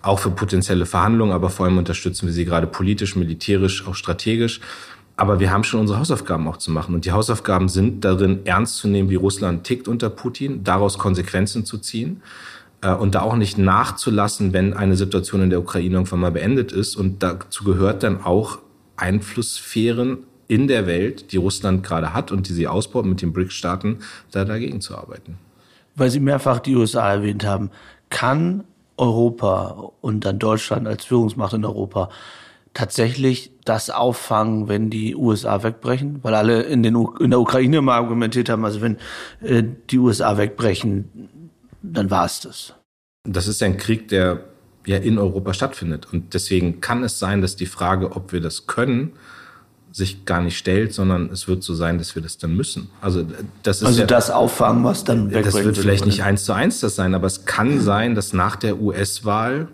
auch 0.00 0.18
für 0.18 0.30
potenzielle 0.30 0.86
Verhandlungen, 0.86 1.32
aber 1.32 1.50
vor 1.50 1.66
allem 1.66 1.78
unterstützen 1.78 2.26
wir 2.26 2.32
sie 2.32 2.44
gerade 2.44 2.66
politisch, 2.66 3.16
militärisch, 3.16 3.86
auch 3.86 3.94
strategisch. 3.94 4.60
Aber 5.16 5.38
wir 5.38 5.52
haben 5.52 5.64
schon 5.64 5.80
unsere 5.80 5.98
Hausaufgaben 5.98 6.48
auch 6.48 6.56
zu 6.56 6.72
machen. 6.72 6.94
Und 6.94 7.04
die 7.04 7.12
Hausaufgaben 7.12 7.68
sind 7.68 8.04
darin, 8.04 8.44
ernst 8.46 8.78
zu 8.78 8.88
nehmen, 8.88 9.10
wie 9.10 9.14
Russland 9.14 9.64
tickt 9.64 9.86
unter 9.86 10.10
Putin, 10.10 10.64
daraus 10.64 10.98
Konsequenzen 10.98 11.64
zu 11.64 11.78
ziehen 11.78 12.20
äh, 12.80 12.92
und 12.92 13.14
da 13.14 13.22
auch 13.22 13.36
nicht 13.36 13.56
nachzulassen, 13.56 14.52
wenn 14.52 14.74
eine 14.74 14.96
Situation 14.96 15.42
in 15.42 15.50
der 15.50 15.60
Ukraine 15.60 15.94
irgendwann 15.94 16.20
mal 16.20 16.32
beendet 16.32 16.72
ist. 16.72 16.96
Und 16.96 17.22
dazu 17.22 17.64
gehört 17.64 18.02
dann 18.02 18.24
auch 18.24 18.58
Einflusssphären 18.96 20.18
in 20.48 20.68
der 20.68 20.86
Welt, 20.86 21.32
die 21.32 21.36
Russland 21.36 21.84
gerade 21.84 22.12
hat 22.12 22.32
und 22.32 22.48
die 22.48 22.52
sie 22.52 22.66
ausbaut 22.66 23.06
mit 23.06 23.22
den 23.22 23.32
BRICS-Staaten, 23.32 23.98
da 24.30 24.44
dagegen 24.44 24.80
zu 24.80 24.96
arbeiten. 24.96 25.38
Weil 25.96 26.10
Sie 26.10 26.20
mehrfach 26.20 26.58
die 26.58 26.74
USA 26.74 27.12
erwähnt 27.12 27.46
haben, 27.46 27.70
kann 28.10 28.64
Europa 28.96 29.90
und 30.00 30.24
dann 30.24 30.38
Deutschland 30.38 30.86
als 30.86 31.04
Führungsmacht 31.04 31.54
in 31.54 31.64
Europa 31.64 32.10
tatsächlich 32.74 33.52
das 33.64 33.88
auffangen, 33.88 34.68
wenn 34.68 34.90
die 34.90 35.16
USA 35.16 35.62
wegbrechen? 35.62 36.18
Weil 36.22 36.34
alle 36.34 36.62
in, 36.62 36.82
den, 36.82 36.96
in 37.20 37.30
der 37.30 37.40
Ukraine 37.40 37.78
immer 37.78 37.94
argumentiert 37.94 38.48
haben, 38.48 38.64
also 38.64 38.80
wenn 38.80 38.98
äh, 39.40 39.62
die 39.90 39.98
USA 39.98 40.36
wegbrechen, 40.36 41.50
dann 41.82 42.10
war 42.10 42.26
es 42.26 42.40
das. 42.40 42.74
Das 43.26 43.46
ist 43.46 43.62
ein 43.62 43.76
Krieg, 43.76 44.08
der 44.08 44.44
ja 44.86 44.98
in 44.98 45.18
Europa 45.18 45.54
stattfindet. 45.54 46.08
Und 46.12 46.34
deswegen 46.34 46.80
kann 46.80 47.04
es 47.04 47.18
sein, 47.18 47.40
dass 47.40 47.56
die 47.56 47.66
Frage, 47.66 48.12
ob 48.12 48.32
wir 48.32 48.40
das 48.40 48.66
können, 48.66 49.12
sich 49.92 50.24
gar 50.24 50.42
nicht 50.42 50.58
stellt, 50.58 50.92
sondern 50.92 51.30
es 51.30 51.46
wird 51.46 51.62
so 51.62 51.72
sein, 51.72 51.98
dass 51.98 52.16
wir 52.16 52.22
das 52.22 52.36
dann 52.36 52.56
müssen. 52.56 52.90
Also 53.00 53.24
das 53.62 53.80
ist 53.80 53.86
also 53.86 54.00
ja, 54.00 54.06
das 54.06 54.28
auffangen, 54.28 54.82
was 54.82 55.04
dann 55.04 55.30
wegbringt. 55.30 55.46
Das 55.46 55.64
wird 55.64 55.78
vielleicht 55.78 56.04
nicht 56.04 56.24
eins 56.24 56.44
zu 56.44 56.52
eins 56.52 56.80
das 56.80 56.96
sein, 56.96 57.14
aber 57.14 57.28
es 57.28 57.44
kann 57.44 57.80
sein, 57.80 58.16
dass 58.16 58.32
nach 58.32 58.56
der 58.56 58.80
US-Wahl 58.80 59.68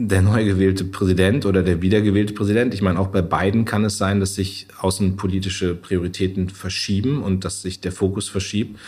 der 0.00 0.22
neu 0.22 0.44
gewählte 0.44 0.84
Präsident 0.84 1.44
oder 1.44 1.64
der 1.64 1.82
wiedergewählte 1.82 2.32
Präsident, 2.32 2.72
ich 2.72 2.82
meine, 2.82 3.00
auch 3.00 3.08
bei 3.08 3.20
beiden 3.20 3.64
kann 3.64 3.84
es 3.84 3.98
sein, 3.98 4.20
dass 4.20 4.36
sich 4.36 4.68
außenpolitische 4.80 5.74
Prioritäten 5.74 6.50
verschieben 6.50 7.20
und 7.20 7.44
dass 7.44 7.62
sich 7.62 7.80
der 7.80 7.90
Fokus 7.90 8.28
verschiebt, 8.28 8.78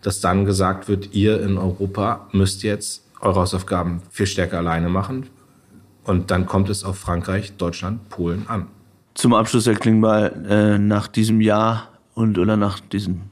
dass 0.00 0.20
dann 0.20 0.44
gesagt 0.44 0.88
wird, 0.88 1.12
ihr 1.12 1.42
in 1.42 1.58
Europa 1.58 2.28
müsst 2.30 2.62
jetzt 2.62 3.02
eure 3.20 3.40
Hausaufgaben 3.40 4.00
viel 4.10 4.26
stärker 4.26 4.58
alleine 4.58 4.88
machen. 4.88 5.26
Und 6.04 6.30
dann 6.30 6.46
kommt 6.46 6.70
es 6.70 6.84
auf 6.84 6.96
Frankreich, 6.96 7.52
Deutschland, 7.56 8.08
Polen 8.08 8.44
an. 8.46 8.68
Zum 9.14 9.34
Abschluss, 9.34 9.66
Herr 9.66 9.74
Klingbeil, 9.74 10.46
äh, 10.48 10.78
nach 10.78 11.08
diesem 11.08 11.40
Jahr 11.40 11.88
und 12.14 12.38
oder 12.38 12.56
nach 12.56 12.78
diesen 12.78 13.22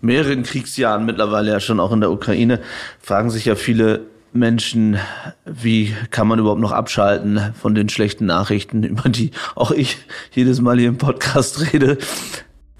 mehreren 0.00 0.42
Kriegsjahren 0.42 1.06
mittlerweile 1.06 1.52
ja 1.52 1.60
schon 1.60 1.78
auch 1.78 1.92
in 1.92 2.00
der 2.00 2.10
Ukraine, 2.10 2.60
fragen 3.00 3.30
sich 3.30 3.44
ja 3.44 3.54
viele 3.54 4.02
Menschen, 4.36 4.98
wie 5.44 5.94
kann 6.10 6.28
man 6.28 6.38
überhaupt 6.38 6.60
noch 6.60 6.72
abschalten 6.72 7.40
von 7.54 7.74
den 7.74 7.88
schlechten 7.88 8.26
Nachrichten, 8.26 8.82
über 8.84 9.08
die 9.08 9.30
auch 9.54 9.70
ich 9.70 9.98
jedes 10.32 10.60
Mal 10.60 10.78
hier 10.78 10.88
im 10.88 10.98
Podcast 10.98 11.72
rede. 11.72 11.98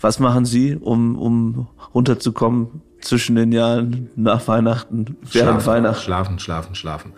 Was 0.00 0.18
machen 0.18 0.44
Sie, 0.44 0.76
um, 0.76 1.16
um 1.16 1.68
runterzukommen 1.94 2.82
zwischen 3.00 3.36
den 3.36 3.52
Jahren 3.52 4.10
nach 4.16 4.46
Weihnachten, 4.48 5.16
während 5.22 5.62
schlafen, 5.62 5.66
Weihnachten? 5.66 6.02
Schlafen, 6.02 6.38
schlafen, 6.38 6.74
schlafen. 6.74 7.12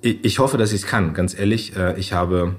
Ich 0.00 0.38
hoffe, 0.38 0.58
dass 0.58 0.72
ich 0.72 0.82
es 0.82 0.86
kann, 0.86 1.14
ganz 1.14 1.38
ehrlich. 1.38 1.76
Äh, 1.76 1.98
ich 1.98 2.12
habe, 2.12 2.56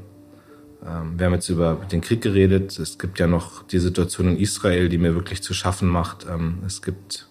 ähm, 0.83 1.13
wir 1.17 1.27
haben 1.27 1.33
jetzt 1.33 1.49
über 1.49 1.77
den 1.91 2.01
Krieg 2.01 2.21
geredet. 2.21 2.77
Es 2.79 2.97
gibt 2.97 3.19
ja 3.19 3.27
noch 3.27 3.63
die 3.63 3.79
Situation 3.79 4.29
in 4.29 4.37
Israel, 4.37 4.89
die 4.89 4.97
mir 4.97 5.13
wirklich 5.13 5.43
zu 5.43 5.53
schaffen 5.53 5.87
macht. 5.87 6.25
Ähm, 6.27 6.59
es 6.65 6.81
gibt 6.81 7.27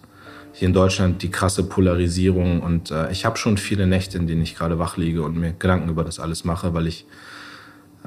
hier 0.57 0.69
in 0.69 0.73
Deutschland 0.73 1.21
die 1.21 1.29
krasse 1.29 1.63
Polarisierung 1.63 2.61
und 2.61 2.89
äh, 2.89 3.11
ich 3.11 3.25
habe 3.25 3.37
schon 3.37 3.57
viele 3.57 3.87
Nächte, 3.87 4.17
in 4.17 4.25
denen 4.25 4.41
ich 4.41 4.55
gerade 4.55 4.79
wach 4.79 4.95
liege 4.95 5.21
und 5.21 5.35
mir 5.35 5.51
Gedanken 5.51 5.89
über 5.89 6.05
das 6.05 6.17
alles 6.17 6.45
mache, 6.45 6.73
weil 6.73 6.87
ich 6.87 7.05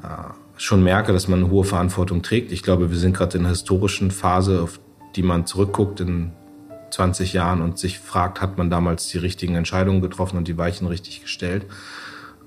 äh, 0.01 0.33
schon 0.57 0.83
merke, 0.83 1.13
dass 1.13 1.27
man 1.27 1.43
eine 1.43 1.51
hohe 1.51 1.63
Verantwortung 1.63 2.23
trägt. 2.23 2.51
Ich 2.51 2.63
glaube, 2.63 2.89
wir 2.89 2.97
sind 2.97 3.15
gerade 3.15 3.37
in 3.37 3.43
einer 3.43 3.49
historischen 3.49 4.09
Phase, 4.09 4.63
auf 4.63 4.79
die 5.15 5.21
man 5.21 5.45
zurückguckt 5.45 5.99
in 5.99 6.31
20 6.89 7.33
Jahren 7.33 7.61
und 7.61 7.77
sich 7.77 7.99
fragt, 7.99 8.41
hat 8.41 8.57
man 8.57 8.71
damals 8.71 9.09
die 9.09 9.19
richtigen 9.19 9.53
Entscheidungen 9.53 10.01
getroffen 10.01 10.37
und 10.37 10.47
die 10.47 10.57
Weichen 10.57 10.87
richtig 10.87 11.21
gestellt. 11.21 11.67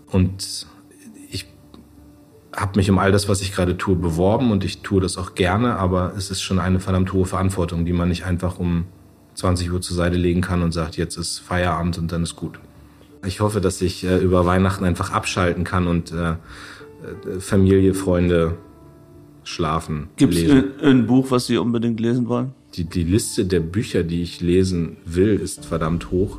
Und 0.09 0.67
ich 1.31 1.47
habe 2.57 2.77
mich 2.77 2.91
um 2.91 2.99
all 2.99 3.13
das, 3.13 3.29
was 3.29 3.41
ich 3.41 3.53
gerade 3.53 3.79
tue, 3.79 3.95
beworben 3.95 4.51
und 4.51 4.65
ich 4.65 4.83
tue 4.83 5.01
das 5.01 5.17
auch 5.17 5.37
gerne, 5.37 5.77
aber 5.77 6.13
es 6.17 6.33
ist 6.33 6.43
schon 6.43 6.59
eine 6.59 6.81
verdammt 6.81 7.13
hohe 7.13 7.25
Verantwortung, 7.25 7.85
die 7.85 7.93
man 7.93 8.09
nicht 8.09 8.25
einfach 8.25 8.59
um 8.59 8.87
20 9.35 9.73
Uhr 9.73 9.81
zur 9.81 9.97
Seite 9.97 10.17
legen 10.17 10.41
kann 10.41 10.63
und 10.63 10.73
sagt, 10.73 10.97
jetzt 10.97 11.17
ist 11.17 11.39
Feierabend 11.39 11.99
und 11.99 12.13
dann 12.13 12.23
ist 12.23 12.37
gut. 12.37 12.59
Ich 13.25 13.41
hoffe, 13.41 13.61
dass 13.61 13.81
ich 13.81 14.05
äh, 14.05 14.19
über 14.19 14.47
Weihnachten 14.47 14.85
einfach 14.85 15.11
abschalten 15.13 15.65
kann 15.65 15.87
und 15.87 16.13
äh, 16.13 16.33
äh 16.33 17.41
Familie, 17.41 17.95
Freunde 17.95 18.57
schlafen. 19.45 20.09
Gibt 20.17 20.35
es 20.35 20.65
ein, 20.83 21.07
Buch, 21.07 21.31
was 21.31 21.47
Sie 21.47 21.57
unbedingt 21.57 22.01
lesen 22.01 22.29
wollen? 22.29 22.53
Die, 22.75 22.85
die 22.85 23.05
Liste 23.05 23.45
der 23.45 23.61
Bücher, 23.61 24.03
die 24.03 24.23
ich 24.23 24.41
lesen 24.41 24.97
will, 25.05 25.35
ist 25.35 25.67
verdammt 25.67 26.11
hoch. 26.11 26.39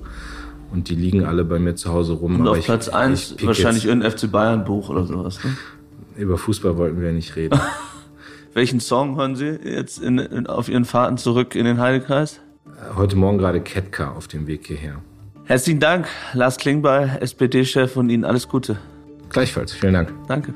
Und 0.72 0.89
die 0.89 0.96
liegen 0.96 1.24
alle 1.24 1.46
bei 1.46 1.60
mir 1.60 1.76
zu 1.76 1.94
Hause 1.94 2.14
rum. 2.14 2.39
Und 2.39 2.48
auf 2.48 2.58
ich, 2.58 2.66
Platz 2.66 2.89
1 2.89 3.36
wahrscheinlich 3.44 3.89
ein 3.89 4.02
FC 4.02 4.32
Bayern 4.32 4.64
Buch 4.64 4.89
oder 4.89 5.06
sowas. 5.06 5.39
Ne? 5.44 5.56
Über 6.18 6.38
Fußball 6.38 6.78
wollten 6.78 7.00
wir 7.00 7.08
ja 7.08 7.14
nicht 7.14 7.36
reden. 7.36 7.60
Welchen 8.54 8.80
Song 8.80 9.16
hören 9.16 9.36
Sie 9.36 9.48
jetzt 9.64 10.00
in, 10.00 10.18
in, 10.20 10.48
auf 10.48 10.70
Ihren 10.70 10.86
Fahrten 10.86 11.18
zurück 11.18 11.56
in 11.56 11.66
den 11.66 11.80
Heidekreis? 11.80 12.39
Heute 12.95 13.16
Morgen 13.16 13.38
gerade 13.38 13.61
Ketka 13.61 14.11
auf 14.11 14.28
dem 14.28 14.47
Weg 14.47 14.68
hierher. 14.68 15.01
Herzlichen 15.45 15.80
Dank, 15.80 16.07
Lars 16.34 16.57
Klingbeil, 16.57 17.18
SPD-Chef 17.20 17.97
und 17.97 18.09
Ihnen 18.09 18.24
alles 18.24 18.47
Gute. 18.47 18.78
Gleichfalls, 19.30 19.74
vielen 19.74 19.93
Dank. 19.93 20.14
Danke. 20.28 20.53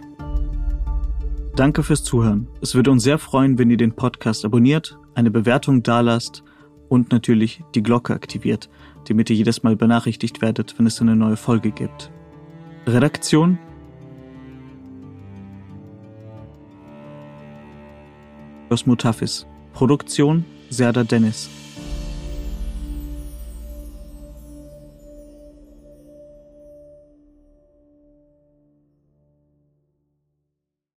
Danke 1.55 1.83
fürs 1.83 2.03
Zuhören. 2.03 2.47
Es 2.61 2.75
würde 2.75 2.91
uns 2.91 3.03
sehr 3.03 3.17
freuen, 3.17 3.57
wenn 3.57 3.69
ihr 3.69 3.77
den 3.77 3.93
Podcast 3.93 4.45
abonniert, 4.45 4.97
eine 5.15 5.31
Bewertung 5.31 5.83
dalasst 5.83 6.43
und 6.87 7.11
natürlich 7.11 7.63
die 7.75 7.83
Glocke 7.83 8.13
aktiviert, 8.13 8.69
damit 9.07 9.29
ihr 9.29 9.35
jedes 9.35 9.63
Mal 9.63 9.75
benachrichtigt 9.75 10.41
werdet, 10.41 10.77
wenn 10.77 10.85
es 10.85 11.01
eine 11.01 11.15
neue 11.15 11.35
Folge 11.35 11.71
gibt. 11.71 12.11
Redaktion 12.85 13.57
Mutafis. 18.85 19.45
Produktion 19.73 20.45
Serda 20.69 21.03
Dennis. 21.03 21.49